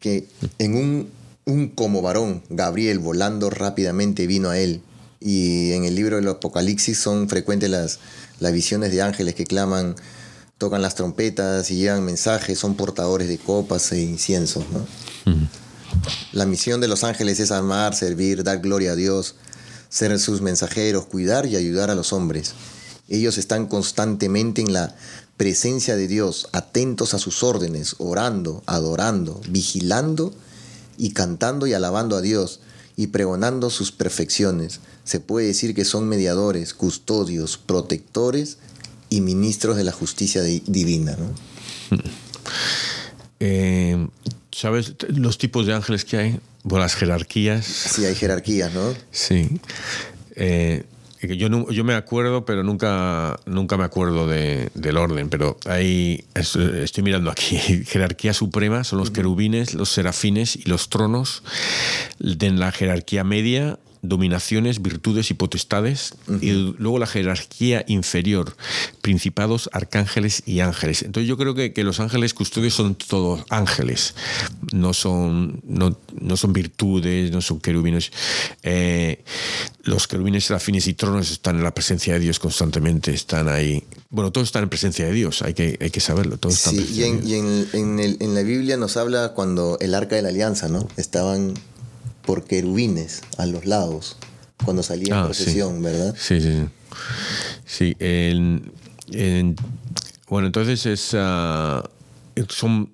que 0.00 0.26
en 0.58 0.74
un, 0.74 1.10
un 1.44 1.68
como 1.68 2.02
varón, 2.02 2.42
Gabriel, 2.48 2.98
volando 2.98 3.50
rápidamente 3.50 4.26
vino 4.26 4.50
a 4.50 4.58
él 4.58 4.82
y 5.20 5.72
en 5.72 5.84
el 5.84 5.94
libro 5.94 6.16
del 6.16 6.28
Apocalipsis 6.28 6.98
son 6.98 7.28
frecuentes 7.28 7.68
las, 7.68 7.98
las 8.40 8.52
visiones 8.52 8.90
de 8.90 9.02
ángeles 9.02 9.34
que 9.34 9.44
claman, 9.44 9.94
tocan 10.56 10.82
las 10.82 10.94
trompetas 10.94 11.70
y 11.70 11.76
llevan 11.76 12.04
mensajes, 12.04 12.58
son 12.58 12.74
portadores 12.74 13.28
de 13.28 13.38
copas 13.38 13.92
e 13.92 14.00
inciensos. 14.00 14.64
¿no? 14.72 14.86
La 16.32 16.46
misión 16.46 16.80
de 16.80 16.88
los 16.88 17.04
ángeles 17.04 17.38
es 17.40 17.50
amar, 17.50 17.94
servir, 17.94 18.42
dar 18.42 18.60
gloria 18.60 18.92
a 18.92 18.96
Dios, 18.96 19.36
ser 19.90 20.18
sus 20.18 20.40
mensajeros, 20.40 21.04
cuidar 21.06 21.46
y 21.46 21.56
ayudar 21.56 21.90
a 21.90 21.94
los 21.94 22.12
hombres. 22.12 22.54
Ellos 23.08 23.38
están 23.38 23.66
constantemente 23.66 24.62
en 24.62 24.72
la 24.72 24.94
presencia 25.40 25.96
de 25.96 26.06
Dios, 26.06 26.50
atentos 26.52 27.14
a 27.14 27.18
sus 27.18 27.42
órdenes, 27.42 27.94
orando, 27.96 28.62
adorando, 28.66 29.40
vigilando 29.48 30.34
y 30.98 31.12
cantando 31.12 31.66
y 31.66 31.72
alabando 31.72 32.14
a 32.18 32.20
Dios 32.20 32.60
y 32.94 33.06
pregonando 33.06 33.70
sus 33.70 33.90
perfecciones. 33.90 34.80
Se 35.04 35.18
puede 35.18 35.46
decir 35.46 35.74
que 35.74 35.86
son 35.86 36.06
mediadores, 36.10 36.74
custodios, 36.74 37.56
protectores 37.56 38.58
y 39.08 39.22
ministros 39.22 39.78
de 39.78 39.84
la 39.84 39.92
justicia 39.92 40.42
divina. 40.42 41.16
Eh, 43.42 44.06
¿Sabes 44.52 44.96
los 45.08 45.38
tipos 45.38 45.66
de 45.66 45.72
ángeles 45.72 46.04
que 46.04 46.18
hay? 46.18 46.40
Bueno, 46.62 46.82
las 46.82 46.94
jerarquías. 46.94 47.64
Sí, 47.64 48.04
hay 48.04 48.14
jerarquías, 48.14 48.70
¿no? 48.74 48.94
Sí. 49.10 49.48
Eh, 50.36 50.84
yo, 51.22 51.70
yo 51.70 51.84
me 51.84 51.94
acuerdo, 51.94 52.44
pero 52.44 52.62
nunca, 52.62 53.38
nunca 53.46 53.76
me 53.76 53.84
acuerdo 53.84 54.26
del 54.26 54.96
orden. 54.96 55.28
Pero 55.28 55.58
hay, 55.66 56.24
estoy 56.34 57.02
mirando 57.02 57.30
aquí, 57.30 57.56
jerarquía 57.86 58.32
suprema 58.32 58.84
son 58.84 58.98
los 58.98 59.10
querubines, 59.10 59.74
los 59.74 59.90
serafines 59.90 60.56
y 60.56 60.68
los 60.68 60.88
tronos. 60.88 61.42
En 62.20 62.58
la 62.58 62.72
jerarquía 62.72 63.24
media 63.24 63.78
dominaciones, 64.02 64.80
virtudes 64.80 65.30
y 65.30 65.34
potestades, 65.34 66.14
y 66.40 66.52
luego 66.78 66.98
la 66.98 67.06
jerarquía 67.06 67.84
inferior, 67.86 68.56
principados, 69.02 69.68
arcángeles 69.72 70.42
y 70.46 70.60
ángeles. 70.60 71.02
Entonces 71.02 71.28
yo 71.28 71.36
creo 71.36 71.54
que, 71.54 71.72
que 71.72 71.84
los 71.84 72.00
ángeles 72.00 72.32
custodios 72.34 72.74
son 72.74 72.94
todos 72.94 73.44
ángeles, 73.50 74.14
no 74.72 74.94
son, 74.94 75.60
no, 75.64 75.98
no 76.20 76.36
son 76.36 76.52
virtudes, 76.52 77.30
no 77.30 77.40
son 77.40 77.60
querubines. 77.60 78.10
Eh, 78.62 79.22
los 79.82 80.06
querubines, 80.06 80.44
serafines 80.44 80.86
y 80.86 80.94
tronos 80.94 81.30
están 81.30 81.56
en 81.56 81.64
la 81.64 81.74
presencia 81.74 82.14
de 82.14 82.20
Dios 82.20 82.38
constantemente, 82.38 83.12
están 83.12 83.48
ahí. 83.48 83.84
Bueno, 84.10 84.30
todos 84.32 84.48
están 84.48 84.62
en 84.62 84.68
presencia 84.68 85.06
de 85.06 85.12
Dios, 85.12 85.42
hay 85.42 85.54
que, 85.54 85.78
hay 85.80 85.90
que 85.90 86.00
saberlo. 86.00 86.36
Todos 86.38 86.56
están 86.56 86.74
sí, 86.74 86.88
y, 86.94 87.04
en, 87.04 87.26
y 87.26 87.34
en, 87.34 87.98
el, 88.00 88.16
en 88.20 88.34
la 88.34 88.42
Biblia 88.42 88.76
nos 88.76 88.96
habla 88.96 89.32
cuando 89.34 89.78
el 89.80 89.94
arca 89.94 90.16
de 90.16 90.22
la 90.22 90.30
alianza, 90.30 90.68
¿no? 90.68 90.88
Estaban 90.96 91.54
por 92.30 92.44
querubines 92.44 93.22
a 93.38 93.46
los 93.46 93.66
lados 93.66 94.16
cuando 94.64 94.84
salía 94.84 95.14
en 95.14 95.18
ah, 95.18 95.24
procesión, 95.24 95.82
¿verdad? 95.82 96.14
Sí, 96.16 96.40
sí. 96.40 96.64
Sí, 97.64 97.96
bueno, 100.28 100.46
entonces 100.46 100.86
es, 100.86 101.10
ah, 101.18 101.82
son 102.48 102.92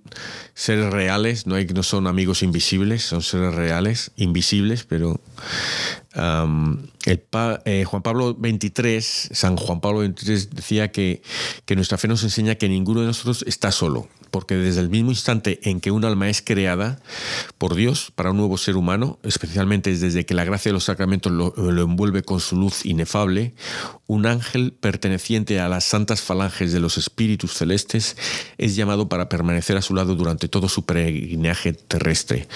seres 0.54 0.90
reales, 0.90 1.46
no, 1.46 1.56
hay, 1.56 1.66
no 1.66 1.82
son 1.82 2.06
amigos 2.06 2.42
invisibles, 2.42 3.02
son 3.02 3.20
seres 3.20 3.54
reales, 3.54 4.10
invisibles, 4.16 4.84
pero 4.84 5.20
el 7.06 7.24
eh, 7.64 7.84
Juan 7.84 8.02
Pablo 8.02 8.36
XXIII, 8.38 9.00
San 9.00 9.56
Juan 9.56 9.80
Pablo 9.80 10.04
XXIII 10.04 10.48
decía 10.52 10.90
que, 10.90 11.22
que 11.64 11.76
nuestra 11.76 11.98
fe 11.98 12.08
nos 12.08 12.24
enseña 12.24 12.56
que 12.56 12.68
ninguno 12.68 13.00
de 13.00 13.06
nosotros 13.06 13.44
está 13.46 13.70
solo, 13.70 14.08
porque 14.32 14.56
desde 14.56 14.80
el 14.80 14.90
mismo 14.90 15.12
instante 15.12 15.60
en 15.70 15.80
que 15.80 15.92
un 15.92 16.04
alma 16.04 16.28
es 16.28 16.42
creada 16.42 16.98
por 17.58 17.76
Dios 17.76 18.12
para 18.14 18.32
un 18.32 18.38
nuevo 18.38 18.58
ser 18.58 18.76
humano, 18.76 19.20
especialmente 19.22 19.96
desde 19.96 20.26
que 20.26 20.34
la 20.34 20.44
gracia 20.44 20.70
de 20.70 20.74
los 20.74 20.84
sacramentos 20.84 21.30
lo, 21.30 21.54
envuelve 21.56 22.22
con 22.22 22.40
su 22.40 22.56
luz 22.56 22.84
inefable, 22.84 23.54
un 24.08 24.26
ángel 24.26 24.72
perteneciente 24.72 25.60
a 25.60 25.68
las 25.68 25.84
santas 25.84 26.22
falanges 26.22 26.72
de 26.72 26.80
los 26.80 26.98
espíritus 26.98 27.54
celestes 27.54 28.16
es 28.58 28.74
llamado 28.74 29.08
para 29.08 29.28
permanecer 29.28 29.76
a 29.76 29.82
su 29.82 29.94
lado 29.94 30.16
durante 30.16 30.48
todo 30.48 30.68
su 30.68 30.84
peregrinaje 30.84 31.72
terrestre. 31.72 32.48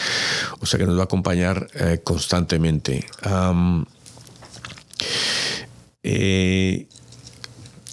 O 0.58 0.66
sea 0.66 0.78
que 0.78 0.86
nos 0.86 0.96
va 0.96 1.02
a 1.02 1.04
acompañar 1.04 1.68
eh, 1.74 2.00
constantemente. 2.02 3.06
Eh, 6.02 6.86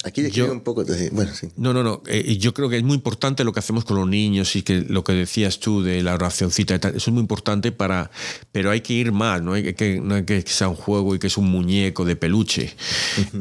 Aquí 0.07 0.21
describe 0.21 0.51
un 0.51 0.61
poco. 0.61 0.85
Bueno, 1.11 1.33
sí. 1.33 1.49
No, 1.57 1.73
no, 1.73 1.83
no. 1.83 2.01
Eh, 2.07 2.37
yo 2.37 2.53
creo 2.53 2.69
que 2.69 2.77
es 2.77 2.83
muy 2.83 2.95
importante 2.95 3.43
lo 3.43 3.51
que 3.51 3.59
hacemos 3.59 3.83
con 3.83 3.97
los 3.97 4.07
niños 4.07 4.55
y 4.55 4.61
que 4.61 4.85
lo 4.87 5.03
que 5.03 5.11
decías 5.11 5.59
tú 5.59 5.83
de 5.83 6.01
la 6.01 6.13
oracióncita 6.13 6.75
y 6.75 6.79
tal. 6.79 6.95
Eso 6.95 7.09
es 7.09 7.13
muy 7.13 7.21
importante 7.21 7.73
para. 7.73 8.09
Pero 8.53 8.71
hay 8.71 8.81
que 8.81 8.93
ir 8.93 9.11
más, 9.11 9.41
¿no? 9.41 9.53
Hay 9.53 9.73
que, 9.73 9.99
no 9.99 10.15
hay 10.15 10.23
que 10.23 10.41
sea 10.43 10.69
un 10.69 10.75
juego 10.75 11.13
y 11.13 11.19
que 11.19 11.27
es 11.27 11.37
un 11.37 11.49
muñeco 11.49 12.05
de 12.05 12.15
peluche. 12.15 12.73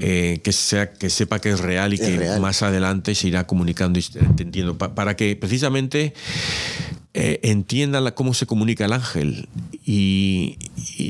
Eh, 0.01 0.41
que, 0.43 0.53
sea, 0.53 0.93
que 0.93 1.11
sepa 1.11 1.39
que 1.39 1.51
es 1.51 1.61
real 1.61 1.95
y 1.95 1.99
que 1.99 2.39
más 2.41 2.63
adelante 2.63 3.15
se 3.15 3.29
irá 3.29 3.47
comunicando 3.47 3.99
y 3.99 4.05
entendiendo. 4.15 4.77
para 4.77 5.17
que 5.17 5.37
precisamente 5.37 6.15
eh, 7.19 7.41
entiendan 7.45 8.11
cómo 8.11 8.35
se 8.35 8.45
comunica 8.45 8.85
el 8.85 8.93
ángel 8.93 9.49
y, 9.87 10.59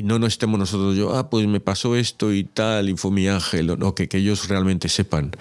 no 0.05 0.21
nos 0.21 0.35
estemos 0.35 0.57
nosotros 0.57 0.97
yo, 0.97 1.16
ah, 1.16 1.29
pues 1.31 1.49
me 1.49 1.59
pasó 1.59 1.97
esto 1.97 2.33
y 2.33 2.45
tal, 2.45 2.88
y 2.88 2.97
fue 2.97 3.11
mi 3.11 3.27
ángel, 3.27 3.77
no, 3.77 3.92
que, 3.97 4.09
que 4.09 4.19
ellos 4.19 4.47
realmente 4.47 4.88
sepan 4.88 5.33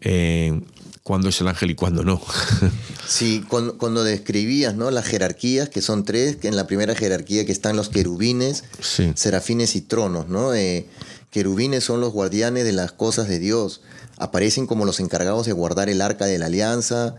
eh, 0.00 0.62
cuándo 1.02 1.28
es 1.28 1.38
el 1.42 1.48
ángel 1.48 1.72
y 1.72 1.74
cuándo 1.74 2.04
no. 2.04 2.22
sí, 3.06 3.44
cuando, 3.48 4.02
describías 4.02 4.74
¿no? 4.74 4.90
las 4.90 5.04
jerarquías, 5.04 5.68
que 5.68 5.82
son 5.82 6.06
tres, 6.06 6.36
que 6.36 6.48
en 6.48 6.56
la 6.56 6.66
primera 6.66 6.94
jerarquía 6.94 7.44
que 7.44 7.52
están 7.52 7.76
los 7.76 7.90
querubines, 7.90 8.64
serafines 9.14 9.76
y 9.76 9.82
tronos, 9.82 10.30
¿no? 10.30 10.54
Eh, 10.54 10.86
querubines 11.30 11.84
son 11.84 12.00
los 12.00 12.14
guardianes 12.14 12.64
de 12.64 12.72
las 12.72 12.92
cosas 12.92 13.28
de 13.28 13.38
Dios, 13.38 13.82
aparecen 14.16 14.66
como 14.66 14.86
los 14.86 15.00
encargados 15.00 15.44
de 15.44 15.52
guardar 15.52 15.90
el 15.90 16.00
arca 16.00 16.24
de 16.24 16.38
la 16.38 16.46
alianza, 16.46 17.16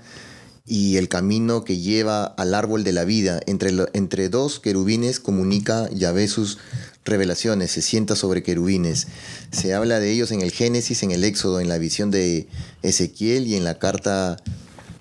y 0.70 0.98
el 0.98 1.10
camino 1.10 1.64
que 1.64 1.80
lleva 1.80 2.24
al 2.24 2.54
árbol 2.54 2.84
de 2.84 2.94
la 2.94 3.04
vida. 3.04 3.40
Entre, 3.48 3.72
entre 3.94 4.30
dos 4.30 4.60
querubines 4.60 5.20
comunica 5.20 5.90
Yahvé 5.90 6.28
sus 6.28 6.60
revelaciones, 7.06 7.72
se 7.72 7.82
sienta 7.82 8.16
sobre 8.16 8.44
querubines. 8.44 9.08
Se 9.52 9.74
habla 9.74 10.00
de 10.00 10.12
ellos 10.12 10.32
en 10.32 10.42
el 10.42 10.52
Génesis, 10.52 11.02
en 11.02 11.10
el 11.10 11.24
Éxodo, 11.24 11.60
en 11.60 11.70
la 11.70 11.80
visión 11.80 12.12
de 12.12 12.48
Ezequiel 12.84 13.48
y 13.48 13.56
en 13.56 13.64
la 13.64 13.80
carta 13.80 14.38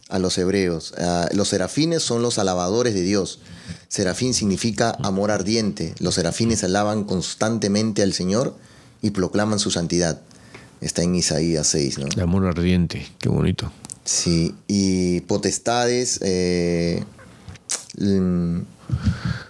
a 0.09 0.18
los 0.18 0.38
hebreos. 0.38 0.94
Ah, 0.96 1.28
los 1.33 1.48
serafines 1.48 2.02
son 2.02 2.22
los 2.22 2.38
alabadores 2.38 2.94
de 2.94 3.02
Dios. 3.02 3.40
Serafín 3.88 4.33
significa 4.33 4.96
amor 5.02 5.31
ardiente. 5.31 5.94
Los 5.98 6.14
serafines 6.14 6.64
alaban 6.64 7.04
constantemente 7.04 8.02
al 8.02 8.14
Señor 8.14 8.57
y 9.02 9.11
proclaman 9.11 9.59
su 9.59 9.70
santidad. 9.70 10.22
Está 10.81 11.02
en 11.02 11.14
Isaías 11.14 11.66
6, 11.66 11.98
¿no? 11.98 12.22
amor 12.22 12.46
ardiente, 12.46 13.07
qué 13.18 13.28
bonito. 13.28 13.70
Sí, 14.09 14.55
y 14.66 15.21
potestades. 15.21 16.18
Eh, 16.23 17.05
mm, 17.99 18.61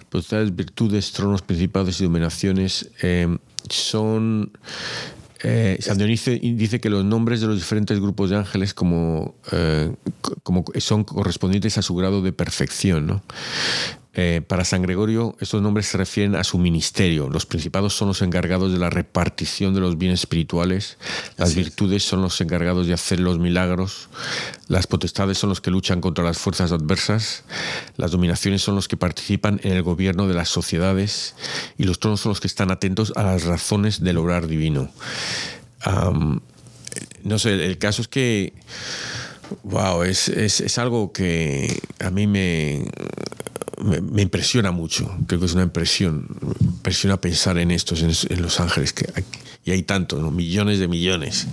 potestades, 0.09 0.53
virtudes, 0.53 1.13
tronos, 1.13 1.41
principados 1.41 2.01
y 2.01 2.03
dominaciones 2.03 2.89
eh, 3.01 3.37
son. 3.69 4.51
Eh, 5.43 5.77
San 5.79 5.97
Dionisio 5.97 6.37
dice 6.37 6.81
que 6.81 6.89
los 6.89 7.05
nombres 7.05 7.39
de 7.39 7.47
los 7.47 7.55
diferentes 7.55 8.01
grupos 8.01 8.31
de 8.31 8.35
ángeles 8.35 8.73
como, 8.73 9.35
como 10.43 10.65
son 10.77 11.05
correspondientes 11.05 11.77
a 11.77 11.81
su 11.81 11.95
grado 11.95 12.21
de 12.21 12.33
perfección. 12.33 13.07
¿no? 13.07 13.23
Eh, 14.21 14.41
para 14.41 14.65
San 14.65 14.81
Gregorio, 14.81 15.37
estos 15.39 15.61
nombres 15.61 15.87
se 15.87 15.97
refieren 15.97 16.35
a 16.35 16.43
su 16.43 16.57
ministerio. 16.57 17.29
Los 17.29 17.45
principados 17.45 17.95
son 17.95 18.09
los 18.09 18.21
encargados 18.21 18.69
de 18.69 18.77
la 18.77 18.89
repartición 18.89 19.73
de 19.73 19.79
los 19.79 19.97
bienes 19.97 20.19
espirituales, 20.19 20.97
las 21.37 21.55
virtudes 21.55 22.03
son 22.03 22.21
los 22.21 22.41
encargados 22.41 22.85
de 22.85 22.93
hacer 22.93 23.21
los 23.21 23.39
milagros, 23.39 24.09
las 24.67 24.87
potestades 24.87 25.37
son 25.37 25.47
los 25.47 25.61
que 25.61 25.71
luchan 25.71 26.01
contra 26.01 26.25
las 26.25 26.37
fuerzas 26.37 26.73
adversas, 26.73 27.45
las 27.95 28.11
dominaciones 28.11 28.61
son 28.61 28.75
los 28.75 28.89
que 28.89 28.97
participan 28.97 29.61
en 29.63 29.71
el 29.71 29.83
gobierno 29.83 30.27
de 30.27 30.33
las 30.33 30.49
sociedades. 30.49 31.33
Y 31.77 31.85
los 31.85 32.01
tronos 32.01 32.19
son 32.19 32.31
los 32.31 32.41
que 32.41 32.47
están 32.47 32.71
atentos 32.71 33.13
a 33.15 33.23
las 33.23 33.45
razones 33.45 34.03
del 34.03 34.17
obrar 34.17 34.47
divino. 34.47 34.91
no 37.23 37.39
sé, 37.39 37.53
el 37.65 37.77
caso 37.77 38.01
es 38.01 38.09
que, 38.09 38.51
wow, 39.63 40.03
es, 40.03 40.27
es 40.27 40.77
algo 40.77 41.13
que 41.13 41.79
a 41.99 42.09
mí 42.09 42.27
me 42.27 42.83
me, 43.79 44.21
impresiona 44.21 44.71
mucho. 44.71 45.09
Creo 45.27 45.39
que 45.39 45.45
es 45.45 45.53
una 45.53 45.63
impresión. 45.63 46.27
Me 46.41 46.65
impresiona 46.65 47.19
pensar 47.19 47.57
en 47.57 47.71
estos, 47.71 48.01
en, 48.01 48.41
Los 48.41 48.59
Ángeles, 48.59 48.93
que 48.93 49.11
y 49.65 49.71
hay 49.71 49.83
tantos, 49.83 50.31
millones 50.31 50.79
de 50.79 50.87
millones. 50.87 51.47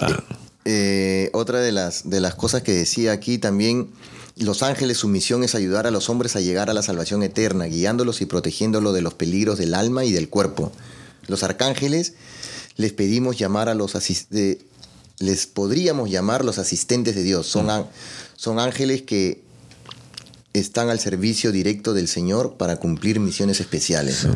Ah. 0.00 0.22
Eh, 0.64 1.30
otra 1.32 1.60
de 1.60 1.72
las, 1.72 2.08
de 2.08 2.20
las 2.20 2.34
cosas 2.34 2.62
que 2.62 2.72
decía 2.72 3.12
aquí 3.12 3.38
también, 3.38 3.90
los 4.36 4.62
ángeles, 4.62 4.98
su 4.98 5.08
misión 5.08 5.42
es 5.44 5.54
ayudar 5.54 5.86
a 5.86 5.90
los 5.90 6.08
hombres 6.08 6.36
a 6.36 6.40
llegar 6.40 6.70
a 6.70 6.74
la 6.74 6.82
salvación 6.82 7.22
eterna, 7.22 7.64
guiándolos 7.66 8.20
y 8.20 8.26
protegiéndolos 8.26 8.94
de 8.94 9.02
los 9.02 9.14
peligros 9.14 9.58
del 9.58 9.74
alma 9.74 10.04
y 10.04 10.12
del 10.12 10.28
cuerpo. 10.28 10.72
Los 11.26 11.42
arcángeles 11.42 12.14
les 12.76 12.92
pedimos 12.92 13.38
llamar 13.38 13.68
a 13.68 13.74
los 13.74 13.94
asistentes, 13.96 14.64
les 15.18 15.46
podríamos 15.46 16.10
llamar 16.10 16.44
los 16.44 16.58
asistentes 16.58 17.14
de 17.14 17.22
Dios. 17.22 17.46
Son, 17.46 17.66
mm. 17.66 17.86
son 18.36 18.58
ángeles 18.58 19.02
que 19.02 19.42
están 20.52 20.90
al 20.90 21.00
servicio 21.00 21.52
directo 21.52 21.94
del 21.94 22.08
Señor 22.08 22.56
para 22.56 22.76
cumplir 22.76 23.20
misiones 23.20 23.60
especiales. 23.60 24.26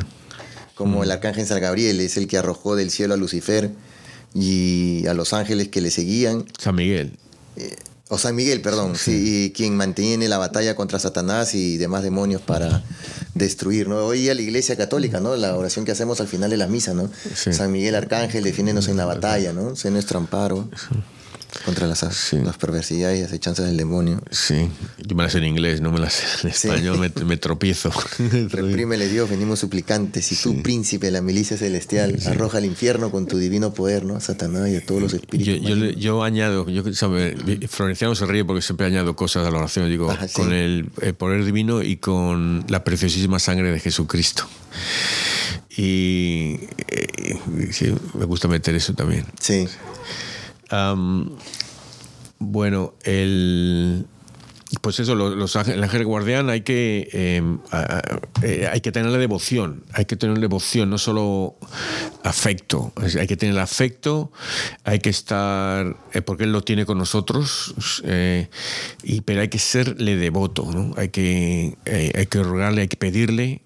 Como 0.74 1.05
el 1.05 1.11
arcángel 1.11 1.46
San 1.46 1.61
Gabriel 1.61 2.00
es 2.00 2.16
el 2.16 2.29
que 2.29 2.38
arrojó 2.38 2.76
del 2.76 2.90
cielo 2.90 3.14
a 3.14 3.16
Lucifer 3.16 3.70
y 4.35 5.07
a 5.07 5.14
los 5.14 5.33
ángeles 5.33 5.68
que 5.68 5.81
le 5.81 5.90
seguían. 5.90 6.44
San 6.59 6.74
Miguel. 6.74 7.18
eh, 7.57 7.76
o 8.09 8.18
San 8.18 8.37
Miguel, 8.37 8.61
perdón, 8.61 8.94
sí. 8.94 9.46
y 9.46 9.50
quien 9.50 9.76
mantiene 9.76 10.29
la 10.29 10.38
batalla 10.38 10.76
contra 10.76 11.00
Satanás 11.00 11.57
y 11.57 11.76
demás 11.76 12.05
demonios 12.05 12.40
para 12.40 12.85
destruir, 13.35 13.88
¿no? 13.88 14.07
Hoy 14.07 14.29
a 14.29 14.35
la 14.35 14.42
Iglesia 14.42 14.76
Católica, 14.76 15.18
¿no? 15.18 15.35
La 15.35 15.57
oración 15.57 15.85
que 15.85 15.90
hacemos 15.90 16.20
al 16.20 16.29
final 16.29 16.48
de 16.48 16.57
la 16.57 16.68
misa, 16.68 16.94
¿no? 16.94 17.11
San 17.35 17.72
Miguel 17.72 17.96
Arcángel, 17.96 18.44
defiéndenos 18.44 18.87
en 18.87 18.96
la 18.96 19.07
batalla, 19.07 19.52
¿no? 19.52 19.74
Sé 19.74 19.90
nuestro 19.90 20.20
amparo 20.20 20.68
contra 21.64 21.87
las, 21.87 22.32
las 22.32 22.56
perversidades 22.56 23.20
y 23.20 23.22
acechanzas 23.22 23.66
del 23.66 23.76
demonio. 23.76 24.22
Sí, 24.30 24.68
yo 24.98 25.16
me 25.16 25.22
las 25.22 25.32
sé 25.32 25.38
en 25.38 25.44
inglés, 25.44 25.80
no 25.80 25.90
me 25.90 25.98
las 25.98 26.14
sé 26.14 26.26
en 26.42 26.48
español, 26.48 27.12
me, 27.24 27.37
tropiezo. 27.37 27.90
Reprímele 28.18 29.09
Dios, 29.09 29.28
venimos 29.28 29.61
suplicantes. 29.61 30.30
Y 30.32 30.37
tú, 30.37 30.62
príncipe 30.62 31.06
de 31.06 31.12
la 31.12 31.22
milicia 31.22 31.56
celestial, 31.56 32.18
arroja 32.26 32.59
al 32.59 32.64
infierno 32.64 33.11
con 33.11 33.26
tu 33.26 33.38
divino 33.38 33.72
poder, 33.72 34.04
¿no? 34.04 34.16
A 34.16 34.20
Satanás 34.20 34.68
y 34.68 34.76
a 34.76 34.85
todos 34.85 35.02
los 35.02 35.14
espíritus. 35.14 35.62
Yo, 35.62 35.74
yo, 35.90 36.22
añado, 36.22 36.68
yo, 36.68 36.82
sabe, 36.94 37.37
Florenciano 37.68 38.14
se 38.14 38.26
ríe 38.26 38.44
porque 38.44 38.62
siempre 38.62 38.87
añado 38.87 39.16
cosas 39.16 39.46
a 39.46 39.50
la 39.50 39.59
oración, 39.59 39.88
digo, 39.88 40.11
ah, 40.11 40.26
con 40.32 40.52
el, 40.52 40.90
poder 41.18 41.44
divino 41.44 41.82
y 41.82 41.96
con 41.96 42.64
la 42.68 42.85
preciosísima 42.85 43.38
sangre 43.38 43.70
de 43.70 43.80
Jesucristo. 43.80 44.46
Y, 45.76 46.61
eh, 46.88 47.38
me 48.14 48.24
gusta 48.24 48.48
meter 48.48 48.74
eso 48.74 48.94
también. 48.94 49.26
Sí 49.40 49.66
bueno, 52.38 52.94
el, 53.05 54.07
pues 54.81 55.00
eso, 55.00 55.14
los, 55.14 55.57
el 55.57 55.83
ángel 55.83 56.05
guardián 56.05 56.50
hay 56.50 56.62
que, 56.62 57.09
em, 57.12 57.59
eh, 58.42 58.68
hay 58.70 58.81
que 58.81 58.90
devoción, 58.90 59.85
hay 59.92 60.05
que 60.05 60.16
tener 60.16 60.38
devoción, 60.38 60.90
no 60.90 60.98
solo 60.98 61.57
afecto, 62.24 62.92
hay 62.96 63.26
que 63.26 63.37
tener 63.37 63.59
afecto, 63.59 64.33
hay 64.85 64.98
que 64.98 65.11
estar, 65.11 65.96
eh, 66.12 66.22
porque 66.22 66.44
él 66.44 66.52
lo 66.52 66.62
tiene 66.62 66.85
con 66.85 66.98
nosotros, 66.98 68.02
eh, 68.05 68.48
y, 69.02 69.20
pero 69.20 69.40
hay 69.40 69.48
que 69.48 69.59
serle 69.59 70.16
devoto, 70.16 70.68
¿no? 70.72 70.94
hay, 70.96 71.11
que, 71.11 71.76
hay 71.87 72.26
que 72.26 72.42
rogarle, 72.42 72.83
hay 72.83 72.88
que 72.88 72.96
pedirle. 72.96 73.62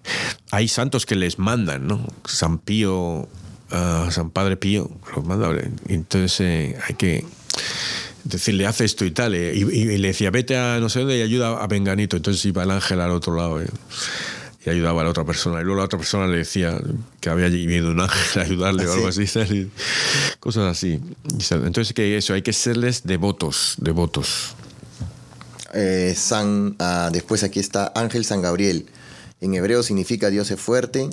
Hay 0.51 0.67
santos 0.67 1.05
que 1.05 1.15
les 1.15 1.39
mandan, 1.39 1.87
¿no? 1.87 2.05
San 2.25 2.57
Pío 2.59 3.29
a 3.71 4.09
San 4.11 4.29
Padre 4.29 4.57
Pío, 4.57 4.89
los 5.15 5.25
manda, 5.25 5.49
entonces 5.87 6.39
eh, 6.41 6.77
hay 6.87 6.95
que 6.95 7.25
decirle, 8.23 8.67
hace 8.67 8.85
esto 8.85 9.05
y 9.05 9.11
tal, 9.11 9.33
eh, 9.33 9.53
y, 9.55 9.97
le 9.97 10.09
decía, 10.09 10.29
vete 10.29 10.57
a 10.57 10.79
no 10.79 10.89
sé 10.89 10.99
dónde 10.99 11.17
y 11.17 11.21
ayuda 11.21 11.61
a 11.61 11.67
Benganito, 11.67 12.17
entonces 12.17 12.43
iba 12.45 12.63
el 12.63 12.71
ángel 12.71 12.99
al 13.01 13.11
otro 13.11 13.35
lado. 13.35 13.61
Eh, 13.61 13.67
y 14.63 14.69
ayudaba 14.69 15.01
a 15.01 15.05
la 15.05 15.09
otra 15.09 15.25
persona. 15.25 15.59
Y 15.59 15.63
luego 15.63 15.79
la 15.79 15.85
otra 15.85 15.97
persona 15.97 16.27
le 16.27 16.37
decía 16.37 16.79
que 17.19 17.31
había 17.31 17.49
venido 17.49 17.89
un 17.89 17.99
ángel 17.99 18.41
a 18.43 18.45
ayudarle 18.45 18.85
o 18.85 18.93
algo 18.93 19.07
así. 19.07 19.25
cosas 20.39 20.65
así. 20.65 20.99
Entonces, 21.49 21.93
que 21.93 22.15
eso, 22.15 22.35
hay 22.35 22.43
que 22.43 22.53
serles 22.53 23.01
devotos, 23.03 23.73
devotos. 23.79 24.53
San, 26.13 26.75
ah, 26.77 27.09
después 27.11 27.41
aquí 27.41 27.59
está 27.59 27.91
Ángel 27.95 28.23
San 28.23 28.43
Gabriel. 28.43 28.85
En 29.39 29.55
hebreo 29.55 29.81
significa 29.81 30.29
Dios 30.29 30.51
es 30.51 30.59
fuerte, 30.61 31.09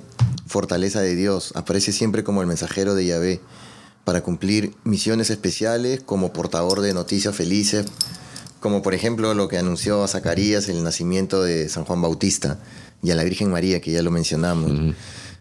fortaleza 0.49 1.01
de 1.01 1.15
Dios. 1.15 1.53
Aparece 1.55 1.93
siempre 1.93 2.25
como 2.25 2.41
el 2.41 2.49
mensajero 2.49 2.95
de 2.95 3.07
Yahvé 3.07 3.41
para 4.05 4.23
cumplir 4.23 4.75
misiones 4.85 5.31
especiales 5.31 6.01
como 6.05 6.33
portador 6.33 6.81
de 6.81 6.95
noticias 6.95 7.37
felices, 7.37 7.87
como 8.59 8.83
por 8.83 8.95
ejemplo 8.95 9.35
lo 9.35 9.49
que 9.49 9.59
anunció 9.59 10.03
a 10.03 10.09
Zacarías 10.09 10.69
el 10.69 10.83
nacimiento 10.83 11.43
de 11.43 11.69
San 11.69 11.85
Juan 11.85 12.01
Bautista 12.01 12.59
y 13.03 13.11
a 13.11 13.15
la 13.15 13.25
Virgen 13.25 13.51
María, 13.51 13.81
que 13.81 13.93
ya 13.93 14.03
lo 14.03 14.11
mencionamos. 14.11 14.95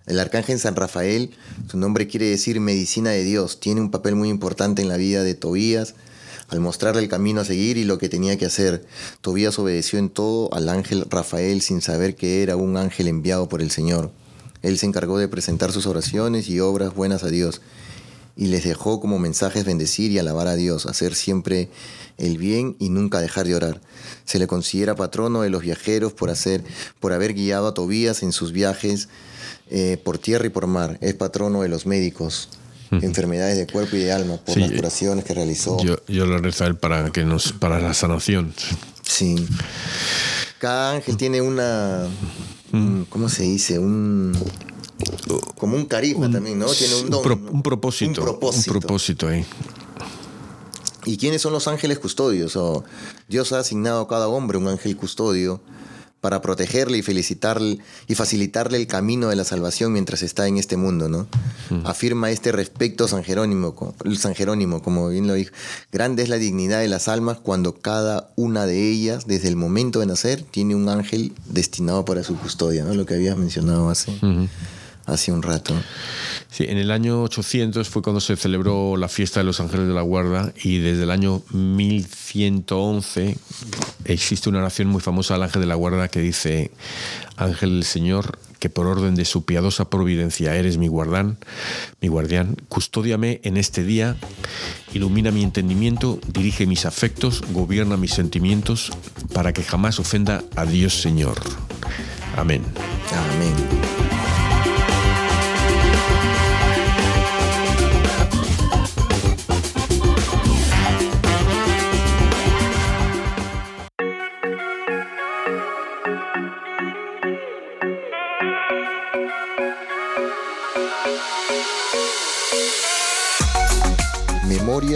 El 0.06 0.20
arcángel 0.20 0.60
San 0.60 0.76
Rafael, 0.76 1.32
su 1.70 1.78
nombre 1.78 2.08
quiere 2.08 2.28
decir 2.28 2.60
medicina 2.60 3.10
de 3.10 3.24
Dios, 3.24 3.60
tiene 3.60 3.82
un 3.82 3.92
papel 3.92 4.16
muy 4.16 4.30
importante 4.30 4.82
en 4.82 4.90
la 4.90 4.98
vida 4.98 5.24
de 5.24 5.34
Tobías, 5.34 5.96
al 6.50 6.60
mostrarle 6.60 7.02
el 7.02 7.10
camino 7.10 7.42
a 7.42 7.46
seguir 7.46 7.78
y 7.78 7.84
lo 7.84 7.98
que 7.98 8.10
tenía 8.10 8.38
que 8.38 8.46
hacer. 8.46 8.86
Tobías 9.22 9.60
obedeció 9.60 10.00
en 10.00 10.10
todo 10.10 10.54
al 10.54 10.70
ángel 10.70 11.06
Rafael 11.10 11.62
sin 11.62 11.82
saber 11.82 12.16
que 12.16 12.44
era 12.44 12.56
un 12.56 12.78
ángel 12.78 13.08
enviado 13.08 13.50
por 13.50 13.62
el 13.62 13.72
Señor. 13.72 14.12
Él 14.68 14.78
se 14.78 14.86
encargó 14.86 15.18
de 15.18 15.28
presentar 15.28 15.72
sus 15.72 15.86
oraciones 15.86 16.50
y 16.50 16.60
obras 16.60 16.94
buenas 16.94 17.24
a 17.24 17.30
Dios 17.30 17.62
y 18.36 18.48
les 18.48 18.64
dejó 18.64 19.00
como 19.00 19.18
mensajes 19.18 19.66
bendecir 19.66 20.12
y 20.12 20.20
alabar 20.20 20.48
a 20.48 20.56
Dios, 20.56 20.86
hacer 20.86 21.16
siempre 21.16 21.70
el 22.18 22.38
bien 22.38 22.76
y 22.78 22.90
nunca 22.90 23.20
dejar 23.20 23.48
de 23.48 23.56
orar. 23.56 23.82
Se 24.26 24.40
le 24.40 24.46
considera 24.46 24.96
patrono 24.96 25.42
de 25.42 25.50
los 25.50 25.62
viajeros 25.62 26.14
por, 26.14 26.30
hacer, 26.30 26.64
por 27.00 27.14
haber 27.14 27.34
guiado 27.34 27.68
a 27.68 27.74
Tobías 27.74 28.22
en 28.24 28.32
sus 28.32 28.52
viajes 28.52 29.10
eh, 29.70 29.98
por 30.04 30.20
tierra 30.20 30.46
y 30.46 30.50
por 30.50 30.68
mar. 30.68 30.98
Es 31.02 31.16
patrono 31.16 31.62
de 31.62 31.70
los 31.70 31.86
médicos 31.86 32.50
enfermedades 32.92 33.58
de 33.58 33.68
cuerpo 33.68 33.96
y 33.96 34.00
de 34.00 34.12
alma 34.12 34.38
por 34.38 34.58
las 34.58 34.72
curaciones 34.72 35.26
que 35.26 35.34
realizó. 35.34 35.78
Yo, 35.84 35.98
yo 36.08 36.26
lo 36.26 36.38
rezo 36.38 36.64
a 36.64 36.68
él 36.68 36.76
para, 36.76 37.12
que 37.12 37.26
nos, 37.26 37.52
para 37.54 37.80
la 37.80 37.94
sanación. 37.94 38.54
Sí. 39.02 39.36
Cada 40.60 40.94
ángel 40.94 41.18
tiene 41.18 41.42
una. 41.42 42.08
Mm. 42.72 43.02
¿Cómo 43.10 43.30
se 43.30 43.44
dice? 43.44 43.80
Un. 43.80 44.38
Como 45.58 45.76
un 45.76 45.86
carisma 45.86 46.30
también, 46.30 46.60
¿no? 46.60 46.68
Tiene 46.68 46.96
un 46.96 47.10
don. 47.10 47.20
Un, 47.52 47.62
propósito, 47.62 48.22
un 48.22 48.26
propósito. 48.26 48.74
Un 48.74 48.80
propósito 48.80 49.28
ahí. 49.28 49.46
¿Y 51.06 51.18
quiénes 51.18 51.42
son 51.42 51.54
los 51.54 51.68
ángeles 51.68 52.00
custodios? 52.00 52.58
Dios 53.28 53.54
ha 53.54 53.60
asignado 53.60 54.02
a 54.02 54.08
cada 54.08 54.28
hombre 54.28 54.58
un 54.58 54.68
ángel 54.68 54.98
custodio 54.98 55.62
para 56.22 56.42
protegerle 56.42 56.98
y 56.98 57.02
felicitarle 57.02 57.80
y 58.08 58.16
facilitarle 58.16 58.78
el 58.78 58.88
camino 58.88 59.30
de 59.30 59.36
la 59.36 59.44
salvación 59.44 59.94
mientras 59.94 60.24
está 60.24 60.48
en 60.48 60.58
este 60.58 60.78
mundo, 60.78 61.10
¿no? 61.10 61.28
Afirma 61.84 62.32
este 62.32 62.52
respecto 62.52 63.08
San 63.08 63.24
Jerónimo, 63.24 63.94
San 64.18 64.34
Jerónimo, 64.34 64.82
como 64.82 65.10
bien 65.10 65.28
lo 65.28 65.34
dijo. 65.34 65.52
Grande 65.92 66.24
es 66.24 66.30
la 66.30 66.38
dignidad 66.38 66.80
de 66.80 66.88
las 66.88 67.08
almas 67.08 67.38
cuando 67.40 67.76
cada 67.76 68.32
una 68.36 68.66
de 68.66 68.90
ellas, 68.90 69.28
desde 69.28 69.48
el 69.48 69.56
momento 69.56 70.00
de 70.00 70.06
nacer, 70.08 70.42
tiene 70.42 70.76
un 70.76 70.90
ángel 70.90 71.34
destinado 71.46 72.06
para 72.06 72.24
su 72.24 72.36
custodia, 72.38 72.84
¿no? 72.84 72.94
Lo 72.94 73.06
que 73.06 73.16
habías 73.16 73.38
mencionado 73.38 73.90
hace, 73.90 74.12
hace 75.08 75.32
un 75.32 75.42
rato. 75.42 75.74
Sí, 76.52 76.66
en 76.68 76.78
el 76.78 76.92
año 76.92 77.24
800 77.24 77.90
fue 77.90 78.02
cuando 78.02 78.22
se 78.22 78.36
celebró 78.36 78.98
la 78.98 79.08
fiesta 79.08 79.40
de 79.40 79.46
los 79.46 79.60
ángeles 79.60 79.88
de 79.88 79.94
la 79.94 80.02
guarda 80.02 80.54
y 80.64 80.80
desde 80.80 81.04
el 81.04 81.12
año 81.12 81.42
1111 81.52 83.38
existe 84.06 84.50
una 84.50 84.60
oración 84.60 84.90
muy 84.90 85.02
famosa 85.02 85.36
al 85.36 85.44
ángel 85.44 85.62
de 85.62 85.68
la 85.68 85.76
guarda 85.76 86.10
que 86.10 86.20
dice, 86.20 86.72
Ángel 87.38 87.72
del 87.72 87.84
Señor, 87.84 88.38
que 88.60 88.70
por 88.70 88.88
orden 88.88 89.16
de 89.16 89.26
su 89.26 89.46
piadosa 89.46 89.90
providencia 89.90 90.56
eres 90.56 90.78
mi 90.78 90.88
guardán, 90.88 91.38
mi 92.02 92.08
guardián, 92.10 92.58
custódiame 92.68 93.40
en 93.44 93.58
este 93.58 93.84
día, 93.84 94.18
ilumina 94.94 95.32
mi 95.32 95.44
entendimiento, 95.44 96.20
dirige 96.34 96.66
mis 96.66 96.86
afectos, 96.86 97.44
gobierna 97.52 97.98
mis 97.98 98.14
sentimientos, 98.14 98.92
para 99.34 99.54
que 99.54 99.64
jamás 99.64 100.00
ofenda 100.00 100.44
a 100.56 100.66
Dios 100.66 101.02
Señor. 101.02 101.40
Amén. 102.36 102.64
Amén. 103.12 103.97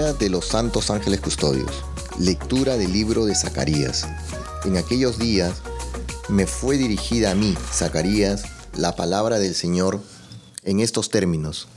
De 0.01 0.29
los 0.31 0.47
Santos 0.47 0.89
Ángeles 0.89 1.19
Custodios. 1.21 1.69
Lectura 2.17 2.75
del 2.75 2.91
libro 2.91 3.25
de 3.25 3.35
Zacarías. 3.35 4.07
En 4.65 4.75
aquellos 4.75 5.19
días 5.19 5.61
me 6.27 6.47
fue 6.47 6.79
dirigida 6.79 7.29
a 7.29 7.35
mí, 7.35 7.55
Zacarías, 7.71 8.41
la 8.75 8.95
palabra 8.95 9.37
del 9.37 9.53
Señor 9.53 10.01
en 10.63 10.79
estos 10.79 11.11
términos. 11.11 11.67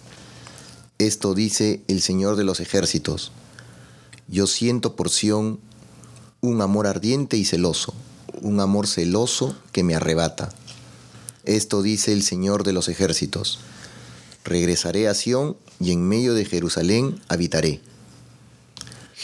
Esto 0.98 1.34
dice 1.34 1.82
el 1.87 2.00
Señor 2.00 2.37
de 2.37 2.44
los 2.44 2.60
ejércitos. 2.60 3.30
Yo 4.26 4.46
siento 4.46 4.96
por 4.96 5.10
Sión 5.10 5.60
un 6.40 6.62
amor 6.62 6.87
ardiente 6.87 7.37
y 7.37 7.44
celoso, 7.44 7.92
un 8.40 8.58
amor 8.58 8.87
celoso 8.87 9.54
que 9.70 9.84
me 9.84 9.96
arrebata. 9.96 10.48
Esto 11.44 11.82
dice 11.82 12.14
el 12.14 12.22
Señor 12.22 12.64
de 12.64 12.72
los 12.72 12.88
ejércitos. 12.88 13.58
Regresaré 14.44 15.08
a 15.08 15.14
Sión 15.14 15.58
y 15.78 15.92
en 15.92 16.08
medio 16.08 16.32
de 16.32 16.46
Jerusalén 16.46 17.20
habitaré 17.28 17.82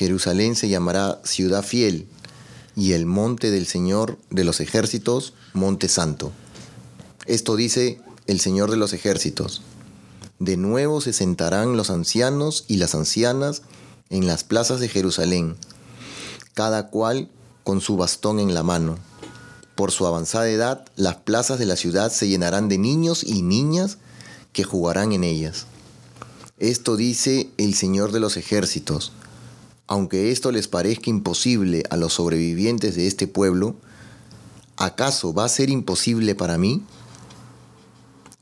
Jerusalén 0.00 0.56
se 0.56 0.70
llamará 0.70 1.20
ciudad 1.24 1.62
fiel 1.62 2.08
y 2.74 2.92
el 2.92 3.04
monte 3.04 3.50
del 3.50 3.66
Señor 3.66 4.16
de 4.30 4.44
los 4.44 4.60
ejércitos, 4.60 5.34
monte 5.52 5.90
santo. 5.90 6.32
Esto 7.26 7.54
dice 7.54 8.00
el 8.26 8.40
Señor 8.40 8.70
de 8.70 8.78
los 8.78 8.94
ejércitos. 8.94 9.60
De 10.38 10.56
nuevo 10.56 11.02
se 11.02 11.12
sentarán 11.12 11.76
los 11.76 11.90
ancianos 11.90 12.64
y 12.66 12.78
las 12.78 12.94
ancianas 12.94 13.60
en 14.08 14.26
las 14.26 14.42
plazas 14.42 14.80
de 14.80 14.88
Jerusalén, 14.88 15.56
cada 16.54 16.88
cual 16.88 17.28
con 17.62 17.82
su 17.82 17.98
bastón 17.98 18.40
en 18.40 18.54
la 18.54 18.62
mano. 18.62 18.96
Por 19.74 19.92
su 19.92 20.06
avanzada 20.06 20.48
edad, 20.48 20.86
las 20.96 21.16
plazas 21.16 21.58
de 21.58 21.66
la 21.66 21.76
ciudad 21.76 22.10
se 22.10 22.26
llenarán 22.26 22.70
de 22.70 22.78
niños 22.78 23.22
y 23.22 23.42
niñas 23.42 23.98
que 24.54 24.64
jugarán 24.64 25.12
en 25.12 25.24
ellas. 25.24 25.66
Esto 26.58 26.96
dice 26.96 27.50
el 27.58 27.74
Señor 27.74 28.12
de 28.12 28.20
los 28.20 28.38
ejércitos 28.38 29.12
aunque 29.90 30.31
esto 30.31 30.53
les 30.53 30.68
parezca 30.68 31.11
imposible 31.11 31.83
a 31.90 31.96
los 31.96 32.14
sobrevivientes 32.14 32.94
de 32.94 33.09
este 33.09 33.26
pueblo, 33.26 33.74
¿acaso 34.76 35.35
va 35.35 35.44
a 35.44 35.48
ser 35.48 35.68
imposible 35.68 36.37
para 36.37 36.59
mí? 36.59 36.85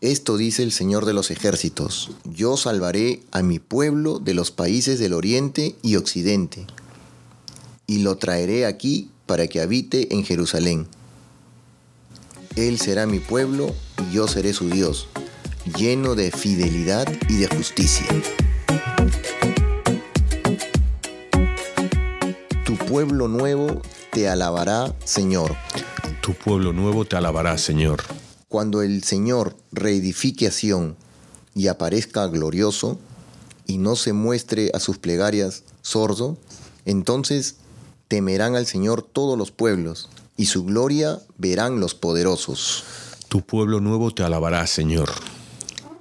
Esto 0.03 0.37
dice 0.37 0.63
el 0.63 0.73
Señor 0.73 1.07
de 1.07 1.15
los 1.15 1.31
ejércitos, 1.31 2.11
yo 2.25 2.59
salvaré 2.59 3.23
a 3.33 3.43
mi 3.43 3.61
pueblo 3.61 4.19
de 4.19 4.35
los 4.35 4.51
países 4.51 4.99
del 4.99 5.15
oriente 5.15 5.75
y 5.81 5.97
occidente, 5.97 6.67
y 7.87 8.01
lo 8.01 8.19
traeré 8.19 8.67
aquí 8.67 9.11
para 9.25 9.47
que 9.47 9.63
habite 9.63 10.15
en 10.15 10.25
Jerusalén. 10.25 10.87
Él 12.57 12.79
será 12.79 13.07
mi 13.07 13.21
pueblo 13.21 13.75
y 14.07 14.15
yo 14.15 14.29
seré 14.29 14.53
su 14.53 14.69
Dios, 14.69 15.09
lleno 15.79 16.15
de 16.15 16.31
fidelidad 16.31 17.11
y 17.31 17.37
de 17.37 17.47
justicia. 17.47 18.07
Pueblo 22.89 23.29
nuevo 23.29 23.83
te 24.13 24.29
alabará, 24.31 24.95
Señor. 25.05 25.55
Tu 26.23 26.33
pueblo 26.33 26.73
nuevo 26.73 27.05
te 27.05 27.17
alabará, 27.17 27.59
Señor. 27.59 28.03
Cuando 28.49 28.81
el 28.81 29.05
Señor 29.05 29.57
reedifique 29.73 30.47
a 30.47 30.51
Sión 30.51 30.97
y 31.55 31.69
aparezca 31.69 32.27
glorioso, 32.29 32.99
y 33.67 33.77
no 33.77 33.95
se 33.95 34.15
muestre 34.15 34.71
a 34.73 34.81
sus 34.81 34.97
plegarias 34.97 35.65
sordo, 35.83 36.39
entonces 36.87 37.57
temerán 38.09 38.57
al 38.57 38.65
Señor 38.65 39.03
todos 39.03 39.37
los 39.37 39.51
pueblos, 39.51 40.09
y 40.39 40.47
su 40.47 40.65
gloria 40.65 41.21
verán 41.37 41.81
los 41.81 41.95
poderosos. 41.95 42.85
Tu 43.29 43.43
pueblo 43.43 43.81
nuevo 43.81 44.15
te 44.15 44.23
alabará, 44.23 44.67
Señor. 44.67 45.11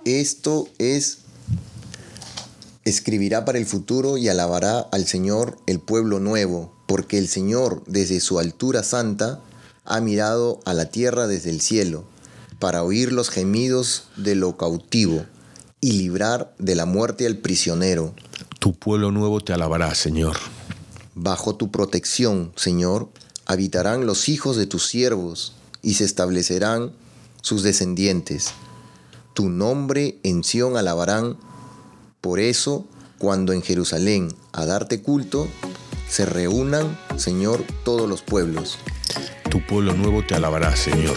Esto 0.05 0.69
es, 0.77 1.17
escribirá 2.85 3.43
para 3.43 3.57
el 3.57 3.65
futuro 3.65 4.17
y 4.17 4.29
alabará 4.29 4.79
al 4.79 5.05
Señor 5.05 5.57
el 5.67 5.81
pueblo 5.81 6.21
nuevo, 6.21 6.76
porque 6.87 7.19
el 7.19 7.27
Señor 7.27 7.83
desde 7.85 8.19
su 8.19 8.39
altura 8.39 8.81
santa 8.81 9.39
ha 9.85 10.01
mirado 10.01 10.59
a 10.65 10.73
la 10.73 10.87
tierra 10.87 11.27
desde 11.27 11.51
el 11.51 11.61
cielo 11.61 12.05
para 12.59 12.83
oír 12.83 13.11
los 13.13 13.29
gemidos 13.29 14.05
de 14.15 14.35
lo 14.35 14.57
cautivo 14.57 15.25
y 15.79 15.91
librar 15.93 16.55
de 16.57 16.75
la 16.75 16.85
muerte 16.85 17.27
al 17.27 17.37
prisionero. 17.37 18.13
Tu 18.59 18.73
pueblo 18.73 19.11
nuevo 19.11 19.41
te 19.41 19.53
alabará, 19.53 19.93
Señor. 19.93 20.37
Bajo 21.13 21.55
tu 21.55 21.71
protección, 21.71 22.51
Señor, 22.55 23.09
habitarán 23.45 24.05
los 24.05 24.29
hijos 24.29 24.57
de 24.57 24.65
tus 24.65 24.87
siervos 24.87 25.53
y 25.81 25.95
se 25.95 26.05
establecerán 26.05 26.91
sus 27.41 27.63
descendientes. 27.63 28.49
Tu 29.33 29.49
nombre 29.49 30.19
en 30.23 30.43
Sión 30.43 30.77
alabarán. 30.77 31.37
Por 32.21 32.39
eso, 32.39 32.85
cuando 33.19 33.53
en 33.53 33.61
Jerusalén 33.61 34.33
a 34.51 34.65
darte 34.65 35.01
culto, 35.01 35.47
se 36.07 36.25
reúnan, 36.25 36.97
Señor, 37.17 37.63
todos 37.83 38.09
los 38.09 38.21
pueblos. 38.21 38.79
Tu 39.49 39.61
pueblo 39.65 39.93
nuevo 39.93 40.23
te 40.23 40.35
alabará, 40.35 40.75
Señor. 40.75 41.15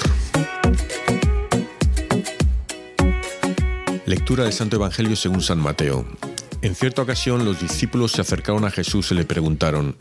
Lectura 4.07 4.45
del 4.45 4.53
Santo 4.53 4.77
Evangelio 4.77 5.17
según 5.17 5.41
San 5.41 5.59
Mateo. 5.59 6.05
En 6.63 6.75
cierta 6.75 7.03
ocasión 7.03 7.45
los 7.45 7.61
discípulos 7.61 8.13
se 8.13 8.21
acercaron 8.21 8.65
a 8.65 8.71
Jesús 8.71 9.13
y 9.13 9.15
le 9.15 9.25
preguntaron, 9.25 9.97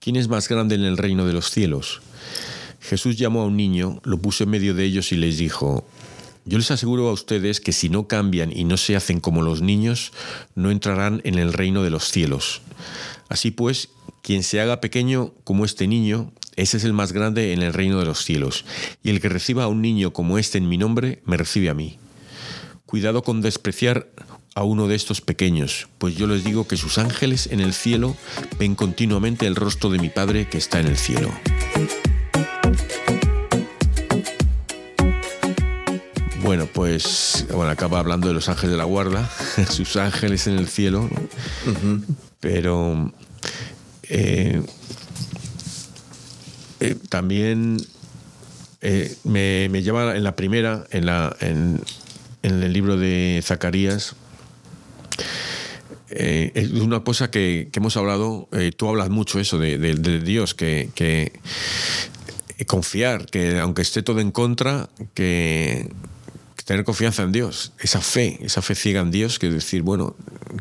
¿quién 0.00 0.16
es 0.16 0.28
más 0.28 0.48
grande 0.48 0.74
en 0.74 0.84
el 0.84 0.96
reino 0.96 1.26
de 1.26 1.32
los 1.32 1.50
cielos? 1.50 2.00
Jesús 2.80 3.16
llamó 3.16 3.42
a 3.42 3.46
un 3.46 3.56
niño, 3.56 4.00
lo 4.02 4.18
puso 4.18 4.44
en 4.44 4.50
medio 4.50 4.74
de 4.74 4.84
ellos 4.84 5.12
y 5.12 5.16
les 5.16 5.38
dijo, 5.38 5.86
yo 6.46 6.58
les 6.58 6.70
aseguro 6.70 7.08
a 7.08 7.12
ustedes 7.12 7.60
que 7.60 7.72
si 7.72 7.90
no 7.90 8.08
cambian 8.08 8.50
y 8.50 8.64
no 8.64 8.76
se 8.76 8.96
hacen 8.96 9.20
como 9.20 9.42
los 9.42 9.60
niños, 9.60 10.12
no 10.54 10.70
entrarán 10.70 11.20
en 11.24 11.38
el 11.38 11.52
reino 11.52 11.82
de 11.82 11.90
los 11.90 12.10
cielos. 12.10 12.62
Así 13.28 13.52
pues, 13.52 13.90
quien 14.22 14.42
se 14.42 14.60
haga 14.60 14.80
pequeño 14.80 15.32
como 15.44 15.64
este 15.64 15.86
niño, 15.86 16.32
ese 16.56 16.76
es 16.76 16.84
el 16.84 16.92
más 16.92 17.12
grande 17.12 17.52
en 17.52 17.62
el 17.62 17.72
reino 17.72 17.98
de 17.98 18.06
los 18.06 18.24
cielos. 18.24 18.64
Y 19.02 19.10
el 19.10 19.20
que 19.20 19.28
reciba 19.28 19.64
a 19.64 19.68
un 19.68 19.82
niño 19.82 20.12
como 20.12 20.38
este 20.38 20.58
en 20.58 20.68
mi 20.68 20.76
nombre, 20.76 21.22
me 21.24 21.36
recibe 21.36 21.70
a 21.70 21.74
mí. 21.74 21.98
Cuidado 22.86 23.22
con 23.22 23.40
despreciar 23.40 24.08
a 24.54 24.64
uno 24.64 24.88
de 24.88 24.96
estos 24.96 25.20
pequeños, 25.20 25.88
pues 25.98 26.16
yo 26.16 26.26
les 26.26 26.44
digo 26.44 26.66
que 26.66 26.76
sus 26.76 26.98
ángeles 26.98 27.48
en 27.52 27.60
el 27.60 27.72
cielo 27.72 28.16
ven 28.58 28.74
continuamente 28.74 29.46
el 29.46 29.54
rostro 29.54 29.90
de 29.90 29.98
mi 29.98 30.08
Padre 30.08 30.48
que 30.48 30.58
está 30.58 30.80
en 30.80 30.88
el 30.88 30.96
cielo. 30.96 31.30
Bueno, 36.42 36.66
pues 36.66 37.46
bueno, 37.54 37.70
acaba 37.70 38.00
hablando 38.00 38.26
de 38.26 38.34
los 38.34 38.48
ángeles 38.48 38.72
de 38.72 38.76
la 38.76 38.84
guarda, 38.84 39.30
sus 39.70 39.96
ángeles 39.96 40.48
en 40.48 40.58
el 40.58 40.66
cielo, 40.66 41.08
¿no? 41.08 42.02
pero 42.40 43.12
eh, 44.10 44.60
eh, 46.80 46.96
también 47.08 47.78
eh, 48.80 49.14
me, 49.24 49.68
me 49.70 49.82
lleva 49.82 50.16
en 50.16 50.24
la 50.24 50.36
primera, 50.36 50.86
en, 50.90 51.06
la, 51.06 51.36
en, 51.40 51.80
el 52.42 52.72
libro 52.72 52.96
de 52.96 53.40
Zacarías, 53.44 54.14
es 56.08 56.70
una 56.72 57.00
cosa 57.04 57.30
que, 57.30 57.68
hemos 57.72 57.96
hablado, 57.96 58.48
tú 58.76 58.88
hablas 58.88 59.10
mucho 59.10 59.38
eso 59.38 59.58
de, 59.58 59.78
de- 59.78 59.94
de 59.94 60.18
Dios, 60.20 60.54
que, 60.54 60.90
confiar, 62.66 63.26
que 63.26 63.58
aunque 63.60 63.82
esté 63.82 64.02
todo 64.02 64.18
en 64.20 64.32
contra, 64.32 64.88
que, 65.14 65.88
que 66.56 66.62
tener 66.64 66.84
confianza 66.84 67.22
en 67.22 67.30
Dios, 67.32 67.72
esa 67.78 68.00
fe, 68.00 68.38
esa 68.42 68.60
fe 68.60 68.74
ciega 68.74 69.00
en 69.02 69.10
Dios, 69.12 69.38
que 69.38 69.48
decir, 69.50 69.82
bueno, 69.82 70.16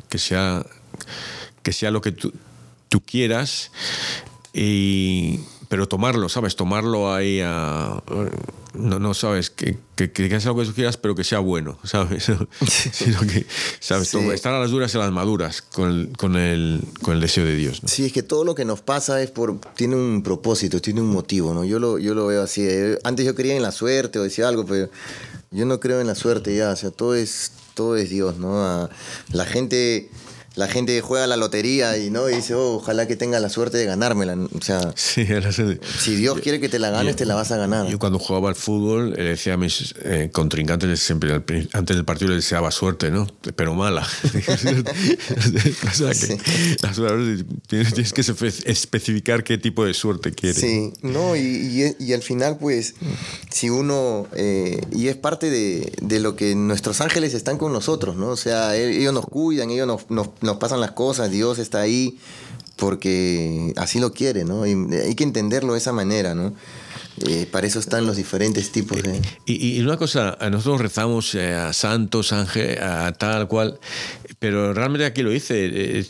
que 0.07 0.19
sea, 0.19 0.63
que 1.63 1.73
sea 1.73 1.89
lo 1.91 2.01
que 2.01 2.11
tú, 2.11 2.31
tú 2.89 3.01
quieras, 3.01 3.71
y, 4.53 5.39
pero 5.69 5.87
tomarlo, 5.87 6.27
¿sabes? 6.29 6.55
Tomarlo 6.55 7.13
ahí 7.13 7.39
a... 7.43 8.01
No, 8.73 8.99
no 8.99 9.15
sabes, 9.15 9.49
que, 9.49 9.79
que, 9.95 10.11
que 10.11 10.39
sea 10.39 10.51
lo 10.51 10.57
que 10.59 10.65
tú 10.65 10.73
quieras, 10.73 10.95
pero 10.95 11.15
que 11.15 11.23
sea 11.23 11.39
bueno, 11.39 11.79
¿sabes? 11.83 12.31
Sino 12.91 13.19
que, 13.21 13.45
¿sabes? 13.79 14.09
Sí. 14.09 14.17
Estar 14.29 14.53
a 14.53 14.59
las 14.59 14.69
duras 14.69 14.93
y 14.93 14.97
a 14.97 15.01
las 15.01 15.11
maduras 15.11 15.63
con 15.63 15.89
el, 15.89 16.17
con 16.17 16.35
el, 16.35 16.83
con 17.01 17.15
el 17.15 17.19
deseo 17.21 17.45
de 17.45 17.55
Dios. 17.55 17.81
¿no? 17.81 17.89
Sí, 17.89 18.05
es 18.05 18.13
que 18.13 18.21
todo 18.23 18.43
lo 18.43 18.53
que 18.53 18.65
nos 18.65 18.81
pasa 18.81 19.21
es 19.23 19.31
por 19.31 19.59
tiene 19.75 19.95
un 19.95 20.21
propósito, 20.23 20.79
tiene 20.81 21.01
un 21.01 21.09
motivo, 21.09 21.53
¿no? 21.53 21.65
Yo 21.65 21.79
lo, 21.79 21.97
yo 21.97 22.13
lo 22.13 22.27
veo 22.27 22.43
así. 22.43 22.61
eh, 22.63 22.99
Antes 23.03 23.25
yo 23.25 23.33
creía 23.33 23.55
en 23.55 23.63
la 23.63 23.71
suerte 23.71 24.19
o 24.19 24.23
decía 24.23 24.47
algo, 24.47 24.65
pero 24.67 24.89
yo 25.51 25.65
no 25.65 25.79
creo 25.79 25.99
en 25.99 26.07
la 26.07 26.15
suerte 26.15 26.55
ya. 26.55 26.69
O 26.69 26.75
sea, 26.75 26.91
todo 26.91 27.15
es, 27.15 27.51
todo 27.73 27.95
es 27.97 28.09
Dios, 28.11 28.37
¿no? 28.37 28.63
Ah, 28.63 28.89
La 29.31 29.45
gente, 29.45 30.09
la 30.55 30.67
gente 30.67 30.99
juega 31.01 31.27
la 31.27 31.37
lotería 31.37 31.97
y 31.97 32.09
no 32.09 32.29
y 32.29 32.35
dice, 32.35 32.53
oh, 32.53 32.75
ojalá 32.75 33.07
que 33.07 33.15
tenga 33.15 33.39
la 33.39 33.49
suerte 33.49 33.77
de 33.77 33.85
ganármela. 33.85 34.35
O 34.35 34.61
sea, 34.61 34.93
Sí, 34.95 35.25
si 35.99 36.15
Dios 36.15 36.39
quiere 36.41 36.59
que 36.59 36.69
te 36.69 36.79
la 36.79 36.89
ganes, 36.89 37.15
te 37.15 37.25
la 37.25 37.35
vas 37.35 37.51
a 37.51 37.57
ganar. 37.57 37.87
Yo 37.87 37.99
cuando 37.99 38.19
jugaba 38.19 38.49
al 38.49 38.55
fútbol 38.55 39.11
le 39.13 39.23
decía 39.23 39.53
a 39.53 39.57
mis 39.57 39.93
eh, 40.03 40.29
contrincantes 40.33 40.99
siempre 40.99 41.41
antes 41.73 41.95
del 41.95 42.05
partido 42.05 42.31
les 42.31 42.43
deseaba 42.43 42.71
suerte, 42.71 43.11
¿no? 43.11 43.27
Pero 43.55 43.73
mala. 43.73 44.01
o 44.23 45.93
sea 45.93 46.09
que 46.09 46.37
suerte- 46.93 47.45
tienes, 47.67 47.93
tienes 47.93 48.13
que 48.13 48.21
espe- 48.21 48.63
especificar 48.65 49.43
qué 49.43 49.57
tipo 49.57 49.85
de 49.85 49.93
suerte 49.93 50.31
quieres. 50.31 50.59
Sí, 50.59 50.91
no, 51.01 51.35
y, 51.35 51.39
y- 51.39 51.95
y 52.03 52.13
al 52.13 52.21
final, 52.21 52.57
pues, 52.59 52.95
si 53.51 53.69
uno, 53.69 54.27
eh, 54.35 54.81
y 54.91 55.07
es 55.07 55.15
parte 55.15 55.49
de, 55.49 55.91
de 56.01 56.19
lo 56.19 56.35
que 56.35 56.55
nuestros 56.55 57.01
ángeles 57.01 57.33
están 57.33 57.57
con 57.57 57.71
nosotros, 57.73 58.15
¿no? 58.15 58.27
O 58.29 58.37
sea, 58.37 58.75
e- 58.75 58.97
ellos 58.99 59.13
nos 59.13 59.25
cuidan, 59.25 59.69
ellos 59.69 59.87
nos, 59.87 60.09
nos- 60.09 60.29
nos 60.41 60.57
pasan 60.57 60.81
las 60.81 60.91
cosas, 60.91 61.31
Dios 61.31 61.59
está 61.59 61.81
ahí 61.81 62.17
porque 62.79 63.73
así 63.75 63.99
lo 63.99 64.13
quiere, 64.13 64.45
¿no? 64.45 64.65
Y 64.65 64.71
hay 64.95 65.15
que 65.15 65.23
entenderlo 65.23 65.73
de 65.73 65.79
esa 65.79 65.91
manera, 65.91 66.33
¿no? 66.33 66.53
Eh, 67.27 67.47
para 67.51 67.67
eso 67.67 67.79
están 67.79 68.05
los 68.05 68.15
diferentes 68.15 68.71
tipos 68.71 69.03
de... 69.03 69.21
Y, 69.45 69.81
una 69.81 69.97
cosa, 69.97 70.37
nosotros 70.49 70.79
rezamos 70.79 71.35
eh, 71.35 71.53
a 71.53 71.73
santos, 71.73 72.31
ángel, 72.31 72.81
a 72.81 73.11
tal 73.11 73.49
cual, 73.49 73.79
pero 74.39 74.73
realmente 74.73 75.05
aquí 75.05 75.21
lo 75.21 75.31
dice, 75.31 75.69
eh, 75.99 76.05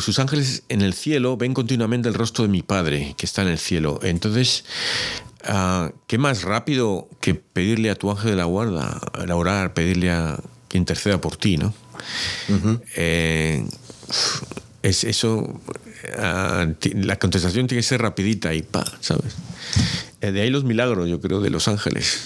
sus 0.00 0.18
ángeles 0.18 0.64
en 0.68 0.82
el 0.82 0.94
cielo 0.94 1.36
ven 1.36 1.54
continuamente 1.54 2.08
el 2.08 2.14
rostro 2.14 2.42
de 2.42 2.50
mi 2.50 2.62
Padre 2.62 3.14
que 3.16 3.24
está 3.24 3.42
en 3.42 3.48
el 3.48 3.58
cielo. 3.58 4.00
Entonces, 4.02 4.64
ah, 5.44 5.92
¿qué 6.08 6.18
más 6.18 6.42
rápido 6.42 7.08
que 7.20 7.34
pedirle 7.34 7.90
a 7.90 7.94
tu 7.94 8.10
ángel 8.10 8.30
de 8.30 8.36
la 8.36 8.44
guarda, 8.44 9.00
orar, 9.32 9.74
pedirle 9.74 10.10
a 10.10 10.40
que 10.68 10.78
interceda 10.78 11.20
por 11.20 11.36
ti, 11.36 11.58
¿no? 11.58 11.72
Eh, 12.96 13.64
es 14.82 15.04
eso, 15.04 15.60
ah, 16.18 16.66
la 16.94 17.18
contestación 17.18 17.66
tiene 17.66 17.80
que 17.82 17.88
ser 17.88 18.02
rapidita 18.02 18.52
y 18.54 18.62
pa, 18.62 18.84
¿sabes? 19.00 19.34
Eh, 20.20 20.32
De 20.32 20.40
ahí 20.40 20.50
los 20.50 20.64
milagros, 20.64 21.08
yo 21.08 21.20
creo, 21.20 21.40
de 21.40 21.50
los 21.50 21.68
ángeles, 21.68 22.22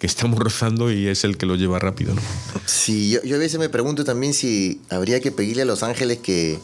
que 0.00 0.06
estamos 0.06 0.38
rozando 0.38 0.92
y 0.92 1.08
es 1.08 1.24
el 1.24 1.36
que 1.36 1.46
lo 1.46 1.56
lleva 1.56 1.78
rápido, 1.78 2.14
¿no? 2.14 2.22
Sí, 2.66 3.10
yo, 3.10 3.22
yo 3.24 3.36
a 3.36 3.38
veces 3.38 3.58
me 3.58 3.68
pregunto 3.68 4.04
también 4.04 4.32
si 4.34 4.80
habría 4.90 5.20
que 5.20 5.32
pedirle 5.32 5.62
a 5.62 5.64
los 5.66 5.82
ángeles 5.82 6.18
que 6.18 6.58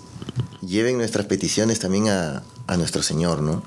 lleven 0.67 0.97
nuestras 0.99 1.27
peticiones 1.27 1.81
también 1.81 2.09
a, 2.09 2.43
a 2.69 2.77
nuestro 2.77 3.03
Señor, 3.03 3.43
¿no? 3.43 3.63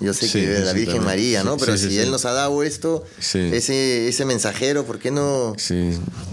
Yo 0.00 0.14
sé 0.14 0.26
Sí, 0.28 0.40
que 0.40 0.46
de 0.48 0.60
la 0.64 0.70
sí, 0.72 0.76
Virgen 0.78 0.96
también. 0.98 1.04
María, 1.04 1.44
¿no? 1.44 1.56
Pero 1.56 1.76
sí, 1.76 1.88
si 1.88 1.98
Él 1.98 2.10
nos 2.10 2.24
ha 2.24 2.32
dado 2.32 2.62
esto, 2.62 3.04
ese, 3.18 4.08
ese 4.08 4.24
mensajero, 4.24 4.84
¿por 4.84 4.98
qué 4.98 5.10
no? 5.10 5.54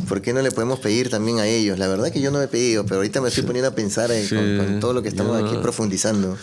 ¿Por 0.08 0.22
qué 0.22 0.34
no 0.34 0.42
le 0.44 0.52
podemos 0.52 0.80
pedir 0.80 1.10
también 1.10 1.40
a 1.40 1.48
ellos? 1.48 1.80
La 1.80 1.88
verdad 1.88 2.12
que 2.12 2.22
yo 2.22 2.30
no 2.30 2.42
he 2.42 2.48
pedido, 2.48 2.84
pero 2.86 2.98
ahorita 2.98 3.22
me 3.22 3.30
estoy 3.30 3.44
poniendo 3.44 3.70
a 3.70 3.76
pensar 3.76 4.12
eh, 4.12 4.26
con, 4.30 4.58
con 4.58 4.80
todo 4.80 4.94
lo 4.94 5.02
que 5.02 5.10
estamos 5.10 5.40
Yo- 5.40 5.48
aquí 5.48 5.58
profundizando. 5.62 6.38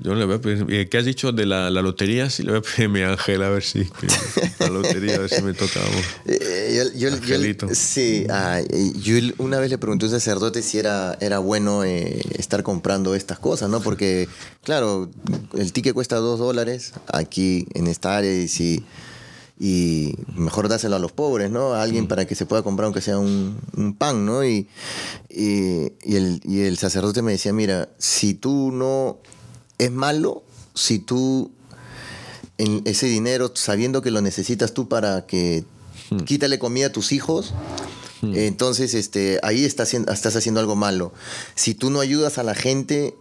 Yo 0.00 0.14
le 0.14 0.24
voy 0.24 0.36
a 0.36 0.40
pedir. 0.40 0.64
eh, 0.70 0.88
¿Qué 0.88 0.96
has 0.98 1.04
dicho 1.04 1.30
de 1.32 1.44
la, 1.44 1.68
la 1.70 1.82
lotería? 1.82 2.30
Sí, 2.30 2.42
le 2.42 2.52
voy 2.52 2.60
a 2.60 2.62
pedir 2.62 2.86
a 2.86 2.88
mi 2.88 3.02
ángel 3.02 3.42
a 3.42 3.50
ver 3.50 3.62
si. 3.62 3.86
La 4.58 4.68
lotería, 4.68 5.16
a 5.16 5.18
ver 5.18 5.28
si 5.30 5.42
me 5.42 5.52
toca. 5.54 5.80
vamos. 5.80 6.02
Eh, 6.26 6.90
yo- 6.94 7.08
yo- 7.08 7.14
Angelito. 7.14 7.68
sí, 7.74 8.26
ah, 8.30 8.60
eh, 8.60 8.92
yo 9.02 9.16
una 9.38 9.58
vez 9.58 9.68
le 9.70 9.76
pregunté 9.78 10.06
a 10.06 10.08
un 10.08 10.12
sacerdote 10.14 10.62
si 10.62 10.78
era, 10.78 11.16
era 11.20 11.38
bueno 11.38 11.84
eh, 11.84 12.22
estar 12.38 12.62
comprando 12.62 13.14
estas 13.14 13.38
cosas, 13.38 13.68
¿no? 13.68 13.80
Porque, 13.82 14.28
claro, 14.64 15.10
el 15.54 15.72
ticket 15.72 15.92
cuesta 15.92 16.16
dos 16.16 16.38
dólares 16.38 16.61
aquí 17.12 17.66
en 17.74 17.86
esta 17.86 18.16
área 18.16 18.32
y 18.32 18.48
si 18.48 18.84
y 19.58 20.16
mejor 20.34 20.68
dáselo 20.68 20.96
a 20.96 20.98
los 20.98 21.12
pobres, 21.12 21.50
¿no? 21.50 21.74
A 21.74 21.82
alguien 21.82 22.08
para 22.08 22.26
que 22.26 22.34
se 22.34 22.46
pueda 22.46 22.64
comprar 22.64 22.86
aunque 22.86 23.00
sea 23.00 23.18
un, 23.18 23.60
un 23.76 23.94
pan, 23.94 24.26
¿no? 24.26 24.44
Y, 24.44 24.68
y, 25.30 25.92
y 26.02 26.16
el, 26.16 26.40
y 26.44 26.62
el 26.62 26.78
sacerdote 26.78 27.22
me 27.22 27.32
decía, 27.32 27.52
mira, 27.52 27.88
si 27.96 28.34
tú 28.34 28.72
no 28.72 29.18
es 29.78 29.92
malo, 29.92 30.42
si 30.74 30.98
tú 30.98 31.52
en 32.58 32.82
ese 32.86 33.06
dinero, 33.06 33.52
sabiendo 33.54 34.02
que 34.02 34.10
lo 34.10 34.20
necesitas 34.20 34.74
tú 34.74 34.88
para 34.88 35.26
que 35.26 35.64
quítale 36.26 36.58
comida 36.58 36.86
a 36.86 36.92
tus 36.92 37.12
hijos, 37.12 37.54
entonces 38.22 38.94
este, 38.94 39.40
ahí 39.42 39.64
estás, 39.64 39.94
estás 39.94 40.36
haciendo 40.36 40.60
algo 40.60 40.76
malo. 40.76 41.12
Si 41.56 41.74
tú 41.74 41.90
no 41.90 42.00
ayudas 42.00 42.38
a 42.38 42.44
la 42.44 42.54
gente 42.54 43.16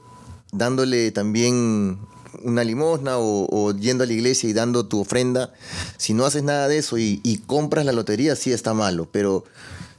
dándole 0.51 1.11
también 1.11 1.99
una 2.43 2.63
limosna 2.63 3.17
o, 3.17 3.47
o 3.49 3.73
yendo 3.75 4.03
a 4.03 4.07
la 4.07 4.13
iglesia 4.13 4.49
y 4.49 4.53
dando 4.53 4.85
tu 4.85 4.99
ofrenda, 5.01 5.53
si 5.97 6.13
no 6.13 6.25
haces 6.25 6.43
nada 6.43 6.67
de 6.67 6.77
eso 6.77 6.97
y, 6.97 7.43
compras 7.47 7.85
la 7.85 7.91
lotería, 7.91 8.35
sí 8.35 8.51
está 8.51 8.73
malo, 8.73 9.07
pero 9.11 9.43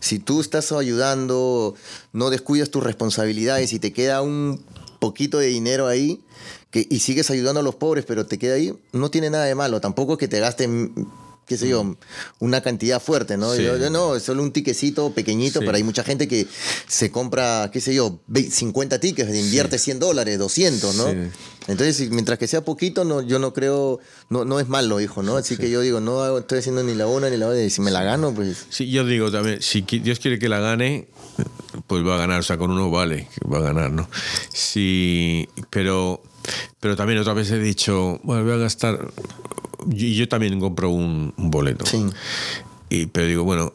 si 0.01 0.19
tú 0.19 0.41
estás 0.41 0.73
ayudando, 0.73 1.75
no 2.13 2.31
descuidas 2.31 2.71
tus 2.71 2.83
responsabilidades 2.83 3.73
y 3.73 3.79
te 3.79 3.93
queda 3.93 4.23
un 4.23 4.63
poquito 4.99 5.39
de 5.39 5.47
dinero 5.47 5.87
ahí 5.87 6.21
que, 6.71 6.87
y 6.89 7.01
sigues 7.01 7.31
ayudando 7.31 7.61
a 7.61 7.63
los 7.63 7.75
pobres, 7.75 8.05
pero 8.07 8.27
te 8.27 8.39
queda 8.39 8.55
ahí, 8.55 8.75
no 8.93 9.11
tiene 9.11 9.31
nada 9.31 9.45
de 9.45 9.55
malo. 9.55 9.81
Tampoco 9.81 10.17
que 10.17 10.27
te 10.27 10.41
gasten, 10.41 10.93
qué 11.47 11.59
sé 11.59 11.69
yo, 11.69 11.97
una 12.39 12.61
cantidad 12.63 13.01
fuerte, 13.03 13.37
¿no? 13.37 13.53
Sí. 13.55 13.63
Yo- 13.65 13.77
yo 13.77 13.91
no, 13.91 14.17
es 14.17 14.23
solo 14.23 14.43
un 14.43 14.53
tiquecito 14.53 15.13
pequeñito, 15.13 15.61
Sí. 15.61 15.67
pero 15.67 15.77
hay 15.77 15.83
mucha 15.83 16.03
gente 16.05 16.29
que 16.29 16.47
se 16.87 17.11
compra, 17.11 17.69
qué 17.73 17.81
sé 17.81 17.95
yo, 17.95 18.21
ve- 18.27 18.51
50 18.51 18.99
tickets, 19.01 19.35
invierte 19.35 19.79
100 19.79 19.99
dólares, 19.99 20.39
200, 20.39 20.95
¿no? 20.95 21.11
Sí. 21.11 21.17
Entonces, 21.69 22.11
mientras 22.11 22.39
que 22.39 22.49
sea 22.49 22.65
poquito, 22.65 23.05
no, 23.05 23.23
yo 23.23 23.39
no 23.39 23.53
creo, 23.53 24.01
no, 24.31 24.45
no 24.45 24.59
es 24.59 24.69
malo, 24.69 25.01
hijo, 25.01 25.23
¿no? 25.23 25.37
Así 25.37 25.57
que 25.57 25.71
yo 25.71 25.81
digo, 25.81 26.01
no 26.01 26.23
hago- 26.23 26.39
estoy 26.41 26.59
haciendo 26.59 26.83
ni 26.83 26.95
la 26.95 27.07
una 27.07 27.31
ni 27.31 27.37
la 27.37 27.47
otra, 27.49 27.63
y 27.63 27.71
si 27.71 27.81
me 27.81 27.91
la 27.93 28.03
gano, 28.03 28.35
pues... 28.35 28.67
Sí, 28.71 28.91
yo 28.91 29.05
digo 29.05 29.31
también, 29.31 29.63
si 29.63 29.83
Dios 29.83 30.19
quiere 30.19 30.39
que 30.41 30.49
la 30.49 30.59
gane, 30.59 31.09
pues 31.87 32.05
va 32.05 32.17
a 32.17 32.19
ganar, 32.19 32.41
o 32.41 32.43
sea, 32.43 32.57
con 32.59 32.71
uno 32.73 32.91
vale, 32.91 33.29
que 33.33 33.49
va 33.49 33.59
a 33.59 33.63
ganar, 33.63 33.93
¿no? 33.93 34.09
Sí, 34.53 35.49
pero, 35.71 36.23
pero 36.81 36.97
también 36.97 37.19
otra 37.19 37.35
vez 37.35 37.51
he 37.51 37.59
dicho, 37.59 38.21
bueno, 38.23 38.45
voy 38.45 38.53
a 38.55 38.57
gastar, 38.57 39.13
y 39.91 40.15
yo 40.15 40.29
también 40.29 40.59
compro 40.61 40.91
un, 40.91 41.33
un 41.37 41.51
boleto. 41.51 41.87
Sí. 41.87 42.05
Y, 42.91 43.07
pero 43.07 43.27
digo, 43.27 43.45
bueno, 43.45 43.73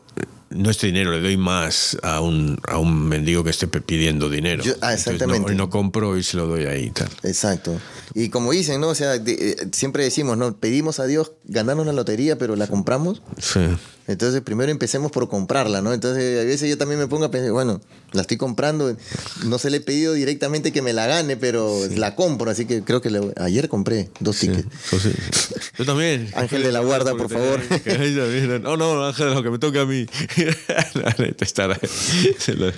no 0.49 0.69
este 0.69 0.87
dinero, 0.87 1.11
le 1.11 1.19
doy 1.21 1.35
más 1.37 1.97
a 2.03 2.21
un, 2.21 2.57
a 2.67 2.77
un 2.77 3.07
mendigo 3.09 3.43
que 3.43 3.49
esté 3.49 3.67
pidiendo 3.67 4.29
dinero. 4.29 4.63
Yo- 4.63 4.75
ah, 4.81 4.93
exactamente. 4.93 5.51
no, 5.51 5.57
no 5.57 5.69
compro 5.69 6.17
y 6.17 6.23
se 6.23 6.37
lo 6.37 6.47
doy 6.47 6.65
ahí 6.65 6.89
tal. 6.91 7.09
Exacto. 7.23 7.77
Y 8.13 8.29
como 8.29 8.51
dicen, 8.51 8.79
¿no? 8.79 8.87
O 8.89 8.95
sea, 8.95 9.17
de- 9.19 9.33
eh, 9.33 9.67
siempre 9.73 10.03
decimos, 10.03 10.37
¿no? 10.37 10.55
Pedimos 10.55 10.99
a 10.99 11.05
Dios 11.05 11.33
ganarnos 11.45 11.85
la 11.85 11.93
lotería, 11.93 12.37
pero 12.37 12.55
la 12.55 12.67
compramos. 12.67 13.21
Sí. 13.39 13.59
Entonces, 14.07 14.41
primero 14.41 14.71
empecemos 14.71 15.11
por 15.11 15.27
comprarla, 15.29 15.81
¿no? 15.81 15.93
Entonces, 15.93 16.41
a 16.41 16.45
veces 16.45 16.69
yo 16.69 16.77
también 16.77 16.99
me 16.99 17.07
pongo 17.07 17.25
a 17.25 17.31
pensar, 17.31 17.51
bueno, 17.51 17.81
la 18.13 18.21
estoy 18.21 18.37
comprando, 18.37 18.95
no 19.45 19.59
se 19.59 19.69
le 19.69 19.77
he 19.77 19.81
pedido 19.81 20.13
directamente 20.13 20.71
que 20.71 20.81
me 20.81 20.93
la 20.93 21.07
gane, 21.07 21.35
pero 21.35 21.77
la 21.95 22.15
compro, 22.15 22.49
así 22.49 22.65
que 22.65 22.83
creo 22.83 23.01
que 23.01 23.09
le 23.09 23.33
ayer 23.37 23.67
compré 23.67 24.09
dos 24.21 24.37
Sí, 24.37 24.47
tickets. 24.47 24.67
pues 24.89 25.01
sí. 25.03 25.11
Yo 25.77 25.85
también. 25.85 26.29
Ángel 26.35 26.63
de 26.63 26.71
la 26.71 26.79
Guarda, 26.79 27.15
por 27.15 27.29
favor. 27.29 27.59
No, 28.61 28.77
no, 28.77 29.05
Ángel, 29.05 29.33
lo 29.33 29.43
que 29.43 29.49
me 29.49 29.59
toca 29.59 29.81
a 29.81 29.85
mí. 29.85 30.05
Te 31.37 31.45
estará- 31.45 31.79
se 32.39 32.53
lo- 32.53 32.71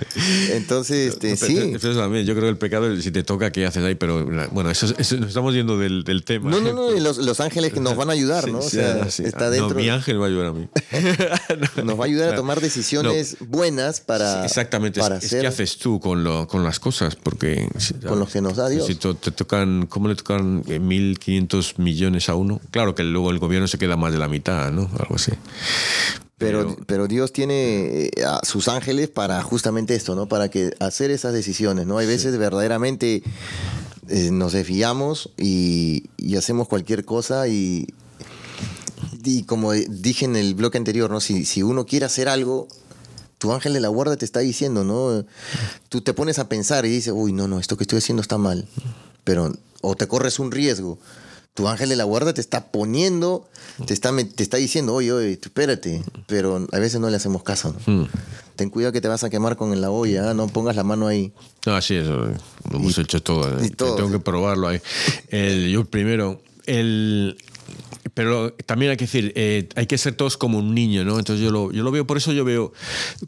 Entonces, 0.52 1.14
este, 1.14 1.36
sí. 1.36 1.72
eso 1.74 1.94
también, 1.94 2.26
yo 2.26 2.34
creo 2.34 2.44
que 2.46 2.50
el 2.50 2.58
pecado, 2.58 2.94
si 3.00 3.10
te 3.10 3.22
toca, 3.22 3.50
¿qué 3.52 3.66
haces 3.66 3.84
ahí? 3.84 3.94
Pero 3.94 4.26
bueno, 4.50 4.70
eso, 4.70 4.86
eso- 4.98 5.16
nos 5.16 5.28
estamos 5.28 5.54
yendo 5.54 5.78
del, 5.78 6.04
del 6.04 6.24
tema. 6.24 6.50
No, 6.50 6.60
no, 6.60 6.72
no, 6.72 6.90
los, 6.90 7.18
los 7.18 7.40
ángeles 7.40 7.72
que 7.72 7.80
nos 7.80 7.94
van 7.96 8.10
a 8.10 8.12
ayudar, 8.14 8.48
¿no? 8.50 8.58
O 8.58 8.62
sea, 8.62 9.02
está 9.06 9.46
Ah, 9.46 9.50
dentro. 9.50 9.70
No, 9.70 9.74
mi 9.76 9.88
ángel 9.88 10.20
va 10.20 10.24
a 10.24 10.28
ayudar 10.28 10.46
a 10.46 10.52
mí. 10.52 10.68
Nos 11.84 11.98
va 11.98 12.04
a 12.04 12.06
ayudar 12.06 12.32
a 12.32 12.36
tomar 12.36 12.60
decisiones 12.60 13.36
buenas 13.40 14.00
para. 14.00 14.44
Exactamente, 14.44 15.00
para 15.00 15.16
es, 15.16 15.24
es 15.24 15.26
hacer 15.32 15.40
qué 15.42 15.46
haces 15.48 15.78
tú 15.78 16.00
con, 16.00 16.24
lo, 16.24 16.46
con 16.48 16.62
las 16.64 16.80
cosas, 16.80 17.16
porque... 17.16 17.68
si- 17.78 17.94
con 17.94 18.18
lo 18.18 18.26
que 18.26 18.40
nos 18.40 18.56
da 18.56 18.68
Dios. 18.68 18.86
Si 18.86 18.94
te 18.94 19.30
tocan, 19.30 19.86
¿cómo 19.86 20.08
le 20.08 20.14
tocan 20.16 20.62
eh, 20.68 20.80
1.500 20.80 21.78
millones 21.78 22.28
a 22.28 22.34
uno? 22.34 22.60
Claro 22.70 22.94
que 22.94 23.02
luego 23.04 23.30
el 23.30 23.38
gobierno 23.38 23.68
se 23.68 23.78
queda 23.78 23.96
más 23.96 24.12
de 24.12 24.18
la 24.18 24.28
mitad, 24.28 24.70
¿no? 24.70 24.90
Algo 24.98 25.14
así. 25.16 25.32
Pero, 26.38 26.74
pero 26.86 27.06
Dios 27.06 27.32
tiene 27.34 28.06
eh, 28.06 28.10
a 28.26 28.40
sus 28.46 28.68
ángeles 28.68 29.08
para 29.10 29.42
justamente 29.42 29.94
esto, 29.94 30.14
¿no? 30.14 30.26
Para 30.26 30.48
que 30.48 30.72
hacer 30.80 31.10
esas 31.10 31.34
decisiones, 31.34 31.86
¿no? 31.86 31.98
Hay 31.98 32.06
veces 32.06 32.38
verdaderamente 32.38 33.22
eh, 34.08 34.30
nos 34.32 34.52
desviamos 34.54 35.28
y, 35.36 36.04
y 36.16 36.36
hacemos 36.36 36.66
cualquier 36.66 37.04
cosa 37.04 37.46
y, 37.46 37.86
y 39.24 39.42
como 39.44 39.72
dije 39.72 40.24
en 40.24 40.36
el 40.36 40.54
bloque 40.54 40.78
anterior, 40.78 41.10
¿no? 41.10 41.20
Si, 41.20 41.44
si 41.44 41.62
uno 41.62 41.86
quiere 41.86 42.06
hacer 42.06 42.28
algo, 42.28 42.68
tu 43.38 43.52
ángel 43.52 43.72
de 43.72 43.80
la 43.80 43.88
guarda 43.88 44.16
te 44.16 44.24
está 44.24 44.40
diciendo, 44.40 44.84
¿no? 44.84 45.24
Tú 45.88 46.00
te 46.00 46.12
pones 46.14 46.38
a 46.38 46.48
pensar 46.48 46.84
y 46.86 46.90
dices, 46.90 47.12
uy, 47.16 47.32
no, 47.32 47.48
no, 47.48 47.58
esto 47.58 47.76
que 47.76 47.84
estoy 47.84 47.98
haciendo 47.98 48.20
está 48.22 48.38
mal. 48.38 48.66
Pero, 49.24 49.52
o 49.80 49.94
te 49.96 50.06
corres 50.08 50.38
un 50.38 50.50
riesgo. 50.50 50.98
Tu 51.54 51.66
ángel 51.66 51.88
de 51.88 51.96
la 51.96 52.04
guarda 52.04 52.32
te 52.32 52.40
está 52.40 52.70
poniendo, 52.70 53.48
te 53.86 53.92
está, 53.92 54.14
te 54.16 54.42
está 54.42 54.56
diciendo, 54.56 54.94
oye, 54.94 55.12
oye, 55.12 55.32
espérate. 55.42 56.02
Pero 56.26 56.66
a 56.70 56.78
veces 56.78 57.00
no 57.00 57.10
le 57.10 57.16
hacemos 57.16 57.42
caso. 57.42 57.74
¿no? 57.86 57.92
Mm. 58.02 58.08
Ten 58.56 58.70
cuidado 58.70 58.92
que 58.92 59.00
te 59.00 59.08
vas 59.08 59.24
a 59.24 59.30
quemar 59.30 59.56
con 59.56 59.78
la 59.80 59.90
olla, 59.90 60.30
¿ah? 60.30 60.34
no 60.34 60.46
pongas 60.46 60.76
la 60.76 60.84
mano 60.84 61.06
ahí. 61.08 61.32
Ah, 61.66 61.80
sí, 61.82 61.96
eso 61.96 62.28
lo 62.70 62.76
hemos 62.76 62.96
hecho 62.98 63.22
todo. 63.22 63.58
eh. 63.58 63.70
todo, 63.70 63.96
Tengo 63.96 64.10
que 64.12 64.20
probarlo 64.20 64.68
ahí. 64.68 64.80
El, 65.28 65.70
yo 65.70 65.84
primero, 65.86 66.40
el, 66.66 67.36
pero 68.14 68.52
también 68.66 68.90
hay 68.90 68.96
que 68.96 69.04
decir, 69.04 69.32
eh, 69.36 69.68
hay 69.76 69.86
que 69.86 69.98
ser 69.98 70.14
todos 70.14 70.36
como 70.36 70.58
un 70.58 70.74
niño, 70.74 71.04
¿no? 71.04 71.18
Entonces 71.18 71.44
yo 71.44 71.50
lo, 71.50 71.72
yo 71.72 71.82
lo 71.82 71.90
veo, 71.90 72.06
por 72.06 72.16
eso 72.16 72.32
yo 72.32 72.44
veo, 72.44 72.72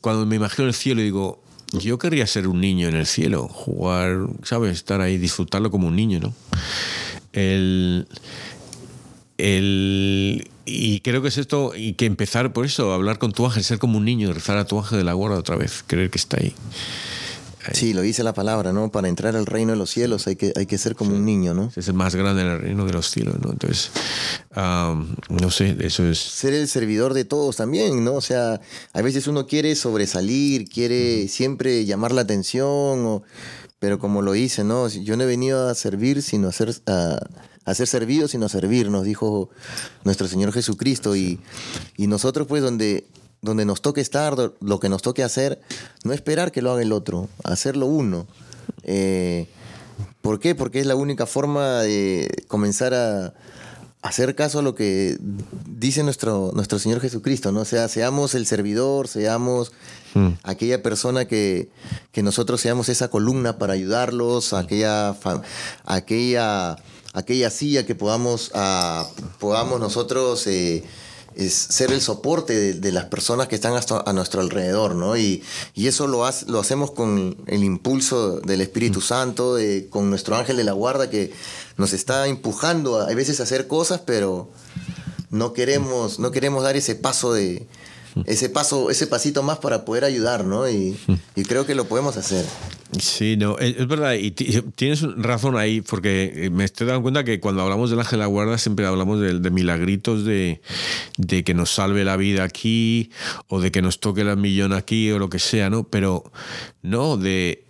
cuando 0.00 0.26
me 0.26 0.36
imagino 0.36 0.68
el 0.68 0.74
cielo, 0.74 1.02
digo, 1.02 1.42
yo 1.72 1.98
querría 1.98 2.26
ser 2.26 2.48
un 2.48 2.60
niño 2.60 2.88
en 2.88 2.96
el 2.96 3.06
cielo, 3.06 3.48
jugar, 3.48 4.26
¿sabes? 4.42 4.72
Estar 4.72 5.00
ahí, 5.00 5.18
disfrutarlo 5.18 5.70
como 5.70 5.88
un 5.88 5.96
niño, 5.96 6.20
¿no? 6.20 6.34
El, 7.32 8.06
el, 9.38 10.50
y 10.66 11.00
creo 11.00 11.22
que 11.22 11.28
es 11.28 11.38
esto, 11.38 11.72
y 11.74 11.94
que 11.94 12.06
empezar 12.06 12.52
por 12.52 12.66
eso, 12.66 12.92
hablar 12.92 13.18
con 13.18 13.32
tu 13.32 13.46
ángel, 13.46 13.64
ser 13.64 13.78
como 13.78 13.98
un 13.98 14.04
niño, 14.04 14.32
rezar 14.32 14.58
a 14.58 14.66
tu 14.66 14.78
ángel 14.78 14.98
de 14.98 15.04
la 15.04 15.14
guarda 15.14 15.38
otra 15.38 15.56
vez, 15.56 15.82
creer 15.86 16.10
que 16.10 16.18
está 16.18 16.38
ahí. 16.40 16.54
Sí, 17.72 17.92
lo 17.94 18.00
dice 18.00 18.24
la 18.24 18.32
palabra, 18.34 18.72
¿no? 18.72 18.90
Para 18.90 19.08
entrar 19.08 19.36
al 19.36 19.46
reino 19.46 19.72
de 19.72 19.78
los 19.78 19.90
cielos 19.90 20.26
hay 20.26 20.34
que, 20.36 20.52
hay 20.56 20.66
que 20.66 20.78
ser 20.78 20.96
como 20.96 21.14
un 21.14 21.24
niño, 21.24 21.54
¿no? 21.54 21.70
es 21.76 21.86
el 21.86 21.94
más 21.94 22.14
grande 22.16 22.42
en 22.42 22.48
el 22.48 22.58
reino 22.60 22.84
de 22.86 22.92
los 22.92 23.08
cielos, 23.10 23.36
¿no? 23.40 23.52
Entonces, 23.52 23.90
am, 24.52 25.14
no 25.28 25.50
sé, 25.50 25.76
eso 25.80 26.04
es... 26.08 26.18
ser 26.18 26.54
el 26.54 26.66
servidor 26.66 27.14
de 27.14 27.24
todos 27.24 27.56
también, 27.56 28.04
¿no? 28.04 28.14
O 28.14 28.20
sea, 28.20 28.60
a 28.92 29.02
veces 29.02 29.26
uno 29.28 29.46
quiere 29.46 29.76
sobresalir, 29.76 30.68
quiere 30.68 31.28
siempre 31.28 31.84
llamar 31.84 32.12
la 32.12 32.22
atención, 32.22 32.64
o- 33.06 33.22
pero 33.78 33.98
como 33.98 34.22
lo 34.22 34.32
dice, 34.32 34.64
¿no? 34.64 34.88
Yo 34.88 35.16
no 35.16 35.24
he 35.24 35.26
venido 35.26 35.68
a 35.68 35.74
servir, 35.74 36.22
sino 36.22 36.48
a 36.48 36.52
ser, 36.52 36.74
a, 36.86 37.18
a 37.64 37.74
ser 37.74 37.86
servido, 37.88 38.28
sino 38.28 38.46
a 38.46 38.48
servir, 38.48 38.88
nos 38.90 39.04
dijo 39.04 39.50
nuestro 40.04 40.28
Señor 40.28 40.52
Jesucristo. 40.52 41.16
Y, 41.16 41.40
y 41.96 42.06
nosotros, 42.06 42.46
pues, 42.46 42.62
donde, 42.62 43.04
donde 43.42 43.64
nos 43.64 43.82
toque 43.82 44.00
estar, 44.00 44.34
lo 44.60 44.80
que 44.80 44.88
nos 44.88 45.02
toque 45.02 45.22
hacer, 45.22 45.60
no 46.04 46.12
esperar 46.12 46.52
que 46.52 46.62
lo 46.62 46.70
haga 46.72 46.82
el 46.82 46.92
otro, 46.92 47.28
hacerlo 47.44 47.86
uno. 47.86 48.26
Eh, 48.84 49.48
¿Por 50.22 50.38
qué? 50.40 50.54
Porque 50.54 50.80
es 50.80 50.86
la 50.86 50.94
única 50.96 51.26
forma 51.26 51.80
de 51.82 52.30
comenzar 52.48 52.94
a 52.94 53.34
hacer 54.02 54.34
caso 54.34 54.60
a 54.60 54.62
lo 54.62 54.74
que 54.74 55.16
dice 55.66 56.02
nuestro, 56.02 56.50
nuestro 56.54 56.78
Señor 56.78 57.00
Jesucristo, 57.00 57.52
¿no? 57.52 57.60
O 57.60 57.64
sea, 57.64 57.88
seamos 57.88 58.34
el 58.34 58.46
servidor, 58.46 59.08
seamos 59.08 59.72
Mm. 60.14 60.34
aquella 60.42 60.82
persona 60.82 61.24
que, 61.24 61.70
que 62.12 62.22
nosotros 62.22 62.60
seamos 62.60 62.90
esa 62.90 63.08
columna 63.08 63.56
para 63.56 63.72
ayudarlos, 63.72 64.52
aquella, 64.52 65.14
fa- 65.18 65.40
aquella, 65.86 66.76
aquella 67.14 67.48
silla 67.48 67.86
que 67.86 67.94
podamos, 67.94 68.50
ah, 68.54 69.08
podamos 69.40 69.80
nosotros 69.80 70.46
eh, 70.48 70.84
es 71.36 71.52
ser 71.54 71.92
el 71.92 72.00
soporte 72.00 72.54
de, 72.54 72.74
de 72.74 72.92
las 72.92 73.06
personas 73.06 73.48
que 73.48 73.54
están 73.54 73.74
hasta 73.74 74.00
a 74.06 74.12
nuestro 74.12 74.40
alrededor, 74.40 74.94
¿no? 74.94 75.16
Y, 75.16 75.42
y 75.74 75.86
eso 75.86 76.06
lo, 76.06 76.24
hace- 76.26 76.46
lo 76.46 76.60
hacemos 76.60 76.90
con 76.90 77.36
el 77.46 77.64
impulso 77.64 78.40
del 78.40 78.60
Espíritu 78.60 79.00
Santo, 79.00 79.54
de- 79.54 79.88
con 79.90 80.10
nuestro 80.10 80.36
ángel 80.36 80.56
de 80.56 80.64
la 80.64 80.72
guarda 80.72 81.08
que 81.10 81.32
nos 81.76 81.92
está 81.92 82.26
empujando 82.26 83.00
a, 83.00 83.04
a 83.08 83.14
veces 83.14 83.40
a 83.40 83.44
hacer 83.44 83.66
cosas, 83.66 84.00
pero 84.04 84.50
no 85.30 85.52
queremos, 85.52 86.18
no 86.18 86.30
queremos 86.30 86.62
dar 86.62 86.76
ese 86.76 86.94
paso 86.94 87.32
de 87.32 87.66
ese 88.26 88.48
paso, 88.48 88.90
ese 88.90 89.06
pasito 89.06 89.42
más 89.42 89.58
para 89.58 89.84
poder 89.84 90.04
ayudar, 90.04 90.44
¿no? 90.44 90.68
Y, 90.68 90.96
creo 91.48 91.66
que 91.66 91.74
lo 91.74 91.86
podemos 91.86 92.16
hacer. 92.16 92.44
Sí, 92.98 93.36
no, 93.38 93.58
es, 93.58 93.86
verdad, 93.88 94.12
y 94.14 94.32
ti- 94.32 94.60
tienes 94.74 95.02
razón 95.16 95.56
ahí, 95.56 95.80
porque 95.80 96.30
eh, 96.34 96.50
me 96.50 96.64
estoy 96.64 96.86
dando 96.86 97.02
cuenta 97.02 97.24
que 97.24 97.40
cuando 97.40 97.62
hablamos 97.62 97.88
del 97.88 97.98
ángel 98.00 98.18
de 98.18 98.24
la 98.24 98.26
guarda 98.26 98.58
siempre 98.58 98.84
hablamos 98.86 99.18
de, 99.20 99.50
milagritos 99.50 100.24
de, 100.26 100.60
de 101.16 101.42
que 101.42 101.54
nos 101.54 101.70
salve 101.70 102.04
la 102.04 102.16
vida 102.16 102.44
aquí, 102.44 103.10
o 103.48 103.60
de 103.60 103.72
que 103.72 103.80
nos 103.80 103.98
toque 103.98 104.20
el 104.20 104.36
millón 104.36 104.72
aquí, 104.74 105.10
o 105.10 105.18
lo 105.18 105.30
que 105.30 105.38
sea, 105.38 105.70
¿no? 105.70 105.84
Pero 105.84 106.30
no, 106.82 107.16
de 107.16 107.64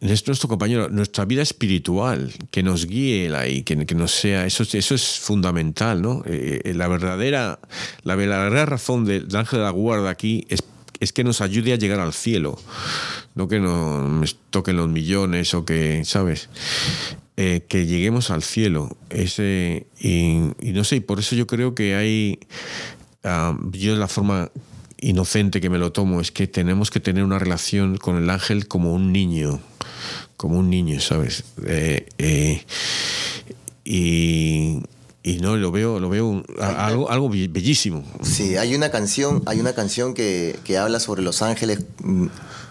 es 0.00 0.26
nuestro 0.26 0.48
compañero, 0.48 0.88
nuestra 0.88 1.24
vida 1.24 1.42
espiritual, 1.42 2.32
que 2.50 2.62
nos 2.62 2.86
guíe 2.86 3.34
ahí, 3.34 3.62
que, 3.62 3.84
que 3.86 3.94
nos 3.94 4.12
sea, 4.12 4.46
eso, 4.46 4.62
es- 4.62 4.74
eso 4.74 4.94
es 4.94 5.18
fundamental, 5.18 6.00
¿no? 6.02 6.22
Eh, 6.26 6.60
eh, 6.64 6.74
la 6.74 6.88
verdadera, 6.88 7.58
la 8.04 8.14
verdadera 8.14 8.66
razón 8.66 9.04
del 9.04 9.26
ángel 9.34 9.58
de 9.60 9.64
la 9.64 9.70
guarda 9.70 10.10
aquí 10.10 10.46
es, 10.48 10.62
es 11.00 11.12
que 11.12 11.24
nos 11.24 11.40
ayude 11.40 11.72
a 11.72 11.76
llegar 11.76 11.98
al 12.00 12.12
cielo, 12.12 12.58
no 13.34 13.48
que 13.48 13.58
nos 13.60 14.36
toquen 14.50 14.76
los 14.76 14.88
millones 14.88 15.54
o 15.54 15.64
que, 15.64 16.04
¿sabes? 16.04 16.48
Eh, 17.36 17.64
que 17.68 17.86
lleguemos 17.86 18.30
al 18.30 18.42
cielo. 18.42 18.96
Ese, 19.08 19.86
y, 19.98 20.40
y 20.60 20.72
no 20.72 20.84
sé, 20.84 20.96
y 20.96 21.00
por 21.00 21.18
eso 21.20 21.34
yo 21.36 21.46
creo 21.46 21.74
que 21.74 21.94
hay, 21.94 22.38
ah, 23.24 23.56
yo 23.72 23.96
la 23.96 24.08
forma 24.08 24.50
inocente 25.00 25.60
que 25.60 25.70
me 25.70 25.78
lo 25.78 25.92
tomo 25.92 26.20
es 26.20 26.30
que 26.30 26.46
tenemos 26.46 26.90
que 26.90 27.00
tener 27.00 27.24
una 27.24 27.38
relación 27.38 27.96
con 27.96 28.16
el 28.16 28.28
ángel 28.30 28.68
como 28.68 28.92
un 28.94 29.12
niño, 29.12 29.60
como 30.36 30.58
un 30.58 30.70
niño, 30.70 31.00
¿sabes? 31.00 31.44
Eh, 31.66 32.06
eh, 32.18 32.64
y, 33.84 34.82
y 35.22 35.38
no, 35.40 35.56
lo 35.56 35.70
veo, 35.72 36.00
lo 36.00 36.08
veo 36.08 36.26
un- 36.26 36.44
a- 36.60 36.86
algo, 36.86 37.10
algo 37.10 37.28
be- 37.28 37.48
bellísimo. 37.48 38.04
Sí, 38.22 38.56
hay 38.56 38.74
una 38.74 38.90
canción, 38.90 39.42
hay 39.46 39.60
una 39.60 39.72
canción 39.72 40.14
que, 40.14 40.58
que 40.64 40.78
habla 40.78 41.00
sobre 41.00 41.22
los 41.22 41.42
ángeles 41.42 41.80
mm, 42.02 42.26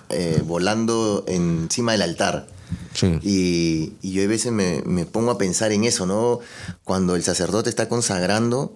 eh, 0.10 0.42
volando 0.46 1.24
encima 1.28 1.94
del 1.94 2.04
altar. 2.04 2.48
Sí. 2.94 3.18
Y, 3.24 3.94
y 4.08 4.12
yo 4.14 4.24
a 4.24 4.28
veces 4.28 4.52
me, 4.52 4.82
me 4.86 5.06
pongo 5.06 5.32
a 5.32 5.38
pensar 5.38 5.72
en 5.72 5.84
eso, 5.84 6.06
¿no? 6.06 6.40
Cuando 6.84 7.16
el 7.16 7.24
sacerdote 7.24 7.70
está 7.70 7.90
consagrando 7.90 8.76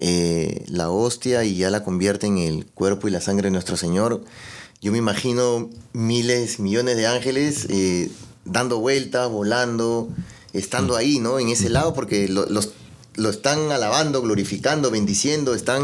eh, 0.00 0.64
la 0.68 0.90
hostia 0.90 1.44
y 1.44 1.56
ya 1.56 1.70
la 1.70 1.84
convierte 1.84 2.26
en 2.26 2.38
el 2.38 2.66
cuerpo 2.66 3.08
y 3.08 3.10
la 3.10 3.20
sangre 3.20 3.46
de 3.48 3.52
nuestro 3.52 3.76
Señor, 3.76 4.24
yo 4.80 4.90
me 4.92 4.98
imagino 4.98 5.70
miles, 5.92 6.58
millones 6.58 6.96
de 6.96 7.06
ángeles 7.06 7.66
eh, 7.70 8.10
dando 8.44 8.78
vueltas, 8.80 9.30
volando, 9.30 10.08
estando 10.52 10.96
ahí, 10.96 11.18
¿no? 11.20 11.38
En 11.38 11.48
ese 11.48 11.68
lado, 11.68 11.94
porque 11.94 12.28
lo, 12.28 12.46
los- 12.46 12.72
lo 13.14 13.28
están 13.30 13.70
alabando, 13.70 14.22
glorificando, 14.22 14.90
bendiciendo, 14.90 15.54
están 15.54 15.82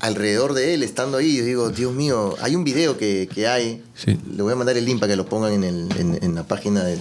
alrededor 0.00 0.54
de 0.54 0.74
él, 0.74 0.82
estando 0.82 1.18
ahí. 1.18 1.36
Yo 1.36 1.44
digo, 1.44 1.70
Dios 1.70 1.92
mío, 1.94 2.34
hay 2.40 2.56
un 2.56 2.64
video 2.64 2.96
que, 2.98 3.28
que 3.32 3.46
hay, 3.46 3.82
Sí. 3.94 4.18
le 4.34 4.42
voy 4.42 4.52
a 4.52 4.56
mandar 4.56 4.76
el 4.76 4.84
link 4.84 4.98
para 5.00 5.12
que 5.12 5.16
lo 5.16 5.26
pongan 5.26 5.52
en, 5.52 5.64
el- 5.64 5.88
en- 5.98 6.18
en 6.22 6.34
la 6.34 6.44
página 6.46 6.82
del- 6.84 6.98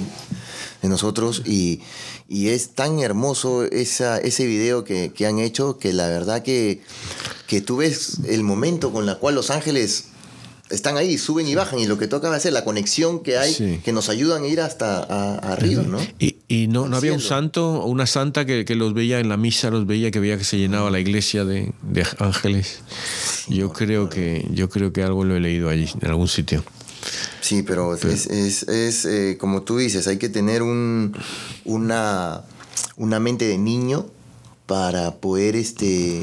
de 0.81 0.87
nosotros 0.87 1.41
y, 1.45 1.81
y 2.29 2.49
es 2.49 2.69
tan 2.69 2.99
hermoso 2.99 3.63
esa, 3.65 4.17
ese 4.19 4.45
video 4.45 4.83
que, 4.85 5.11
que 5.13 5.25
han 5.25 5.39
hecho 5.39 5.77
que 5.77 5.91
la 5.91 6.07
verdad 6.07 6.41
que, 6.43 6.81
que 7.47 7.59
tú 7.61 7.77
ves 7.77 8.19
el 8.27 8.43
momento 8.43 8.91
con 8.93 9.05
la 9.05 9.15
cual 9.15 9.35
los 9.35 9.49
ángeles 9.49 10.05
están 10.69 10.97
ahí, 10.97 11.17
suben 11.17 11.47
y 11.47 11.55
bajan 11.55 11.79
y 11.79 11.85
lo 11.87 11.97
que 11.97 12.07
toca 12.07 12.33
hacer, 12.33 12.53
la 12.53 12.63
conexión 12.63 13.21
que 13.23 13.37
hay, 13.37 13.53
Sí. 13.53 13.81
que 13.83 13.91
nos 13.91 14.07
ayudan 14.07 14.43
a 14.43 14.47
ir 14.47 14.61
hasta 14.61 14.99
a- 15.03 15.37
arriba, 15.51 15.81
¿no? 15.83 15.97
Y, 16.19 16.28
y 16.49 16.67
no, 16.67 16.87
no 16.89 16.97
había 16.97 17.13
un 17.13 17.21
santo 17.21 17.75
o 17.79 17.85
una 17.87 18.05
santa 18.07 18.45
que, 18.45 18.65
que 18.65 18.75
los 18.75 18.93
veía 18.93 19.19
en 19.21 19.29
la 19.29 19.37
misa, 19.37 19.69
los 19.69 19.85
veía, 19.87 20.11
que 20.11 20.19
veía 20.19 20.37
que 20.37 20.43
se 20.43 20.57
llenaba 20.57 20.89
la 20.91 20.99
iglesia 20.99 21.45
de, 21.45 21.71
de 21.83 22.05
ángeles. 22.17 22.81
Yo 23.47 23.71
creo 23.71 24.09
que 24.09 24.45
yo 24.51 24.67
creo 24.67 24.91
que 24.91 25.03
algo 25.03 25.23
lo 25.23 25.35
he 25.35 25.39
leído 25.39 25.69
allí, 25.69 25.87
en 26.01 26.07
algún 26.09 26.27
sitio. 26.27 26.63
Sí, 27.39 27.63
pero 27.63 27.95
es, 27.95 28.03
es- 28.27 28.63
es, 28.63 29.05
eh, 29.05 29.37
como 29.39 29.61
tú 29.61 29.77
dices, 29.77 30.07
hay 30.07 30.17
que 30.17 30.27
tener 30.27 30.61
un, 30.61 31.15
una, 31.65 32.41
una 32.97 33.19
mente 33.21 33.45
de 33.47 33.57
niño 33.57 34.05
para 34.65 35.15
poder 35.15 35.55
este, 35.55 36.21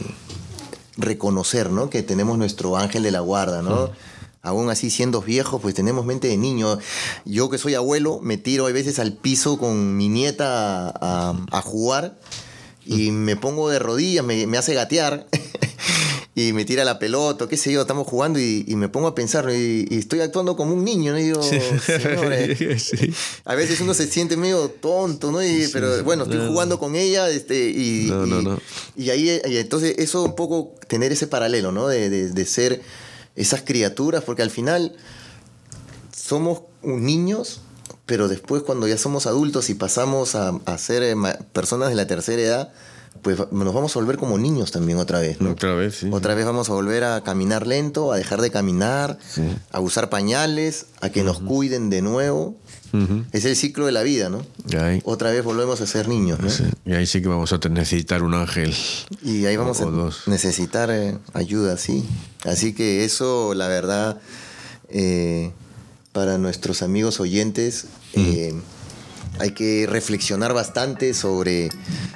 reconocer 0.97 1.70
¿no? 1.70 1.91
que 1.91 2.03
tenemos 2.03 2.39
nuestro 2.39 2.77
ángel 2.77 3.03
de 3.03 3.11
la 3.11 3.20
guarda, 3.20 3.62
¿no? 3.62 3.91
Aún 4.47 4.71
así, 4.71 4.91
siendo 4.91 5.21
viejos, 5.21 5.61
pues 5.61 5.75
tenemos 5.75 6.07
mente 6.07 6.29
de 6.29 6.37
niño. 6.37 6.79
Yo 7.25 7.51
que 7.51 7.59
soy 7.59 7.75
abuelo, 7.75 8.21
me 8.23 8.37
tiro 8.39 8.67
a 8.67 8.73
veces 8.73 8.99
al 9.01 9.13
piso 9.13 9.59
con 9.59 9.97
mi 9.97 10.09
nieta 10.09 10.89
a, 10.89 11.63
jugar 11.63 12.17
y 12.85 13.11
me 13.11 13.35
pongo 13.35 13.69
de 13.71 13.81
rodillas, 13.81 14.25
me, 14.25 14.47
me 14.47 14.57
hace 14.57 14.73
gatear 14.75 15.27
y 16.37 16.53
me 16.53 16.65
tira 16.65 16.85
la 16.85 17.01
pelota, 17.01 17.49
qué 17.49 17.57
sé 17.57 17.73
yo, 17.73 17.81
estamos 17.81 18.07
jugando 18.07 18.39
y, 18.39 18.65
y 18.69 18.77
me 18.77 18.89
pongo 18.89 19.09
a 19.09 19.15
pensar 19.17 19.51
y, 19.51 19.89
y 19.91 19.99
estoy 19.99 20.21
actuando 20.21 20.55
como 20.55 20.75
un 20.75 20.85
niño, 20.85 21.11
¿no? 21.13 21.19
Y 21.19 21.25
digo, 21.25 21.43
"Señores, 21.43 22.59
Sí. 22.85 23.13
a 23.45 23.55
veces 23.57 23.81
uno 23.81 23.95
se 23.95 24.07
siente 24.07 24.37
medio 24.37 24.69
tonto, 24.69 25.33
¿no? 25.33 25.43
Y- 25.43 25.69
pero 25.73 26.05
bueno, 26.05 26.23
estoy 26.23 26.39
No, 26.39 26.49
jugando 26.49 26.79
con 26.79 26.95
ella 26.95 27.29
este, 27.31 27.71
y, 27.71 28.07
No, 28.11 28.27
no, 28.27 28.41
y- 28.41 28.45
no. 28.45 28.61
y 28.97 29.11
ahí, 29.11 29.41
entonces 29.45 29.95
eso 29.99 30.23
un 30.25 30.37
poco 30.37 30.75
tener 30.87 31.11
ese 31.11 31.27
paralelo, 31.27 31.73
¿no? 31.73 31.89
De, 31.89 32.09
de- 32.11 32.31
de 32.31 32.45
ser 32.47 32.81
esas 33.37 33.62
criaturas, 33.62 34.24
porque 34.24 34.43
al 34.43 34.51
final 34.51 34.97
somos 36.14 36.62
niños, 36.82 37.61
pero 38.07 38.28
después 38.28 38.62
cuando 38.62 38.89
ya 38.89 38.99
somos 38.99 39.26
adultos 39.26 39.70
y 39.70 39.74
pasamos 39.74 40.34
a, 40.34 40.59
a 40.64 40.78
ser 40.78 41.03
eh, 41.03 41.14
personas 41.53 41.91
de 41.91 41.95
la 41.95 42.07
tercera 42.07 42.43
edad, 42.43 42.72
pues 43.22 43.39
nos 43.51 43.74
vamos 43.74 43.97
a 43.97 43.99
volver 43.99 44.16
como 44.16 44.39
niños 44.39 44.70
también 44.72 44.99
otra 44.99 45.20
vez, 45.20 45.41
¿no? 45.41 45.51
Otra 45.51 45.74
vez, 45.74 45.97
sí. 45.97 46.09
Otra 46.12 46.34
vez 46.34 46.45
vamos 46.45 46.70
a 46.70 46.74
volver 46.74 47.05
a 47.05 47.22
caminar 47.22 47.66
lento, 47.66 48.12
a 48.12 48.16
dejar 48.16 48.41
de 48.41 48.51
caminar, 48.51 49.18
a 49.72 49.80
usar 49.80 50.11
pañales, 50.11 50.87
a 51.01 51.11
que 51.11 51.22
nos 51.22 51.41
cuiden 51.41 51.91
de 51.91 52.03
nuevo. 52.03 52.57
Es 53.32 53.45
el 53.45 53.57
ciclo 53.57 53.87
de 53.87 53.93
la 53.93 54.03
vida, 54.03 54.28
¿no? 54.28 54.43
Ahí, 54.80 55.01
Otra 55.05 55.30
vez 55.30 55.45
volvemos 55.45 55.80
a 55.80 55.87
ser 55.87 56.09
niños, 56.09 56.41
¿no? 56.41 56.49
sí, 56.51 56.64
y 56.84 56.93
ahí 56.95 57.07
sí 57.07 57.20
que 57.20 57.28
vamos 57.28 57.53
a 57.53 57.59
necesitar 57.68 58.22
un 58.22 58.34
ángel. 58.34 58.74
Y 59.22 59.45
ahí 59.47 59.57
vamos 59.57 59.80
O 59.80 59.89
a 59.89 59.91
dos. 59.91 60.22
necesitar 60.26 60.91
eh, 60.91 61.18
ayuda, 61.34 61.76
sí. 61.76 62.05
Así 62.45 62.72
que 62.72 63.05
eso, 63.05 63.55
la 63.55 63.68
verdad, 63.68 64.18
eh, 64.89 65.53
para 66.12 66.39
nuestros 66.39 66.82
amigos 66.82 67.20
oyentes, 67.20 67.87
eh, 68.14 68.55
hay 69.39 69.51
que 69.51 69.87
reflexionar 69.87 70.55
bastante 70.55 71.12
sobre, 71.12 71.68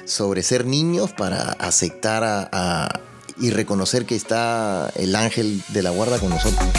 sobre 0.05 0.41
ser 0.41 0.65
niños 0.65 1.11
para 1.15 1.51
aceptar 1.53 2.23
a- 2.23 2.49
a- 2.51 2.99
y 3.39 3.49
reconocer 3.51 4.05
que 4.05 4.15
está 4.15 4.91
el 4.95 5.15
ángel 5.15 5.63
de 5.69 5.83
la 5.83 5.89
guarda 5.91 6.17
con 6.19 6.29
nosotros. 6.29 6.69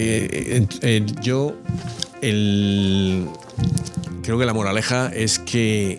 Eh, 0.00 1.04
yo 1.22 1.56
creo 4.22 4.38
que 4.38 4.46
la 4.46 4.54
moraleja 4.54 5.10
es 5.12 5.38
que 5.38 5.98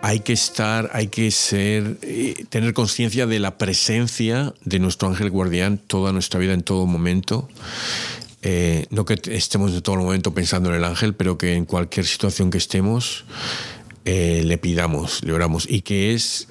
hay 0.00 0.20
que 0.20 0.32
estar, 0.32 0.90
hay 0.92 1.08
que 1.08 1.30
ser, 1.30 1.98
eh, 2.02 2.44
tener 2.50 2.74
conciencia 2.74 3.26
de 3.26 3.38
la 3.38 3.56
presencia 3.58 4.52
de 4.64 4.78
nuestro 4.78 5.08
ángel 5.08 5.30
guardián 5.30 5.78
toda 5.78 6.12
nuestra 6.12 6.38
vida, 6.38 6.52
en 6.52 6.62
todo 6.62 6.86
momento. 6.86 7.48
Eh, 8.42 8.86
no 8.90 9.04
que 9.04 9.18
estemos 9.34 9.72
en 9.72 9.82
todo 9.82 9.96
momento 9.96 10.32
pensando 10.34 10.68
en 10.68 10.76
el 10.76 10.84
ángel, 10.84 11.14
pero 11.14 11.38
que 11.38 11.54
en 11.54 11.64
cualquier 11.64 12.06
situación 12.06 12.50
que 12.50 12.58
estemos 12.58 13.24
le 14.04 14.56
pidamos, 14.56 15.22
le 15.22 15.34
oramos. 15.34 15.66
Y 15.68 15.82
que 15.82 16.14
es 16.14 16.48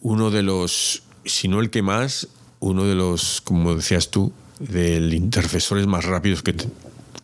uno 0.00 0.30
de 0.30 0.42
los, 0.42 1.02
si 1.26 1.46
no 1.46 1.60
el 1.60 1.68
que 1.68 1.82
más, 1.82 2.28
uno 2.58 2.84
de 2.86 2.94
los, 2.94 3.42
como 3.42 3.74
decías 3.74 4.08
tú, 4.08 4.32
de 4.58 4.96
intercesores 5.14 5.86
más 5.86 6.04
rápidos 6.04 6.42
que 6.42 6.52
te- 6.52 6.68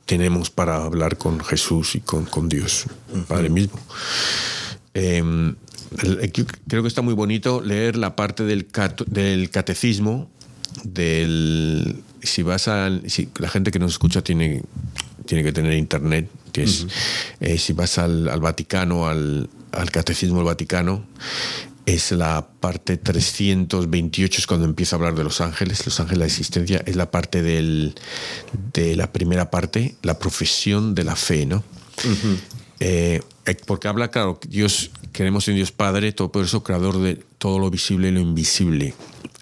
tenemos 0.06 0.50
para 0.50 0.82
hablar 0.84 1.18
con 1.18 1.40
Jesús 1.44 1.94
y 1.94 2.00
con, 2.00 2.24
con 2.24 2.48
Dios, 2.48 2.86
Padre 3.28 3.50
mismo. 3.50 3.78
Eh, 4.94 5.18
el- 6.02 6.32
yo 6.32 6.44
creo 6.68 6.82
que 6.82 6.88
está 6.88 7.02
muy 7.02 7.14
bonito 7.14 7.60
leer 7.60 7.96
la 7.96 8.16
parte 8.16 8.44
del, 8.44 8.66
del 9.06 9.50
catecismo 9.50 10.28
del 10.84 12.02
si 12.22 12.42
vas 12.42 12.68
a 12.68 12.90
si 13.06 13.28
la 13.38 13.48
gente 13.48 13.70
que 13.70 13.78
nos 13.78 13.92
escucha 13.92 14.22
tiene 14.22 14.62
tiene 15.26 15.42
que 15.44 15.52
tener 15.52 15.72
internet 15.74 16.28
Eh, 17.40 17.58
si 17.58 17.72
vas 17.74 17.98
al, 17.98 18.28
Vaticano, 18.40 19.06
al, 19.08 19.48
Catecismo 19.90 20.36
del 20.38 20.46
Vaticano, 20.46 21.04
es 21.88 22.12
la 22.12 22.46
parte 22.60 22.98
328, 22.98 24.40
es 24.40 24.46
cuando 24.46 24.66
empieza 24.66 24.94
a 24.94 24.98
hablar 24.98 25.14
de 25.14 25.24
los 25.24 25.40
ángeles, 25.40 25.86
los 25.86 25.98
ángeles 26.00 26.18
de 26.18 26.20
la 26.20 26.26
existencia, 26.26 26.82
es 26.84 26.96
la 26.96 27.10
parte 27.10 27.40
del, 27.40 27.94
de 28.74 28.94
la 28.94 29.10
primera 29.10 29.50
parte, 29.50 29.96
la 30.02 30.18
profesión 30.18 30.94
de 30.94 31.04
la 31.04 31.16
fe, 31.16 31.46
¿no? 31.46 31.64
Eh, 32.80 33.22
eh, 33.46 33.56
porque 33.66 33.88
habla, 33.88 34.10
claro, 34.10 34.38
Dios, 34.46 34.90
queremos 35.12 35.48
en 35.48 35.54
Dios 35.54 35.72
Padre, 35.72 36.12
todo 36.12 36.30
por 36.30 36.44
eso 36.44 36.62
creador 36.62 37.00
de 37.00 37.14
todo 37.38 37.58
lo 37.58 37.70
visible 37.70 38.08
y 38.08 38.12
lo 38.12 38.20
invisible. 38.20 38.92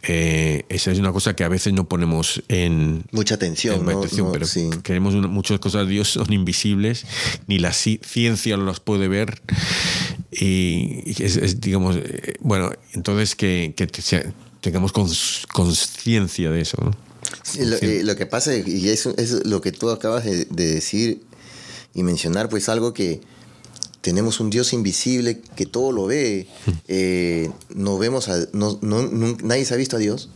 Eh, 0.08 0.64
esa 0.68 0.92
es 0.92 0.98
una 0.98 1.12
cosa 1.12 1.34
que 1.34 1.44
a 1.44 1.48
veces 1.48 1.72
no 1.72 1.88
ponemos 1.88 2.42
en 2.48 3.04
mucha 3.10 3.34
atención, 3.34 3.84
pero 3.84 4.46
queremos 4.82 5.14
muchas 5.14 5.58
cosas 5.58 5.86
de 5.86 5.92
Dios 5.92 6.08
son 6.08 6.32
invisibles, 6.32 7.04
ni 7.46 7.58
la 7.58 7.72
ciencia 7.72 8.56
las 8.56 8.80
puede 8.80 9.08
ver. 9.08 9.42
Y, 10.30 11.22
es, 11.22 11.60
digamos, 11.60 11.96
bueno, 12.40 12.70
entonces 12.92 13.34
que, 13.34 13.74
tengamos 14.60 14.92
conciencia 14.92 16.50
de 16.50 16.60
eso. 16.60 16.76
lo, 17.58 18.16
que 18.16 18.26
pasa, 18.26 18.54
y 18.56 18.88
eso 18.88 19.14
es 19.16 19.44
lo 19.44 19.60
que 19.60 19.72
tú 19.72 19.90
acabas 19.90 20.24
de 20.24 20.46
decir, 20.46 21.22
y 21.94 22.02
mencionar 22.02 22.48
pues 22.48 22.68
algo 22.68 22.92
que 22.92 23.22
tenemos 24.06 24.38
un 24.38 24.50
Dios 24.50 24.72
invisible 24.72 25.40
que 25.56 25.66
todo 25.66 25.90
lo 25.90 26.06
ve. 26.06 26.46
Eh, 26.88 27.50
no 27.74 27.98
vemos 27.98 28.28
a, 28.28 28.46
no, 28.52 28.78
nadie 29.42 29.64
se 29.64 29.74
ha 29.74 29.76
visto 29.76 29.96
a 29.96 29.98
Dios. 29.98 30.30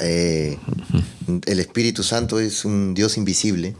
Eh, 0.00 0.58
el 1.46 1.60
Espíritu 1.60 2.02
Santo 2.02 2.40
es 2.40 2.64
un 2.64 2.94
Dios 2.94 3.16
invisible, 3.16 3.76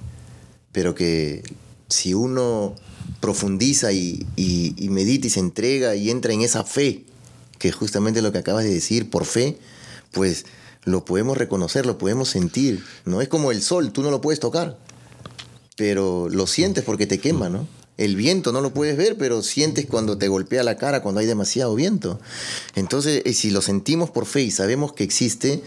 pero 0.70 0.94
que 0.94 1.42
si 1.88 2.14
uno 2.14 2.76
profundiza 3.18 3.90
y, 3.90 4.24
y, 4.36 4.88
medita 4.90 5.26
y 5.26 5.30
se 5.30 5.40
entrega 5.40 5.96
y 5.96 6.10
entra 6.10 6.32
en 6.32 6.42
esa 6.42 6.62
fe, 6.62 7.04
que 7.58 7.68
es 7.68 7.74
justamente 7.74 8.22
lo 8.22 8.30
que 8.30 8.38
acabas 8.38 8.62
de 8.62 8.72
decir, 8.72 9.10
por 9.10 9.24
fe, 9.24 9.58
pues 10.12 10.46
lo 10.84 11.04
podemos 11.04 11.36
reconocer, 11.36 11.84
lo 11.86 11.98
podemos 11.98 12.28
sentir. 12.28 12.84
No 13.04 13.20
es 13.20 13.26
como 13.26 13.50
el 13.50 13.60
sol, 13.60 13.92
tú 13.92 14.02
no 14.02 14.12
lo 14.12 14.20
puedes 14.20 14.38
tocar, 14.38 14.78
pero 15.76 16.28
lo 16.28 16.46
sientes 16.46 16.84
porque 16.84 17.08
te 17.08 17.18
quema, 17.18 17.48
¿no? 17.48 17.66
El 17.98 18.14
viento 18.14 18.52
no 18.52 18.60
lo 18.60 18.72
puedes 18.72 18.96
ver, 18.96 19.18
pero 19.18 19.42
sientes 19.42 19.86
cuando 19.86 20.16
te 20.16 20.28
golpea 20.28 20.62
la 20.62 20.76
cara 20.76 21.02
cuando 21.02 21.20
hay 21.20 21.26
demasiado 21.26 21.74
viento. 21.74 22.20
Entonces, 22.76 23.22
eh, 23.24 23.34
si 23.34 23.50
lo 23.50 23.60
sentimos 23.60 24.08
por 24.10 24.24
fe 24.24 24.42
y 24.42 24.52
sabemos 24.52 24.92
que 24.92 25.02
existe, 25.02 25.62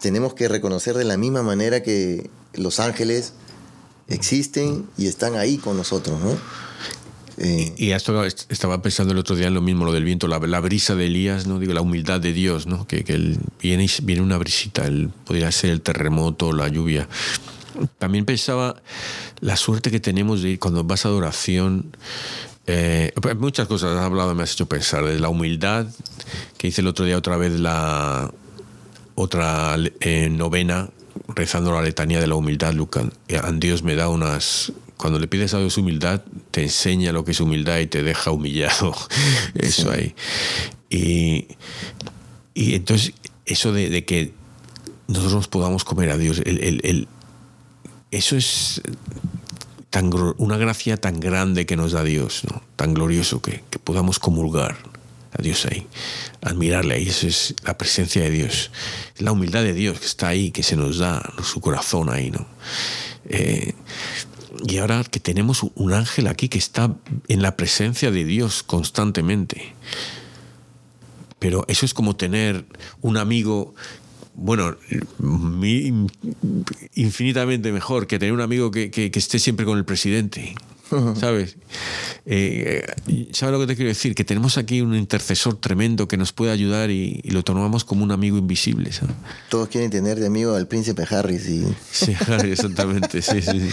tenemos 0.00 0.34
que 0.34 0.48
reconocer 0.48 0.96
de 0.96 1.04
la 1.04 1.16
misma 1.16 1.42
manera 1.42 1.82
que 1.82 2.30
los 2.54 2.78
ángeles 2.78 3.32
existen 4.08 4.86
y 4.96 5.08
están 5.08 5.36
ahí 5.36 5.58
con 5.58 5.76
nosotros, 5.76 6.20
¿no? 6.20 6.38
Eh, 7.38 7.74
y 7.76 7.90
esto 7.90 8.24
estaba 8.24 8.82
pensando 8.82 9.12
el 9.12 9.18
otro 9.18 9.34
día 9.34 9.48
en 9.48 9.54
lo 9.54 9.62
mismo, 9.62 9.84
lo 9.84 9.92
del 9.92 10.04
viento, 10.04 10.28
la, 10.28 10.38
brisa 10.60 10.94
de 10.94 11.06
Elías, 11.06 11.46
¿no? 11.48 11.58
Digo, 11.58 11.72
la 11.72 11.80
humildad 11.80 12.20
de 12.20 12.32
Dios, 12.32 12.66
¿no? 12.68 12.86
Que, 12.86 13.02
que 13.02 13.36
viene, 13.60 13.88
viene 14.04 14.22
una 14.22 14.38
brisita, 14.38 14.86
el, 14.86 15.08
podría 15.08 15.50
ser 15.50 15.70
el 15.70 15.80
terremoto, 15.80 16.52
la 16.52 16.68
lluvia. 16.68 17.08
También 17.98 18.26
pensaba 18.26 18.82
la 19.42 19.56
suerte 19.56 19.90
que 19.90 20.00
tenemos 20.00 20.40
de 20.40 20.50
ir 20.50 20.58
cuando 20.58 20.84
vas 20.84 21.04
a 21.04 21.08
adoración. 21.08 21.94
Eh, 22.68 23.12
pues 23.20 23.36
muchas 23.36 23.66
cosas 23.66 23.96
has 23.96 24.04
hablado, 24.04 24.34
me 24.34 24.44
has 24.44 24.52
hecho 24.52 24.66
pensar. 24.66 25.04
De 25.04 25.18
la 25.18 25.28
humildad, 25.28 25.86
que 26.56 26.68
hice 26.68 26.80
el 26.80 26.86
otro 26.86 27.04
día 27.04 27.18
otra 27.18 27.36
vez 27.36 27.58
la 27.58 28.32
otra 29.16 29.76
eh, 30.00 30.30
novena, 30.30 30.90
rezando 31.28 31.72
la 31.72 31.82
letanía 31.82 32.20
de 32.20 32.28
la 32.28 32.36
humildad, 32.36 32.72
Lucan. 32.72 33.12
Dios 33.54 33.82
me 33.82 33.96
da 33.96 34.08
unas. 34.08 34.72
Cuando 34.96 35.18
le 35.18 35.26
pides 35.26 35.52
a 35.54 35.58
Dios 35.58 35.76
humildad, 35.76 36.22
te 36.52 36.62
enseña 36.62 37.10
lo 37.10 37.24
que 37.24 37.32
es 37.32 37.40
humildad 37.40 37.80
y 37.80 37.88
te 37.88 38.04
deja 38.04 38.30
humillado. 38.30 38.94
Eso 39.56 39.90
ahí. 39.90 40.14
Y, 40.88 41.48
y 42.54 42.76
entonces, 42.76 43.12
eso 43.44 43.72
de, 43.72 44.04
que 44.04 44.32
nosotros 45.08 45.48
podamos 45.48 45.82
comer 45.82 46.10
a 46.10 46.18
Dios, 46.18 46.40
el 46.44 47.08
eso 48.12 48.36
es 48.36 48.82
una 50.38 50.56
gracia 50.56 50.96
tan 50.96 51.20
grande 51.20 51.66
que 51.66 51.76
nos 51.76 51.92
da 51.92 52.02
Dios, 52.02 52.42
tan 52.76 52.94
glorioso 52.94 53.42
que, 53.42 53.62
podamos 53.84 54.18
comulgar 54.18 54.76
a 55.38 55.42
Dios 55.42 55.66
ahí, 55.66 55.86
admirarle 56.40 56.94
ahí. 56.94 57.08
Eso 57.08 57.26
es 57.26 57.54
la 57.64 57.76
presencia 57.76 58.22
de 58.22 58.30
Dios, 58.30 58.70
la 59.18 59.32
humildad 59.32 59.62
de 59.62 59.74
Dios 59.74 60.00
que 60.00 60.06
está 60.06 60.28
ahí, 60.28 60.50
que 60.50 60.62
se 60.62 60.76
nos 60.76 60.98
da 60.98 61.22
su 61.42 61.60
corazón 61.60 62.08
ahí. 62.10 62.30
¿no? 62.30 62.46
Eh, 63.28 63.74
y 64.66 64.78
ahora 64.78 65.04
que 65.04 65.20
tenemos 65.20 65.62
un 65.74 65.92
ángel 65.92 66.26
aquí 66.26 66.48
que 66.48 66.58
está 66.58 66.94
en 67.28 67.42
la 67.42 67.56
presencia 67.56 68.10
de 68.10 68.24
Dios 68.24 68.62
constantemente. 68.62 69.74
Pero 71.38 71.64
eso 71.68 71.84
es 71.84 71.92
como 71.92 72.14
tener 72.14 72.64
un 73.00 73.16
amigo 73.16 73.74
bueno, 74.34 74.76
infinitamente 76.94 77.72
mejor 77.72 78.06
que 78.06 78.18
tener 78.18 78.32
un 78.32 78.40
amigo 78.40 78.70
que, 78.70 79.10
esté 79.14 79.38
siempre 79.38 79.66
con 79.66 79.78
el 79.78 79.84
presidente. 79.84 80.54
¿Sabes? 81.18 81.56
Eh, 82.26 82.84
¿Sabes 83.32 83.52
lo 83.54 83.60
que 83.60 83.66
te 83.66 83.76
quiero 83.76 83.88
decir? 83.88 84.14
Que 84.14 84.24
tenemos 84.24 84.58
aquí 84.58 84.82
un 84.82 84.94
intercesor 84.94 85.58
tremendo 85.58 86.06
que 86.06 86.18
nos 86.18 86.34
puede 86.34 86.52
ayudar 86.52 86.90
y, 86.90 87.22
lo 87.30 87.42
tomamos 87.42 87.84
como 87.84 88.04
un 88.04 88.12
amigo 88.12 88.36
invisible. 88.36 88.90
Todos 89.48 89.68
quieren 89.68 89.90
tener 89.90 90.20
de 90.20 90.26
amigo 90.26 90.54
al 90.54 90.68
príncipe 90.68 91.06
Harry, 91.08 91.38
sí. 91.38 91.64
Sí, 91.90 92.14
Harry, 92.28 92.52
exactamente, 92.52 93.22
sí, 93.22 93.40
sí. 93.40 93.70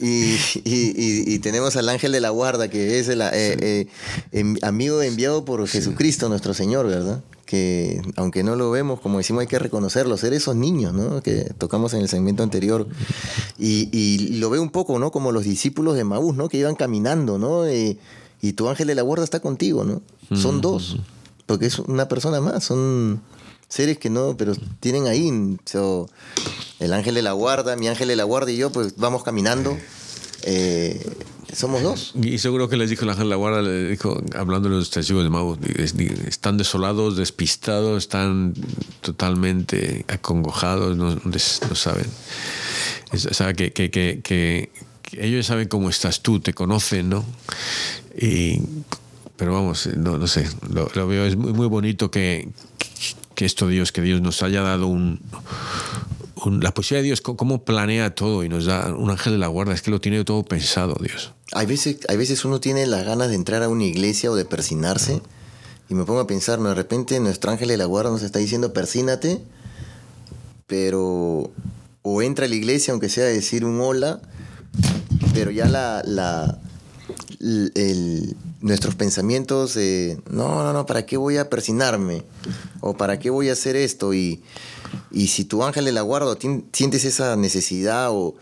y, 0.00 1.38
tenemos 1.38 1.76
al 1.76 1.88
ángel 1.88 2.10
de 2.10 2.20
la 2.20 2.30
guarda, 2.30 2.68
que 2.68 2.98
es 2.98 3.08
el 3.08 3.20
eh, 3.20 3.86
eh, 4.32 4.54
amigo 4.62 5.02
enviado 5.02 5.44
por 5.44 5.66
Jesucristo, 5.68 6.28
nuestro 6.28 6.52
Señor, 6.52 6.88
¿verdad? 6.88 7.22
Que 7.52 8.00
aunque 8.16 8.42
no 8.42 8.56
lo 8.56 8.70
vemos, 8.70 8.98
como 8.98 9.18
decimos, 9.18 9.42
hay 9.42 9.46
que 9.46 9.58
reconocerlo, 9.58 10.16
ser 10.16 10.32
esos 10.32 10.56
niños, 10.56 10.94
¿no? 10.94 11.22
Que 11.22 11.52
tocamos 11.58 11.92
en 11.92 12.00
el 12.00 12.08
segmento 12.08 12.42
anterior. 12.42 12.86
Y, 13.58 14.38
lo 14.38 14.48
veo 14.48 14.62
un 14.62 14.70
poco, 14.70 14.98
¿no? 14.98 15.12
Como 15.12 15.32
los 15.32 15.44
discípulos 15.44 15.94
de 15.94 16.02
Maús, 16.02 16.34
¿no? 16.34 16.48
Que 16.48 16.56
iban 16.56 16.76
caminando, 16.76 17.36
¿no? 17.36 17.70
y 17.70 18.54
tu 18.54 18.70
ángel 18.70 18.86
de 18.86 18.94
la 18.94 19.02
guarda 19.02 19.22
está 19.22 19.40
contigo, 19.40 19.84
¿no? 19.84 20.00
Son 20.34 20.62
dos, 20.62 20.96
porque 21.44 21.66
es 21.66 21.78
una 21.78 22.08
persona 22.08 22.40
más, 22.40 22.64
son 22.64 23.20
seres 23.68 23.98
que 23.98 24.08
no, 24.08 24.34
pero 24.38 24.54
tienen 24.80 25.06
ahí. 25.06 25.28
el 26.78 26.92
ángel 26.94 27.14
de 27.14 27.22
la 27.22 27.32
guarda, 27.32 27.76
mi 27.76 27.86
ángel 27.86 28.08
de 28.08 28.16
la 28.16 28.24
guarda 28.24 28.50
y 28.50 28.56
yo, 28.56 28.72
pues 28.72 28.94
vamos 28.96 29.24
caminando. 29.24 29.76
Eh, 30.44 31.04
somos 31.52 31.82
dos. 31.82 32.12
Y 32.20 32.38
seguro 32.38 32.68
que 32.68 32.76
les 32.76 32.90
dijo 32.90 33.04
la 33.04 33.14
la 33.14 33.36
guarda, 33.36 33.62
le 33.62 33.90
dijo, 33.90 34.22
hablando 34.34 34.68
de 34.68 34.76
los 34.76 34.90
testigos 34.90 35.22
de 35.22 35.30
Mau, 35.30 35.58
están 36.26 36.56
desolados, 36.56 37.16
despistados, 37.16 38.02
están 38.02 38.54
totalmente 39.00 40.04
acongojados, 40.08 40.96
no, 40.96 41.18
saben. 41.74 42.06
o 43.12 43.16
sea, 43.16 43.52
que, 43.54 44.70
ellos 45.12 45.46
saben 45.46 45.68
cómo 45.68 45.90
estás 45.90 46.22
tú, 46.22 46.40
te 46.40 46.54
conocen, 46.54 47.10
¿no? 47.10 47.24
Pero 49.36 49.52
vamos, 49.52 49.88
no, 49.96 50.18
no 50.18 50.26
sé, 50.26 50.48
lo, 50.70 51.06
veo, 51.06 51.26
es 51.26 51.36
muy, 51.36 51.52
muy 51.52 51.66
bonito 51.66 52.10
que, 52.10 52.48
que 53.34 53.44
esto 53.44 53.68
Dios, 53.68 53.92
que 53.92 54.00
Dios 54.00 54.20
nos 54.20 54.42
haya 54.42 54.62
dado 54.62 54.86
un, 54.86 55.20
la 56.50 56.74
posibilidad 56.74 57.02
de 57.02 57.06
Dios, 57.06 57.20
cómo 57.20 57.64
planea 57.64 58.14
todo 58.14 58.44
y 58.44 58.48
nos 58.48 58.66
da 58.66 58.94
un 58.94 59.10
ángel 59.10 59.34
de 59.34 59.38
la 59.38 59.48
guarda, 59.48 59.74
es 59.74 59.82
que 59.82 59.90
lo 59.90 60.00
tiene 60.00 60.24
todo 60.24 60.44
pensado 60.44 60.96
Dios. 61.00 61.32
Hay 61.52 61.66
veces, 61.66 61.98
hay 62.08 62.16
veces 62.16 62.44
uno 62.44 62.60
tiene 62.60 62.86
las 62.86 63.04
ganas 63.04 63.28
de 63.28 63.34
entrar 63.34 63.62
a 63.62 63.68
una 63.68 63.84
iglesia 63.84 64.30
o 64.30 64.34
de 64.34 64.44
persinarse 64.44 65.20
y 65.88 65.94
me 65.94 66.04
pongo 66.04 66.20
a 66.20 66.26
pensar, 66.26 66.60
de 66.60 66.74
repente 66.74 67.20
nuestro 67.20 67.50
ángel 67.50 67.68
de 67.68 67.76
la 67.76 67.84
guarda 67.84 68.10
nos 68.10 68.22
está 68.22 68.38
diciendo 68.38 68.72
persínate, 68.72 69.40
pero 70.66 71.50
o 72.02 72.22
entra 72.22 72.46
a 72.46 72.48
la 72.48 72.54
iglesia 72.54 72.92
aunque 72.92 73.08
sea 73.08 73.24
decir 73.24 73.64
un 73.64 73.80
hola, 73.80 74.20
pero 75.34 75.50
ya 75.50 75.68
la, 75.68 76.02
la 76.04 76.58
nuestros 78.60 78.94
pensamientos 78.94 79.76
no, 80.30 80.62
no, 80.62 80.72
no, 80.72 80.86
¿para 80.86 81.04
qué 81.04 81.16
voy 81.16 81.36
a 81.36 81.50
persinarme? 81.50 82.22
¿O 82.80 82.96
para 82.96 83.18
qué 83.18 83.30
voy 83.30 83.48
a 83.48 83.52
hacer 83.52 83.76
esto? 83.76 84.14
Y, 84.14 84.42
y 85.10 85.28
si 85.28 85.44
tu 85.44 85.62
ángel 85.64 85.84
de 85.84 85.92
la 85.92 86.02
guarda 86.02 86.36
sientes 86.72 87.04
esa 87.04 87.36
necesidad 87.36 88.08
o, 88.10 88.34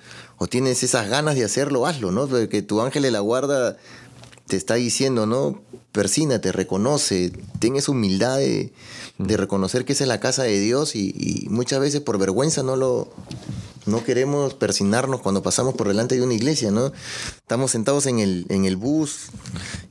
tienes 0.48 0.82
esas 0.82 1.09
ganas 1.09 1.34
de 1.34 1.44
hacerlo, 1.44 1.86
hazlo, 1.86 2.12
¿no? 2.12 2.26
Porque 2.26 2.62
tu 2.62 2.80
ángel 2.80 3.03
de 3.03 3.11
la 3.11 3.20
guarda 3.20 3.76
te 4.46 4.57
está 4.57 4.74
diciendo, 4.74 5.26
¿no? 5.26 5.61
Persínate, 5.92 6.51
reconoce, 6.51 7.32
ten 7.59 7.76
esa 7.76 7.92
humildad 7.92 8.38
de, 8.38 8.72
reconocer 9.18 9.84
que 9.84 9.92
esa 9.92 10.05
es 10.05 10.09
la 10.09 10.18
casa 10.18 10.44
de 10.44 10.59
Dios 10.59 10.96
y, 10.96 11.46
muchas 11.51 11.80
veces 11.80 12.01
por 12.01 12.18
vergüenza 12.18 12.62
no 12.62 12.76
lo 12.76 13.12
no 13.87 14.05
queremos 14.05 14.55
persinarnos 14.55 15.20
cuando 15.20 15.43
pasamos 15.43 15.74
por 15.74 15.89
delante 15.89 16.14
de 16.14 16.22
una 16.22 16.35
iglesia, 16.35 16.70
¿no? 16.70 16.93
Estamos 17.37 17.70
sentados 17.70 18.07
en 18.07 18.18
el, 18.18 18.47
en 18.49 18.64
el 18.64 18.76
bus 18.76 19.26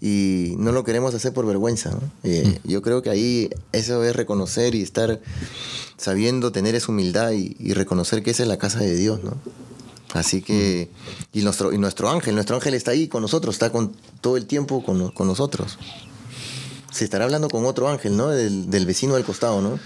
y 0.01 0.55
no 0.57 0.71
lo 0.71 0.83
queremos 0.83 1.13
hacer 1.13 1.33
por 1.33 1.45
vergüenza, 1.45 1.97
eh, 2.23 2.59
Yo 2.63 2.81
creo 2.81 3.01
que 3.01 3.09
ahí 3.09 3.49
eso 3.71 4.03
es 4.03 4.15
reconocer 4.15 4.75
y 4.75 4.81
estar 4.81 5.19
sabiendo 5.97 6.51
tener 6.51 6.75
esa 6.75 6.91
humildad 6.91 7.31
y, 7.31 7.55
y 7.59 7.73
reconocer 7.73 8.23
que 8.23 8.31
esa 8.31 8.43
es 8.43 8.49
la 8.49 8.57
casa 8.57 8.79
de 8.79 8.95
Dios, 8.95 9.23
¿no? 9.23 9.37
Así 10.13 10.41
que, 10.41 10.89
y 11.33 11.41
nuestro, 11.41 11.71
y 11.71 11.77
nuestro 11.77 12.09
ángel, 12.09 12.33
nuestro 12.33 12.55
ángel 12.55 12.73
está 12.73 12.91
ahí 12.91 13.07
con 13.07 13.21
nosotros, 13.21 13.55
está 13.55 13.71
con 13.71 13.95
todo 14.21 14.37
el 14.37 14.45
tiempo 14.47 14.83
con, 14.83 15.11
con 15.11 15.27
nosotros. 15.27 15.77
Se 16.91 17.03
estará 17.03 17.25
hablando 17.25 17.49
con 17.49 17.65
otro 17.65 17.87
ángel, 17.87 18.17
¿no? 18.17 18.29
Del, 18.29 18.69
del 18.71 18.85
vecino 18.85 19.13
del 19.15 19.23
costado, 19.23 19.61
¿no? 19.61 19.79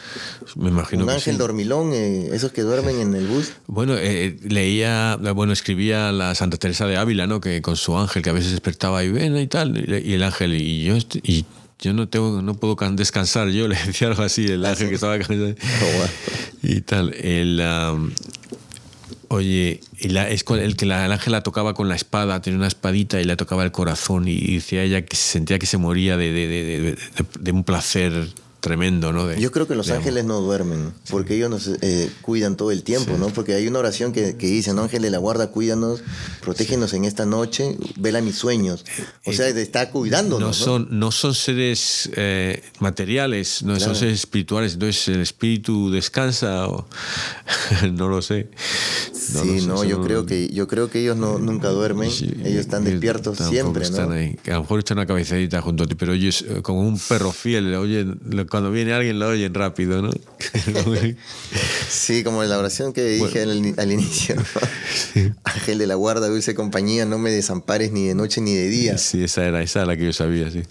Me 0.56 0.70
imagino 0.70 1.04
Un 1.04 1.10
que 1.10 1.16
ángel 1.16 1.34
sí. 1.34 1.40
dormilón, 1.40 1.92
eh, 1.94 2.30
esos 2.32 2.52
que 2.54 2.62
duermen 2.62 3.00
en 3.02 3.14
el 3.14 3.28
bus. 3.28 3.52
Bueno, 3.68 3.96
eh, 3.98 4.38
leía, 4.44 5.18
bueno, 5.36 5.52
escribía 5.54 6.12
la 6.14 6.34
Santa 6.34 6.58
Teresa 6.58 6.88
de 6.88 6.96
Ávila, 6.98 7.28
¿no? 7.28 7.42
Que 7.42 7.62
con 7.62 7.76
su 7.76 7.98
ángel, 7.98 8.22
que 8.24 8.30
a 8.30 8.34
veces 8.34 8.52
despertaba 8.52 9.04
y 9.04 9.12
ven 9.12 9.38
y 9.38 9.48
tal, 9.48 9.78
y 10.06 10.14
el 10.14 10.24
ángel, 10.24 10.54
y 10.54 10.86
yo, 10.86 10.96
y 11.24 11.46
yo 11.80 11.94
no 11.94 12.08
tengo, 12.08 12.42
no 12.42 12.54
puedo 12.54 12.78
can- 12.78 12.96
descansar, 12.96 13.50
yo 13.50 13.68
le 13.70 13.76
decía 13.86 14.08
algo 14.08 14.24
así, 14.24 14.46
el 14.46 14.64
ángel 14.66 14.88
que 14.88 14.96
estaba 14.96 15.18
cansado. 15.20 15.54
y 16.62 16.82
tal. 16.82 17.14
El, 17.16 17.60
oye, 19.30 19.80
y 20.00 20.10
la- 20.10 20.30
el 20.30 20.76
que 20.76 20.86
la, 20.86 21.06
el 21.06 21.12
ángel 21.12 21.32
la 21.32 21.42
tocaba 21.44 21.74
con 21.74 21.90
la 21.90 21.96
espada, 21.96 22.42
tenía 22.42 22.58
una 22.58 22.68
espadita 22.68 23.20
y 23.22 23.24
le 23.24 23.36
tocaba 23.36 23.64
el 23.64 23.72
corazón, 23.72 24.28
y, 24.28 24.56
decía 24.56 24.84
ella 24.84 25.04
que 25.06 25.16
sentía 25.16 25.60
que 25.60 25.66
se 25.66 25.78
moría 25.78 26.18
de- 26.18 26.32
de- 26.32 26.48
de- 26.48 26.98
de 27.40 27.52
un 27.52 27.64
placer 27.64 28.28
tremendo, 28.64 29.12
¿no? 29.12 29.28
De- 29.28 29.42
Yo 29.42 29.52
creo 29.52 29.68
que 29.68 29.76
los 29.76 29.88
de 29.88 29.94
ángeles 29.96 30.24
no 30.24 30.40
duermen, 30.40 30.94
porque 31.10 31.36
ellos 31.36 31.50
nos 31.50 31.68
eh, 31.82 32.10
cuidan 32.22 32.56
todo 32.56 32.72
el 32.72 32.84
tiempo, 32.84 33.18
¿no? 33.18 33.28
Porque 33.28 33.54
hay 33.54 33.68
una 33.68 33.80
oración 33.80 34.14
que, 34.14 34.38
que 34.38 34.48
dice, 34.48 34.74
¿no? 34.74 34.84
Ángel 34.84 35.02
de 35.02 35.10
la 35.12 35.18
guarda, 35.18 35.48
cuídanos, 35.52 36.02
protégenos 36.42 36.94
en 36.94 37.04
esta 37.04 37.26
noche, 37.26 37.78
vela 37.98 38.22
mis 38.22 38.36
sueños. 38.38 38.86
O 39.26 39.34
sea, 39.34 39.50
está 39.50 39.90
cuidándonos, 39.92 40.40
no 40.40 40.48
¿no? 40.48 40.54
son, 40.54 40.88
no 40.92 41.12
son 41.12 41.34
seres 41.36 42.10
eh, 42.16 42.64
materiales, 42.80 43.64
no 43.64 43.74
Claro. 43.74 43.86
son 43.86 43.96
seres 43.98 44.20
espirituales. 44.20 44.74
Entonces 44.76 45.10
el 45.10 45.20
espíritu 45.20 45.92
descansa 45.92 46.68
o 46.70 46.88
no 47.92 48.08
lo 48.08 48.22
sé. 48.22 48.48
No 49.34 49.42
sí, 49.44 49.60
sé, 49.60 49.68
no, 49.68 49.84
yo 49.84 49.98
no- 49.98 50.04
creo 50.06 50.26
que 50.26 50.48
yo 50.50 50.68
creo 50.68 50.90
que 50.90 51.02
ellos 51.02 51.18
no 51.18 51.38
nunca 51.38 51.70
duermen, 51.70 52.10
Sí, 52.12 52.32
ellos 52.44 52.62
están 52.62 52.84
y- 52.88 52.92
despiertos 52.92 53.38
siempre, 53.40 53.84
están 53.84 54.10
¿no? 54.10 54.16
ahí. 54.16 54.38
A 54.48 54.52
lo 54.52 54.62
mejor 54.62 54.80
echan 54.80 54.98
una 54.98 55.06
cabecadita 55.08 55.62
junto 55.62 55.84
a 55.84 55.88
ti, 55.88 55.96
pero 55.96 56.14
oyes 56.14 56.44
eh, 56.48 56.62
como 56.62 56.82
un 56.82 56.98
perro 57.00 57.32
fiel, 57.32 57.72
lo- 57.72 58.46
cuando 58.54 58.70
viene 58.70 58.94
alguien 58.94 59.18
lo 59.18 59.30
oyen 59.30 59.52
rápido, 59.52 60.00
¿no? 60.04 60.12
Sí, 61.90 62.24
como 62.24 62.44
en 62.44 62.50
la 62.50 62.60
oración 62.60 62.94
que 62.94 63.04
dije 63.04 63.42
al, 63.42 63.74
al 63.78 63.92
inicio. 63.92 64.36
¿no? 64.36 64.44
Ángel 65.44 65.80
de 65.80 65.88
la 65.88 65.96
guarda, 65.96 66.28
dulce 66.28 66.54
compañía, 66.54 67.04
no 67.06 67.18
me 67.18 67.32
desampares 67.32 67.92
ni 67.92 68.06
de 68.08 68.14
noche 68.14 68.42
ni 68.42 68.54
de 68.54 68.70
día. 68.70 68.98
sí, 69.00 69.24
esa 69.24 69.44
era 69.46 69.64
esa 69.64 69.86
la 69.86 69.98
que 69.98 70.06
yo 70.06 70.14
sabía, 70.14 70.52
sí. 70.52 70.62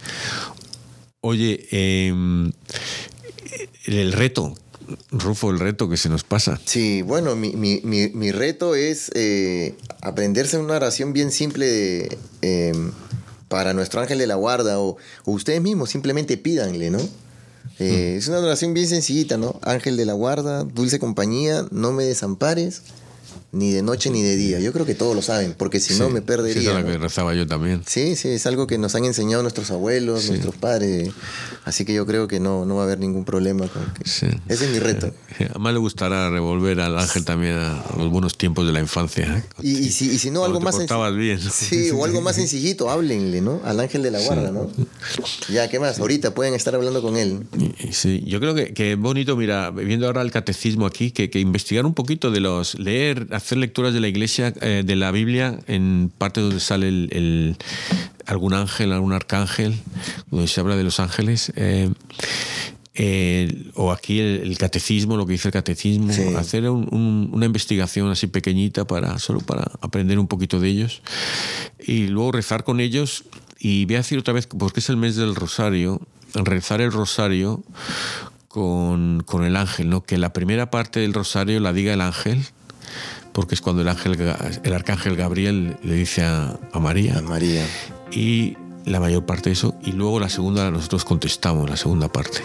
Oye, 1.22 1.66
em, 1.72 2.53
el 3.87 4.12
reto, 4.12 4.55
Rufo, 5.11 5.51
el 5.51 5.59
reto 5.59 5.89
que 5.89 5.97
se 5.97 6.09
nos 6.09 6.22
pasa. 6.22 6.61
Sí, 6.64 7.03
bueno, 7.03 7.35
mi, 7.35 7.57
mi- 7.57 7.80
mi- 7.83 8.11
mi 8.11 8.30
reto 8.30 8.76
es 8.76 9.11
eh, 9.16 9.74
aprenderse 10.03 10.57
una 10.59 10.74
oración 10.76 11.12
bien 11.12 11.33
simple 11.33 11.66
de, 11.66 12.18
eh, 12.43 12.72
para 13.49 13.74
nuestro 13.74 14.01
ángel 14.01 14.18
de 14.18 14.26
la 14.28 14.37
guarda 14.37 14.78
o, 14.78 14.97
o 15.24 15.33
ustedes 15.33 15.61
mismos 15.61 15.91
simplemente 15.91 16.37
pídanle, 16.37 16.91
¿no? 16.91 17.01
Eh, 17.79 18.16
Es 18.18 18.29
una 18.29 18.39
oración 18.39 18.75
bien 18.75 18.89
sencillita, 18.89 19.37
¿no? 19.37 19.59
Ángel 19.62 19.97
de 19.97 20.05
la 20.07 20.12
guarda, 20.12 20.64
dulce 20.64 20.99
compañía, 20.99 21.66
no 21.70 21.93
me 21.93 22.05
desampares, 22.05 22.83
ni 23.53 23.70
de 23.70 23.82
noche 23.82 24.11
ni 24.11 24.22
de 24.22 24.36
día. 24.36 24.61
Yo 24.61 24.72
creo 24.72 24.86
que 24.86 24.94
todos 24.94 25.14
lo 25.14 25.20
saben, 25.22 25.55
porque 25.57 25.78
si 25.78 25.94
no 25.94 26.07
Sí, 26.09 26.12
me 26.14 26.20
sí, 26.20 26.24
perdería. 26.26 26.61
esa 26.62 26.70
es 26.70 26.74
la 26.76 26.82
¿no? 26.82 26.86
que 26.88 26.98
rezaba 26.98 27.34
yo 27.34 27.46
también. 27.46 27.82
Sí, 27.86 28.16
sí, 28.16 28.28
es 28.28 28.46
algo 28.46 28.66
que 28.66 28.78
nos 28.78 28.94
han 28.94 29.05
enseñado 29.05 29.42
nuestros 29.42 29.70
abuelos, 29.70 30.28
nuestros 30.28 30.57
padres. 30.57 31.11
Así 31.64 31.84
que 31.84 31.92
yo 31.94 32.07
creo 32.07 32.28
que 32.28 32.40
no, 32.40 32.64
no 32.64 32.76
va 32.76 32.82
a 32.82 32.84
haber 32.86 32.98
ningún 32.98 33.24
problema 33.24 33.68
con 33.68 33.84
que. 33.92 34.09
Sí. 34.09 34.26
Ese 34.48 34.64
es 34.64 34.70
mi 34.70 34.78
reto. 34.78 35.12
Además 35.50 35.74
le 35.74 35.78
gustará 35.80 36.30
revolver 36.30 36.80
al 36.80 36.98
ángel 36.98 37.24
también 37.24 37.55
a 37.57 37.84
los 37.98 38.11
buenos 38.11 38.36
tiempos 38.38 38.66
de 38.66 38.72
la 38.72 38.80
infancia. 38.80 39.26
¿eh? 39.38 39.42
Y, 39.62 39.78
y 39.78 39.90
si, 39.92 40.11
y 40.11 40.18
si 40.18 40.30
no, 40.30 40.44
algo 40.44 40.61
más 40.61 40.74
portabas 40.76 41.14
bien. 41.14 41.38
¿no? 41.42 41.50
Sí, 41.53 41.90
o 41.90 42.05
algo 42.05 42.20
más 42.22 42.36
sencillito, 42.36 42.90
háblenle, 42.90 43.40
¿no? 43.42 43.61
Al 43.64 43.78
ángel 43.80 44.03
de 44.03 44.11
la 44.11 44.20
guarda, 44.20 44.50
¿no? 44.50 44.70
Ya, 45.50 45.68
¿qué 45.68 45.78
más? 45.78 45.98
Ahorita 46.00 46.34
pueden 46.34 46.55
estar 46.55 46.74
hablando 46.74 47.03
con 47.03 47.16
él. 47.16 47.46
Sí, 47.92 48.22
yo 48.26 48.40
creo 48.40 48.55
que, 48.55 48.72
que 48.74 48.92
es 48.92 48.98
bonito, 48.98 49.36
mira, 49.36 49.70
viendo 49.70 50.07
ahora 50.07 50.22
el 50.22 50.30
catecismo 50.30 50.86
aquí, 50.86 51.11
que, 51.12 51.30
que 51.30 51.38
investigar 51.38 51.86
un 51.86 51.94
poquito 51.94 52.30
de 52.30 52.40
los, 52.40 52.78
leer, 52.78 53.26
hacer 53.43 53.59
lecturas 53.59 53.93
de 53.95 54.01
la 54.01 54.09
iglesia, 54.09 54.53
eh, 54.61 54.82
de 54.84 54.97
la 54.97 55.11
Biblia, 55.11 55.59
en 55.66 56.11
parte 56.16 56.40
donde 56.40 56.61
sale 56.61 56.88
el, 56.88 57.09
el- 57.12 57.57
algún 58.26 58.55
ángel, 58.55 58.93
algún 58.93 59.12
arcángel, 59.12 59.74
donde 60.30 60.47
se 60.49 60.61
habla 60.61 60.76
de 60.76 60.84
los 60.84 61.01
ángeles. 61.01 61.53
eh, 61.57 61.90
eh, 62.95 63.70
o 63.74 63.90
aquí 63.90 64.20
el, 64.20 64.43
el 64.43 64.59
catecismo, 64.59 65.16
lo 65.16 65.24
que 65.24 65.32
dice 65.32 65.49
el 65.49 65.53
catecismo, 65.53 66.12
Sí. 66.12 66.22
hacer 66.36 66.68
un- 66.68 66.88
un- 66.93 67.30
una 67.32 67.47
investigación 67.47 68.11
así 68.11 68.26
pequeñita 68.26 68.86
para 68.86 69.18
solo 69.18 69.40
para 69.40 69.62
aprender 69.80 70.18
un 70.18 70.26
poquito 70.26 70.61
de 70.61 70.68
ellos 70.68 71.01
y 71.86 72.09
luego 72.09 72.32
rezar 72.32 72.64
con 72.64 72.80
ellos 72.80 73.24
y 73.59 73.86
voy 73.86 73.95
a 73.95 73.99
decir 73.99 74.18
otra 74.18 74.34
vez 74.34 74.47
porque 74.47 74.80
es 74.80 74.90
el 74.90 74.99
mes 74.99 75.16
del 75.16 75.34
rosario 75.34 76.03
rezar 76.34 76.82
el 76.82 76.93
rosario 76.93 77.64
con, 78.49 79.22
con 79.24 79.45
el 79.45 79.57
ángel 79.57 79.88
no 79.88 80.03
que 80.05 80.18
la 80.18 80.34
primera 80.34 80.70
parte 80.70 81.01
del 81.01 81.14
rosario 81.14 81.61
la 81.61 81.72
diga 81.72 81.95
el 81.95 82.03
ángel 82.03 82.45
porque 83.33 83.55
es 83.55 83.61
cuando 83.61 83.83
el 83.83 83.89
ángel 83.89 84.16
el 84.62 84.72
arcángel 84.72 85.16
Gabriel 85.16 85.76
le 85.83 85.95
dice 85.95 86.22
a, 86.24 86.59
a 86.72 86.78
María 86.80 87.18
A 87.18 87.22
María. 87.22 87.64
y 88.11 88.57
la 88.85 89.01
mayor 89.01 89.24
parte 89.24 89.51
de 89.51 89.55
eso 89.55 89.74
y 89.83 89.93
luego 89.93 90.18
la 90.20 90.28
segunda 90.28 90.70
nosotros 90.70 91.05
contestamos 91.05 91.70
la 91.70 91.76
segunda 91.76 92.09
parte 92.09 92.43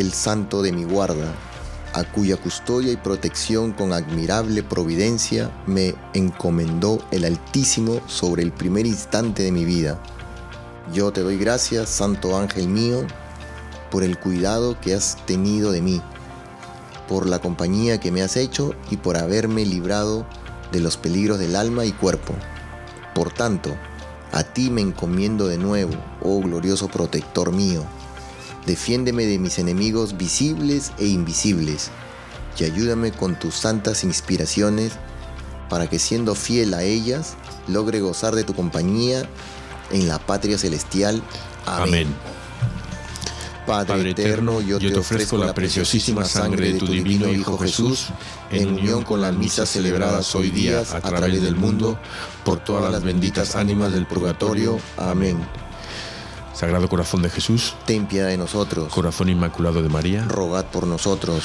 ángel 0.00 0.14
santo 0.14 0.62
de 0.62 0.72
mi 0.72 0.84
guarda, 0.84 1.30
a 1.92 2.04
cuya 2.04 2.38
custodia 2.38 2.90
y 2.90 2.96
protección 2.96 3.72
con 3.72 3.92
admirable 3.92 4.62
providencia 4.62 5.50
me 5.66 5.94
encomendó 6.14 7.04
el 7.10 7.26
Altísimo 7.26 8.00
sobre 8.06 8.42
el 8.42 8.50
primer 8.50 8.86
instante 8.86 9.42
de 9.42 9.52
mi 9.52 9.66
vida. 9.66 10.02
Yo 10.90 11.12
te 11.12 11.20
doy 11.20 11.36
gracias, 11.36 11.90
santo 11.90 12.38
ángel 12.38 12.68
mío, 12.68 13.06
por 13.90 14.02
el 14.02 14.18
cuidado 14.18 14.80
que 14.80 14.94
has 14.94 15.18
tenido 15.26 15.70
de 15.70 15.82
mí, 15.82 16.00
por 17.06 17.26
la 17.26 17.38
compañía 17.38 18.00
que 18.00 18.10
me 18.10 18.22
has 18.22 18.38
hecho 18.38 18.74
y 18.90 18.96
por 18.96 19.18
haberme 19.18 19.66
librado 19.66 20.24
de 20.72 20.80
los 20.80 20.96
peligros 20.96 21.38
del 21.38 21.56
alma 21.56 21.84
y 21.84 21.92
cuerpo. 21.92 22.32
Por 23.14 23.34
tanto, 23.34 23.76
a 24.32 24.44
ti 24.44 24.70
me 24.70 24.80
encomiendo 24.80 25.46
de 25.46 25.58
nuevo, 25.58 25.92
oh 26.22 26.40
glorioso 26.40 26.88
protector 26.88 27.52
mío. 27.52 27.84
Defiéndeme 28.66 29.26
de 29.26 29.38
mis 29.38 29.58
enemigos 29.58 30.16
visibles 30.16 30.92
e 30.98 31.06
invisibles 31.06 31.90
y 32.58 32.64
ayúdame 32.64 33.10
con 33.12 33.38
tus 33.38 33.54
santas 33.54 34.04
inspiraciones 34.04 34.92
para 35.68 35.88
que 35.88 35.98
siendo 35.98 36.34
fiel 36.34 36.74
a 36.74 36.82
ellas 36.82 37.36
logre 37.68 38.00
gozar 38.00 38.34
de 38.34 38.44
tu 38.44 38.54
compañía 38.54 39.28
en 39.90 40.08
la 40.08 40.18
patria 40.18 40.58
celestial. 40.58 41.22
Amén. 41.66 42.06
Amén. 42.06 42.40
Padre, 43.66 43.86
Padre 43.86 44.10
eterno, 44.10 44.60
yo, 44.60 44.78
te 44.78 44.96
ofrezco 44.96 45.36
la 45.36 45.54
preciosísima 45.54 46.24
sangre 46.24 46.72
de 46.72 46.78
tu 46.78 46.86
divino 46.86 47.28
Hijo 47.28 47.56
Jesús, 47.56 48.08
en 48.50 48.74
unión 48.74 49.04
con 49.04 49.20
las 49.20 49.34
misas 49.34 49.68
celebradas 49.68 50.34
hoy 50.34 50.50
día 50.50 50.80
a 50.80 51.00
través 51.00 51.40
del 51.40 51.54
mundo, 51.54 51.98
por 52.44 52.58
todas 52.64 52.90
las 52.90 53.02
benditas 53.02 53.54
ánimas 53.54 53.92
del 53.92 54.06
purgatorio. 54.06 54.80
Amén. 54.96 55.38
Sagrado 56.60 56.90
Corazón 56.90 57.22
de 57.22 57.30
Jesús, 57.30 57.74
Ten 57.86 58.04
piedad 58.04 58.28
de 58.28 58.36
nosotros. 58.36 58.92
Corazón 58.92 59.30
Inmaculado 59.30 59.80
de 59.82 59.88
María, 59.88 60.26
Rogad 60.26 60.66
por 60.66 60.86
nosotros. 60.86 61.42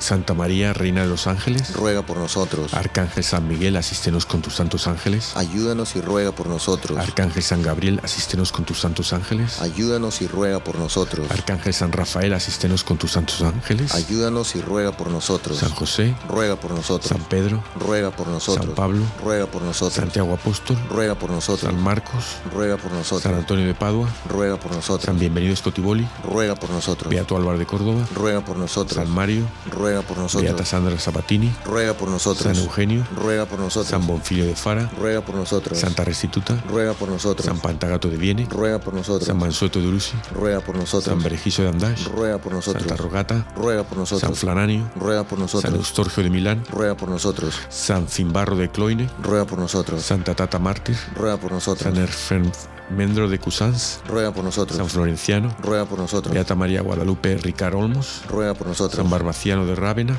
Santa 0.00 0.34
María, 0.34 0.72
Reina 0.72 1.02
de 1.02 1.08
los 1.08 1.26
Ángeles, 1.26 1.72
Ruega 1.74 2.02
por 2.02 2.16
nosotros. 2.18 2.74
Arcángel 2.74 3.24
San 3.24 3.48
Miguel, 3.48 3.76
asístenos 3.76 4.26
con 4.26 4.42
tus 4.42 4.54
santos 4.56 4.86
ángeles, 4.86 5.36
Ayúdanos 5.36 5.96
y 5.96 6.00
ruega 6.00 6.32
por 6.32 6.46
nosotros. 6.48 6.98
Arcángel 6.98 7.42
San 7.42 7.62
Gabriel, 7.62 8.00
asístenos 8.02 8.52
con 8.52 8.64
tus 8.64 8.80
santos 8.80 9.12
ángeles, 9.12 9.60
Ayúdanos 9.60 10.20
y 10.22 10.26
ruega 10.26 10.60
por 10.60 10.78
nosotros. 10.78 11.30
Arcángel 11.30 11.74
San 11.74 11.92
Rafael, 11.92 12.32
asístenos 12.32 12.84
con 12.84 12.98
tus 12.98 13.12
santos 13.12 13.42
ángeles, 13.42 13.94
Ayúdanos 13.94 14.54
y 14.54 14.60
ruega 14.60 14.92
por 14.92 15.10
nosotros. 15.10 15.58
San 15.58 15.70
José, 15.70 16.14
Ruega 16.28 16.56
por 16.56 16.72
nosotros. 16.72 17.08
San 17.08 17.26
Pedro, 17.28 17.62
Ruega 17.78 18.10
por 18.10 18.28
nosotros. 18.28 18.66
San 18.66 18.74
Pablo, 18.74 19.04
Ruega 19.22 19.46
por 19.46 19.62
nosotros. 19.62 19.94
Santiago 19.94 20.34
Apóstol, 20.34 20.78
Ruega 20.90 21.14
por 21.14 21.30
nosotros. 21.30 21.70
San 21.72 21.82
Marcos, 21.82 22.36
Ruega 22.52 22.76
por 22.76 22.90
San 22.90 22.98
nosotros. 22.98 23.34
Antonio 23.34 23.66
de 23.66 23.74
Padua, 23.74 24.08
Ruega 24.28 24.56
por 24.58 24.72
nosotros. 24.72 25.06
San 25.06 25.18
Bienvenido 25.18 25.54
Scotiboli, 25.56 26.06
Ruega 26.24 26.54
por 26.54 26.70
nosotros. 26.70 27.10
Beato 27.10 27.36
Álvaro 27.36 27.58
de 27.58 27.66
Córdoba, 27.66 28.06
Ruega 28.14 28.40
por 28.42 28.56
nosotros. 28.56 28.96
San 28.96 29.10
Mario, 29.10 29.46
Ruega 29.70 29.87
ruega 29.88 30.02
por 30.02 30.18
nosotros. 30.18 30.42
Beata 30.42 30.64
Sandra 30.64 30.98
Sabatini, 30.98 31.52
ruega 31.64 31.94
por 31.94 32.08
nosotros. 32.08 32.44
San 32.44 32.64
Eugenio, 32.64 33.06
ruega 33.16 33.46
por 33.46 33.58
nosotros. 33.58 33.88
San 33.88 34.06
Bonfilio 34.06 34.44
de 34.44 34.54
Fara, 34.54 34.90
ruega 34.98 35.22
por 35.22 35.34
nosotros. 35.34 35.78
Santa 35.78 36.04
Restituta, 36.04 36.62
ruega 36.68 36.92
por 36.94 37.08
nosotros. 37.08 37.46
San 37.46 37.58
Pantagato 37.58 38.08
de 38.08 38.16
Viene, 38.16 38.46
ruega 38.50 38.78
por 38.78 38.94
nosotros. 38.94 39.26
San 39.26 39.38
Mansueto 39.38 39.80
de 39.80 39.88
Urusi, 39.88 40.14
ruega 40.32 40.60
por 40.60 40.76
nosotros. 40.76 41.04
San 41.04 41.22
Berejizo 41.22 41.62
de 41.62 41.68
Andash, 41.68 42.06
ruega 42.08 42.38
por 42.38 42.52
nosotros. 42.52 42.84
Santa 42.84 43.02
Rogata, 43.02 43.46
ruega 43.56 43.84
por 43.84 43.98
nosotros. 43.98 44.28
San 44.28 44.34
Flananio, 44.34 44.90
ruega 44.96 45.24
por 45.24 45.38
nosotros. 45.38 45.70
San 45.70 45.78
Eustorgio 45.78 46.22
de 46.22 46.30
Milán, 46.30 46.64
ruega 46.70 46.96
por 46.96 47.08
nosotros. 47.08 47.54
San 47.70 48.08
Cimbarro 48.08 48.56
de 48.56 48.70
Cloine, 48.70 49.08
ruega 49.22 49.46
por 49.46 49.58
nosotros. 49.58 50.02
Santa 50.02 50.34
Tata 50.34 50.58
Mártir, 50.58 50.96
ruega 51.16 51.38
por 51.38 51.52
nosotros. 51.52 51.82
San 51.82 52.52
Ermendro 52.90 53.28
de 53.28 53.38
Cusans, 53.38 54.00
ruega 54.08 54.32
por 54.32 54.44
nosotros. 54.44 54.76
San 54.76 54.88
Florenciano, 54.88 55.54
ruega 55.62 55.84
por 55.84 55.98
nosotros. 55.98 56.32
Beata 56.32 56.54
María 56.54 56.80
Guadalupe 56.80 57.36
Ricard 57.36 57.74
Olmos, 57.74 58.22
ruega 58.28 58.54
por 58.54 58.66
nosotros. 58.66 58.96
San 58.96 59.10
Barbaciano 59.10 59.66
de 59.66 59.74
Rávena, 59.74 60.16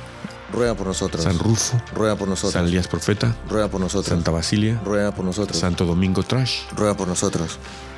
ruega 0.53 0.75
por 0.75 0.87
nosotros. 0.87 1.23
San 1.23 1.39
Rufo, 1.39 1.81
ruega 1.95 2.15
por 2.15 2.27
nosotros. 2.27 2.53
San 2.53 2.67
Elías 2.67 2.87
Profeta, 2.87 3.35
ruega 3.49 3.67
por 3.69 3.81
nosotros. 3.81 4.07
Santa 4.15 4.31
Basilia, 4.31 4.79
ruega 4.85 5.11
por 5.11 5.25
nosotros. 5.25 5.57
Santo 5.57 5.85
Domingo 5.85 6.23
Trash, 6.23 6.61
ruega 6.75 6.95
por 6.95 7.07
nosotros. 7.07 7.57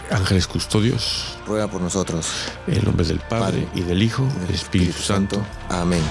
Ángeles 0.09 0.47
Custodios, 0.47 1.37
ruega 1.45 1.67
por 1.67 1.81
nosotros. 1.81 2.27
en 2.67 2.83
nombre 2.83 3.05
del 3.05 3.19
Padre, 3.19 3.67
y 3.75 3.81
del 3.81 4.01
Hijo, 4.01 4.27
y 4.37 4.45
del 4.45 4.55
Espíritu, 4.55 5.01
Santo. 5.01 5.45
Amén. 5.69 6.01